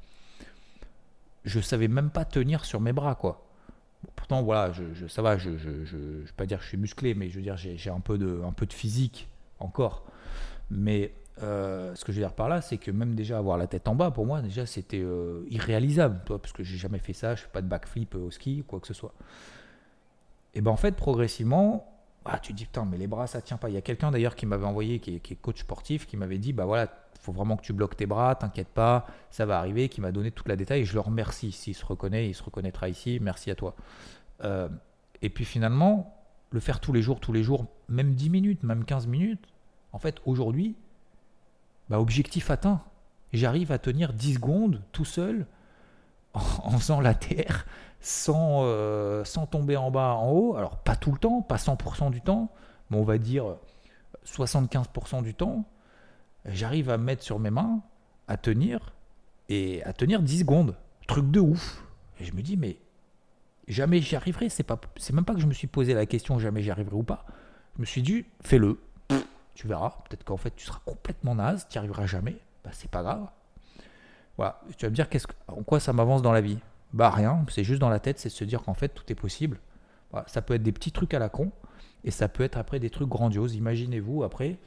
Je 1.46 1.60
savais 1.60 1.88
même 1.88 2.12
pas 2.12 2.26
tenir 2.26 2.64
sur 2.64 2.80
mes 2.80 2.94
bras, 2.94 3.16
quoi. 3.16 3.47
Pourtant, 4.16 4.44
voilà, 4.44 4.72
je, 4.72 5.08
ça 5.08 5.22
va, 5.22 5.38
je 5.38 5.50
ne 5.50 5.56
vais 5.56 6.32
pas 6.36 6.46
dire 6.46 6.58
que 6.58 6.64
je 6.64 6.70
suis 6.70 6.78
musclé, 6.78 7.14
mais 7.14 7.30
je 7.30 7.38
veux 7.38 7.42
dire, 7.42 7.58
j'ai 7.58 7.90
un, 7.90 8.00
peu 8.00 8.18
de, 8.18 8.42
physique 8.70 9.28
encore. 9.60 10.06
Mais 10.70 11.14
euh, 11.44 11.96
ce 11.96 12.04
que 12.04 12.12
je 12.12 12.18
veux 12.18 12.24
dire 12.24 12.34
par 12.34 12.50
là, 12.50 12.62
c'est 12.62 12.78
que 12.78 12.92
même 12.92 13.16
déjà 13.16 13.38
avoir 13.38 13.58
la 13.58 13.68
tête 13.68 13.88
en 13.88 13.96
bas, 13.96 14.12
pour 14.12 14.26
moi, 14.26 14.42
déjà, 14.42 14.66
c'était 14.66 15.02
euh, 15.02 15.46
irréalisable, 15.50 16.22
toi, 16.26 16.42
parce 16.42 16.54
que 16.54 16.64
j'ai 16.64 16.78
jamais 16.78 17.00
fait 17.00 17.14
ça, 17.14 17.36
je 17.36 17.44
fais 17.44 17.50
pas 17.50 17.62
de 17.62 17.68
backflip 17.68 18.16
euh, 18.16 18.28
au 18.28 18.32
ski, 18.32 18.64
quoi 18.68 18.80
que 18.80 18.88
ce 18.88 18.94
soit. 18.94 19.14
Et 20.54 20.62
ben 20.62 20.72
en 20.72 20.78
fait, 20.78 20.96
progressivement, 20.96 21.98
ah, 22.26 22.40
tu 22.40 22.52
te 22.52 22.58
dis 22.58 22.66
putain, 22.66 22.86
mais 22.86 22.98
les 22.98 23.08
bras, 23.08 23.28
ça 23.28 23.42
tient 23.42 23.58
pas. 23.58 23.70
Il 23.70 23.76
y 23.76 23.78
a 23.78 23.82
quelqu'un 23.82 24.12
d'ailleurs 24.12 24.36
qui 24.36 24.46
m'avait 24.46 24.66
envoyé, 24.66 25.00
qui 25.00 25.16
est, 25.16 25.36
coach 25.36 25.62
sportif, 25.62 26.08
qui 26.08 26.18
m'avait 26.18 26.40
dit, 26.40 26.52
bah 26.52 26.66
voilà, 26.66 26.88
faut 27.20 27.32
vraiment 27.32 27.58
que 27.58 27.64
tu 27.64 27.74
bloques 27.74 27.96
tes 27.96 28.06
bras, 28.06 28.36
t'inquiète 28.36 28.70
pas, 28.70 29.06
ça 29.30 29.46
va 29.46 29.60
arriver, 29.60 29.90
qui 29.90 30.02
m'a 30.02 30.12
donné 30.12 30.32
toute 30.32 30.48
la 30.48 30.56
détail, 30.56 30.82
et 30.82 30.86
je 30.86 30.94
le 30.94 31.00
remercie. 31.00 31.52
S'il 31.52 31.76
se 31.76 31.86
reconnaît, 31.86 32.30
il 32.30 32.34
se 32.34 32.44
reconnaîtra 32.44 32.90
ici, 32.90 33.20
merci 33.22 33.52
à 33.52 33.56
toi. 33.56 33.76
et 35.22 35.30
puis 35.30 35.46
finalement, 35.46 36.14
le 36.52 36.60
faire 36.60 36.80
tous 36.80 36.94
les 36.94 37.02
jours, 37.02 37.20
tous 37.20 37.34
les 37.34 37.44
jours, 37.44 37.66
même 37.90 38.14
10 38.14 38.30
minutes, 38.30 38.64
même 38.64 38.86
15 38.86 39.08
minutes, 39.08 39.48
en 39.92 40.00
fait, 40.00 40.22
aujourd'hui, 40.26 40.76
bah, 41.90 42.00
objectif 42.00 42.52
atteint. 42.52 42.82
J'arrive 43.34 43.72
à 43.72 43.80
tenir 43.80 44.14
10 44.14 44.36
secondes 44.36 44.82
tout 44.92 45.06
seul 45.06 45.46
en, 46.34 46.78
faisant 46.78 47.02
la 47.02 47.14
terre 47.14 47.66
sans, 48.00 48.62
euh, 48.64 49.24
sans 49.24 49.48
tomber 49.48 49.78
en 49.78 49.92
bas, 49.92 50.14
en 50.14 50.32
haut. 50.32 50.56
Alors 50.56 50.78
pas 50.78 50.96
tout 50.96 51.12
le 51.12 51.18
temps, 51.18 51.42
pas 51.42 51.58
100% 51.58 52.12
du 52.12 52.22
temps, 52.22 52.52
mais 52.90 52.98
on 52.98 53.04
va 53.04 53.18
dire 53.18 53.56
75% 54.26 55.24
du 55.24 55.34
temps. 55.34 55.66
J'arrive 56.48 56.90
à 56.90 56.98
mettre 56.98 57.24
sur 57.24 57.40
mes 57.40 57.50
mains, 57.50 57.82
à 58.28 58.38
tenir, 58.38 58.94
et 59.50 59.84
à 59.84 59.94
tenir 59.94 60.22
10 60.22 60.40
secondes. 60.40 60.76
Truc 61.08 61.30
de 61.32 61.40
ouf. 61.40 61.84
Et 62.20 62.26
je 62.26 62.34
me 62.34 62.42
dis, 62.42 62.58
mais 62.58 62.78
jamais 63.68 64.02
j'y 64.02 64.16
arriverai. 64.16 64.50
C'est, 64.50 64.68
même 65.14 65.26
pas 65.26 65.34
que 65.34 65.42
je 65.42 65.46
me 65.46 65.54
suis 65.54 65.68
posé 65.68 65.94
la 65.94 66.06
question 66.06 66.40
jamais 66.40 66.62
j'y 66.62 66.72
arriverai 66.72 66.96
ou 66.96 67.04
pas. 67.04 67.26
Je 67.76 67.82
me 67.82 67.86
suis 67.86 68.02
dit, 68.02 68.26
fais-le 68.42 68.78
tu 69.58 69.68
verras. 69.68 69.90
Peut-être 70.08 70.24
qu'en 70.24 70.38
fait, 70.38 70.56
tu 70.56 70.68
seras 70.68 70.80
complètement 70.86 71.34
naze, 71.34 71.68
tu 71.68 71.78
n'y 71.78 71.80
arriveras 71.80 72.06
jamais. 72.06 72.38
Bah, 72.64 72.70
c'est 72.74 72.92
pas 72.92 73.02
grave. 73.02 73.28
Voilà. 74.38 74.62
Tu 74.78 74.86
vas 74.86 74.92
me 74.92 74.96
dire, 74.96 75.10
qu'est-ce 75.10 75.28
en 75.48 75.64
quoi 75.64 75.80
ça 75.80 75.94
m'avance 75.94 76.22
dans 76.22 76.32
la 76.32 76.42
vie? 76.42 76.60
Bah, 76.94 77.10
rien. 77.10 77.44
C'est 77.50 77.64
juste 77.64 77.82
dans 77.82 77.90
la 77.90 78.00
tête, 78.00 78.20
c'est 78.20 78.30
de 78.30 78.34
se 78.34 78.44
dire 78.44 78.62
qu'en 78.62 78.76
fait, 78.76 78.90
tout 78.90 79.04
est 79.12 79.16
possible. 79.16 79.60
Ça 80.28 80.42
peut 80.42 80.54
être 80.54 80.64
des 80.64 80.72
petits 80.72 80.92
trucs 80.92 81.14
à 81.14 81.20
la 81.20 81.30
con, 81.30 81.52
et 82.04 82.12
ça 82.12 82.30
peut 82.30 82.44
être 82.44 82.58
après 82.58 82.80
des 82.80 82.90
trucs 82.90 83.10
grandioses. 83.10 83.56
Imaginez-vous, 83.56 84.24
après, 84.24 84.58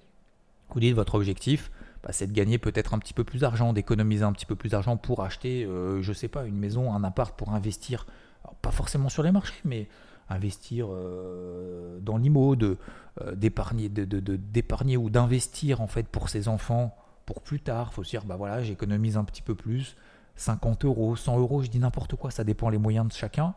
vous 0.75 0.81
dites 0.81 0.95
votre 0.95 1.15
objectif, 1.15 1.71
bah, 2.03 2.11
c'est 2.13 2.27
de 2.27 2.33
gagner 2.33 2.59
peut-être 2.59 2.95
un 2.95 2.99
petit 2.99 3.15
peu 3.15 3.25
plus 3.25 3.41
d'argent, 3.41 3.73
d'économiser 3.73 4.25
un 4.25 4.33
petit 4.33 4.47
peu 4.47 4.57
plus 4.57 4.71
d'argent 4.71 4.97
pour 4.97 5.23
acheter, 5.23 5.65
euh, 5.65 6.01
je 6.03 6.13
sais 6.13 6.29
pas, 6.29 6.45
une 6.45 6.57
maison, 6.57 6.93
un 6.95 7.05
appart, 7.05 7.37
pour 7.37 7.53
investir. 7.55 8.07
pas 8.63 8.71
forcément 8.71 9.09
sur 9.09 9.23
les 9.23 9.33
marchés, 9.33 9.61
mais 9.65 9.89
investir 10.31 10.87
euh, 10.91 11.99
dans 12.01 12.17
l'IMO, 12.17 12.57
euh, 12.63 12.77
d'épargner, 13.35 14.97
ou 14.97 15.11
d'investir 15.11 15.81
en 15.81 15.87
fait 15.87 16.07
pour 16.09 16.29
ses 16.29 16.49
enfants 16.49 16.97
pour 17.27 17.43
plus 17.43 17.61
tard. 17.61 17.89
Il 17.93 17.95
faut 17.95 18.05
se 18.05 18.11
dire, 18.11 18.25
bah 18.25 18.37
voilà, 18.37 18.63
j'économise 18.63 19.17
un 19.17 19.25
petit 19.25 19.43
peu 19.43 19.55
plus, 19.55 19.97
50 20.37 20.85
euros, 20.85 21.17
100 21.17 21.39
euros, 21.39 21.63
je 21.63 21.69
dis 21.69 21.81
n'importe 21.81 22.15
quoi, 22.15 22.31
ça 22.31 22.45
dépend 22.45 22.71
les 22.71 22.79
moyens 22.79 23.07
de 23.09 23.13
chacun. 23.13 23.55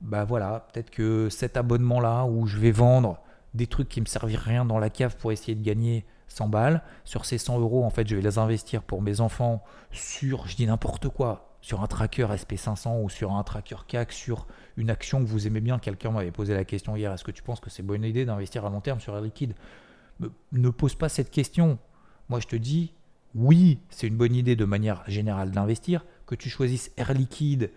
Bah 0.00 0.24
voilà, 0.24 0.66
peut-être 0.72 0.90
que 0.90 1.28
cet 1.28 1.56
abonnement-là 1.56 2.24
où 2.24 2.46
je 2.46 2.58
vais 2.58 2.72
vendre 2.72 3.20
des 3.54 3.68
trucs 3.68 3.88
qui 3.88 4.00
me 4.00 4.06
serviront 4.06 4.42
rien 4.44 4.64
dans 4.64 4.78
la 4.78 4.90
cave 4.90 5.16
pour 5.16 5.30
essayer 5.30 5.54
de 5.54 5.62
gagner 5.62 6.04
100 6.32 6.48
balles, 6.48 6.82
sur 7.04 7.24
ces 7.24 7.38
100 7.38 7.60
euros, 7.60 7.84
en 7.84 7.90
fait, 7.90 8.08
je 8.08 8.16
vais 8.16 8.22
les 8.22 8.38
investir 8.38 8.82
pour 8.82 9.02
mes 9.02 9.20
enfants 9.20 9.62
sur, 9.90 10.46
je 10.46 10.56
dis 10.56 10.66
n'importe 10.66 11.08
quoi, 11.08 11.52
sur 11.60 11.82
un 11.82 11.86
tracker 11.86 12.26
SP500 12.26 13.02
ou 13.02 13.08
sur 13.08 13.32
un 13.32 13.42
tracker 13.44 13.76
CAC, 13.86 14.12
sur 14.12 14.46
une 14.76 14.90
action 14.90 15.20
que 15.20 15.28
vous 15.28 15.46
aimez 15.46 15.60
bien. 15.60 15.78
Quelqu'un 15.78 16.10
m'avait 16.10 16.32
posé 16.32 16.54
la 16.54 16.64
question 16.64 16.96
hier, 16.96 17.12
est-ce 17.12 17.24
que 17.24 17.30
tu 17.30 17.42
penses 17.42 17.60
que 17.60 17.70
c'est 17.70 17.82
bonne 17.82 18.04
idée 18.04 18.24
d'investir 18.24 18.66
à 18.66 18.70
long 18.70 18.80
terme 18.80 19.00
sur 19.00 19.14
Air 19.14 19.22
Liquide? 19.22 19.54
Ne 20.52 20.70
pose 20.70 20.94
pas 20.94 21.08
cette 21.08 21.30
question. 21.30 21.78
Moi, 22.28 22.40
je 22.40 22.46
te 22.46 22.56
dis, 22.56 22.92
oui, 23.34 23.78
c'est 23.90 24.08
une 24.08 24.16
bonne 24.16 24.34
idée 24.34 24.56
de 24.56 24.64
manière 24.64 25.02
générale 25.06 25.52
d'investir. 25.52 26.04
Que 26.26 26.34
tu 26.34 26.50
choisisses 26.50 26.90
Air 26.96 27.14
Liquide 27.14 27.70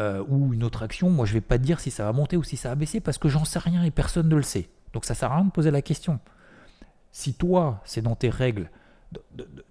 euh, 0.00 0.24
ou 0.28 0.52
une 0.52 0.64
autre 0.64 0.82
action, 0.82 1.10
moi, 1.10 1.24
je 1.24 1.32
ne 1.32 1.34
vais 1.34 1.40
pas 1.40 1.58
dire 1.58 1.80
si 1.80 1.90
ça 1.90 2.04
va 2.04 2.12
monter 2.12 2.36
ou 2.36 2.42
si 2.42 2.56
ça 2.56 2.70
va 2.70 2.74
baisser 2.74 3.00
parce 3.00 3.18
que 3.18 3.28
j'en 3.28 3.44
sais 3.44 3.58
rien 3.58 3.84
et 3.84 3.90
personne 3.90 4.28
ne 4.28 4.36
le 4.36 4.42
sait. 4.42 4.68
Donc, 4.92 5.04
ça 5.04 5.14
ne 5.14 5.18
sert 5.18 5.32
à 5.32 5.36
rien 5.36 5.44
de 5.44 5.50
poser 5.50 5.70
la 5.70 5.82
question. 5.82 6.20
Si 7.18 7.34
toi, 7.34 7.80
c'est 7.84 8.00
dans 8.00 8.14
tes 8.14 8.30
règles, 8.30 8.70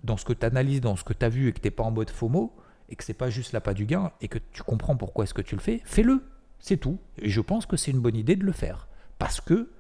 dans 0.04 0.18
ce 0.18 0.26
que 0.26 0.34
tu 0.34 0.46
analyses, 0.46 0.82
dans 0.82 0.98
ce 0.98 1.06
que 1.06 1.14
tu 1.14 1.24
as 1.26 1.30
vu 1.30 1.48
et 1.48 1.54
que 1.54 1.62
tu 1.62 1.68
n'es 1.68 1.72
pas 1.72 1.84
en 1.84 1.92
mode 1.92 2.10
FOMO, 2.10 2.54
et 2.90 2.98
que 2.98 3.06
c'est 3.06 3.14
pas 3.14 3.30
juste 3.30 3.54
l'appât 3.54 3.74
du 3.74 3.86
gain 3.86 4.12
et 4.20 4.28
que 4.28 4.38
tu 4.52 4.64
comprends 4.64 4.98
pourquoi 4.98 5.24
est-ce 5.24 5.34
que 5.34 5.42
tu 5.42 5.56
le 5.56 5.62
fais, 5.62 5.82
fais-le. 5.86 6.26
C'est 6.60 6.76
tout. 6.76 7.00
Et 7.18 7.30
je 7.30 7.40
pense 7.40 7.66
que 7.66 7.78
c'est 7.78 7.92
une 7.92 8.02
bonne 8.02 8.18
idée 8.18 8.36
de 8.36 8.44
le 8.44 8.52
faire 8.52 8.90
parce 9.18 9.40
que 9.40 9.72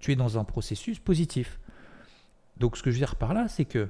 tu 0.00 0.12
es 0.12 0.16
dans 0.16 0.36
un 0.36 0.44
processus 0.44 0.98
positif. 0.98 1.60
Donc 2.58 2.76
ce 2.76 2.82
que 2.82 2.90
je 2.90 2.96
veux 2.96 3.00
dire 3.06 3.16
par 3.16 3.32
là, 3.32 3.48
c'est 3.48 3.64
que 3.64 3.88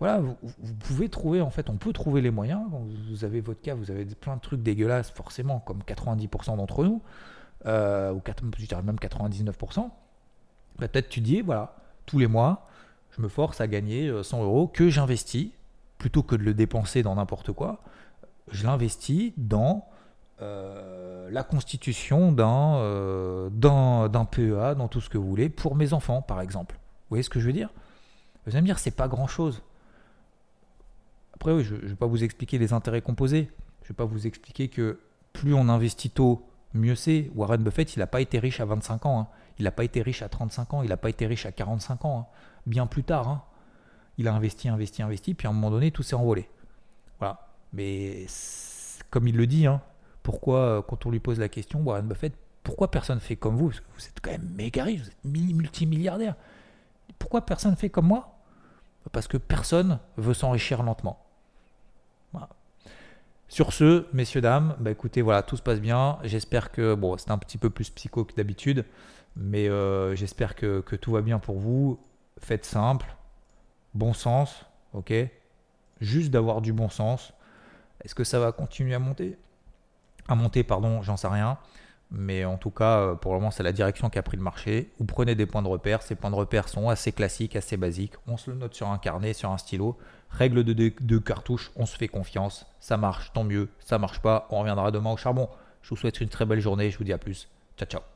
voilà, 0.00 0.18
vous, 0.18 0.74
pouvez 0.80 1.08
trouver, 1.08 1.42
en 1.42 1.50
fait, 1.50 1.70
on 1.70 1.76
peut 1.76 1.92
trouver 1.92 2.20
les 2.20 2.32
moyens. 2.32 2.62
Vous 3.08 3.24
avez 3.24 3.40
votre 3.40 3.60
cas, 3.60 3.76
vous 3.76 3.92
avez 3.92 4.06
plein 4.06 4.34
de 4.34 4.40
trucs 4.40 4.64
dégueulasses, 4.64 5.12
forcément, 5.12 5.60
comme 5.60 5.82
90% 5.86 6.56
d'entre 6.56 6.82
nous, 6.82 7.00
euh, 7.66 8.12
ou 8.12 8.20
je 8.58 8.66
dirais 8.66 8.82
même 8.82 8.96
99%. 8.96 9.88
Bah, 10.80 10.88
peut-être 10.88 11.08
tu 11.08 11.20
dis, 11.20 11.42
voilà, 11.42 11.76
tous 12.06 12.18
les 12.18 12.26
mois, 12.26 12.66
je 13.10 13.22
me 13.22 13.28
force 13.28 13.60
à 13.60 13.66
gagner 13.66 14.10
100 14.22 14.38
euh, 14.38 14.44
euros 14.44 14.68
que 14.68 14.88
j'investis, 14.88 15.50
plutôt 15.98 16.22
que 16.22 16.36
de 16.36 16.42
le 16.42 16.54
dépenser 16.54 17.02
dans 17.02 17.14
n'importe 17.14 17.52
quoi, 17.52 17.80
je 18.50 18.64
l'investis 18.64 19.32
dans 19.36 19.88
euh, 20.40 21.28
la 21.30 21.42
constitution 21.42 22.30
d'un 22.32 23.50
d'un 23.50 24.24
PEA, 24.24 24.74
dans 24.76 24.88
tout 24.88 25.00
ce 25.00 25.08
que 25.08 25.18
vous 25.18 25.28
voulez, 25.28 25.48
pour 25.48 25.74
mes 25.74 25.92
enfants, 25.92 26.22
par 26.22 26.40
exemple. 26.40 26.74
Vous 26.74 27.10
voyez 27.10 27.22
ce 27.22 27.30
que 27.30 27.40
je 27.40 27.46
veux 27.46 27.52
dire? 27.52 27.70
Vous 28.44 28.52
allez 28.52 28.62
me 28.62 28.66
dire, 28.66 28.78
c'est 28.78 28.90
pas 28.90 29.08
grand-chose. 29.08 29.62
Après, 31.34 31.52
oui, 31.52 31.64
je 31.64 31.74
ne 31.74 31.80
vais 31.80 31.94
pas 31.94 32.06
vous 32.06 32.24
expliquer 32.24 32.58
les 32.58 32.72
intérêts 32.72 33.02
composés. 33.02 33.50
Je 33.82 33.86
ne 33.86 33.88
vais 33.88 33.94
pas 33.94 34.04
vous 34.04 34.26
expliquer 34.26 34.68
que 34.68 34.98
plus 35.32 35.54
on 35.54 35.68
investit 35.68 36.10
tôt, 36.10 36.46
mieux 36.74 36.94
c'est. 36.94 37.30
Warren 37.34 37.62
Buffett, 37.62 37.94
il 37.94 37.98
n'a 37.98 38.06
pas 38.06 38.20
été 38.20 38.38
riche 38.38 38.60
à 38.60 38.64
25 38.64 39.06
ans. 39.06 39.20
Hein. 39.20 39.26
Il 39.58 39.64
n'a 39.64 39.70
pas 39.70 39.84
été 39.84 40.02
riche 40.02 40.22
à 40.22 40.28
35 40.28 40.74
ans. 40.74 40.82
Il 40.82 40.88
n'a 40.88 40.96
pas 40.96 41.10
été 41.10 41.26
riche 41.26 41.46
à 41.46 41.52
45 41.52 42.04
ans. 42.04 42.20
Hein. 42.20 42.26
Bien 42.66 42.86
plus 42.86 43.04
tard. 43.04 43.28
Hein. 43.28 43.42
Il 44.18 44.28
a 44.28 44.34
investi, 44.34 44.68
investi, 44.68 45.02
investi. 45.02 45.34
Puis 45.34 45.46
à 45.46 45.50
un 45.50 45.54
moment 45.54 45.70
donné, 45.70 45.90
tout 45.90 46.02
s'est 46.02 46.16
envolé. 46.16 46.48
Voilà. 47.18 47.48
Mais 47.72 48.26
comme 49.10 49.28
il 49.28 49.36
le 49.36 49.46
dit, 49.46 49.66
pourquoi, 50.22 50.58
euh, 50.58 50.82
quand 50.82 51.06
on 51.06 51.10
lui 51.10 51.20
pose 51.20 51.38
la 51.38 51.48
question, 51.48 51.82
Warren 51.82 52.06
Buffett, 52.06 52.34
pourquoi 52.62 52.90
personne 52.90 53.20
fait 53.20 53.36
comme 53.36 53.56
vous? 53.56 53.68
Parce 53.68 53.80
que 53.80 53.86
vous 53.96 54.04
êtes 54.06 54.20
quand 54.20 54.30
même 54.30 54.50
méga 54.56 54.84
riche, 54.84 55.02
vous 55.02 55.08
êtes 55.08 55.24
multimilliardaire. 55.54 56.34
Pourquoi 57.18 57.46
personne 57.46 57.76
fait 57.76 57.90
comme 57.90 58.06
moi? 58.06 58.36
Parce 59.12 59.28
que 59.28 59.36
personne 59.36 60.00
veut 60.16 60.34
s'enrichir 60.34 60.82
lentement. 60.82 61.22
Sur 63.48 63.72
ce, 63.72 64.06
messieurs, 64.12 64.40
dames, 64.40 64.74
bah 64.80 64.90
écoutez, 64.90 65.22
voilà, 65.22 65.42
tout 65.42 65.56
se 65.56 65.62
passe 65.62 65.80
bien. 65.80 66.18
J'espère 66.24 66.72
que, 66.72 66.94
bon, 66.94 67.16
c'est 67.16 67.30
un 67.30 67.38
petit 67.38 67.58
peu 67.58 67.70
plus 67.70 67.90
psycho 67.90 68.24
que 68.24 68.34
d'habitude, 68.34 68.84
mais 69.36 69.68
euh, 69.68 70.14
j'espère 70.14 70.54
que, 70.56 70.80
tout 70.80 71.12
va 71.12 71.20
bien 71.20 71.38
pour 71.38 71.58
vous. 71.58 72.00
Faites 72.38 72.64
simple, 72.64 73.14
bon 73.94 74.12
sens, 74.12 74.66
ok? 74.92 75.12
Juste 76.00 76.30
d'avoir 76.30 76.60
du 76.60 76.72
bon 76.72 76.88
sens. 76.88 77.32
Est-ce 78.02 78.14
que 78.14 78.24
ça 78.24 78.40
va 78.40 78.52
continuer 78.52 78.94
à 78.94 78.98
monter? 78.98 79.38
À 80.28 80.34
monter, 80.34 80.64
pardon, 80.64 81.02
j'en 81.02 81.16
sais 81.16 81.28
rien. 81.28 81.58
Mais 82.10 82.44
en 82.44 82.56
tout 82.56 82.70
cas, 82.70 82.98
euh, 82.98 83.14
pour 83.14 83.32
le 83.32 83.40
moment, 83.40 83.50
c'est 83.50 83.62
la 83.62 83.72
direction 83.72 84.10
qui 84.10 84.18
a 84.18 84.22
pris 84.22 84.36
le 84.36 84.42
marché. 84.42 84.92
Vous 84.98 85.06
prenez 85.06 85.34
des 85.34 85.46
points 85.46 85.62
de 85.62 85.68
repère. 85.68 86.02
Ces 86.02 86.14
points 86.14 86.30
de 86.30 86.36
repère 86.36 86.68
sont 86.68 86.88
assez 86.88 87.12
classiques, 87.12 87.56
assez 87.56 87.76
basiques. 87.76 88.14
On 88.26 88.36
se 88.36 88.50
le 88.50 88.56
note 88.56 88.74
sur 88.74 88.88
un 88.88 88.98
carnet, 88.98 89.32
sur 89.32 89.50
un 89.50 89.58
stylo. 89.58 89.98
Règle 90.30 90.62
de, 90.62 90.72
de, 90.72 91.18
cartouche, 91.18 91.72
on 91.76 91.86
se 91.86 91.96
fait 91.96 92.08
confiance. 92.08 92.66
Ça 92.80 92.96
marche, 92.96 93.32
tant 93.32 93.44
mieux. 93.44 93.68
Ça 93.80 93.98
marche 93.98 94.20
pas, 94.20 94.46
on 94.50 94.60
reviendra 94.60 94.90
demain 94.90 95.12
au 95.12 95.16
charbon. 95.16 95.48
Je 95.82 95.90
vous 95.90 95.96
souhaite 95.96 96.20
une 96.20 96.28
très 96.28 96.46
belle 96.46 96.60
journée. 96.60 96.90
Je 96.90 96.98
vous 96.98 97.04
dis 97.04 97.12
à 97.12 97.18
plus. 97.18 97.48
Ciao, 97.76 97.88
ciao. 97.88 98.15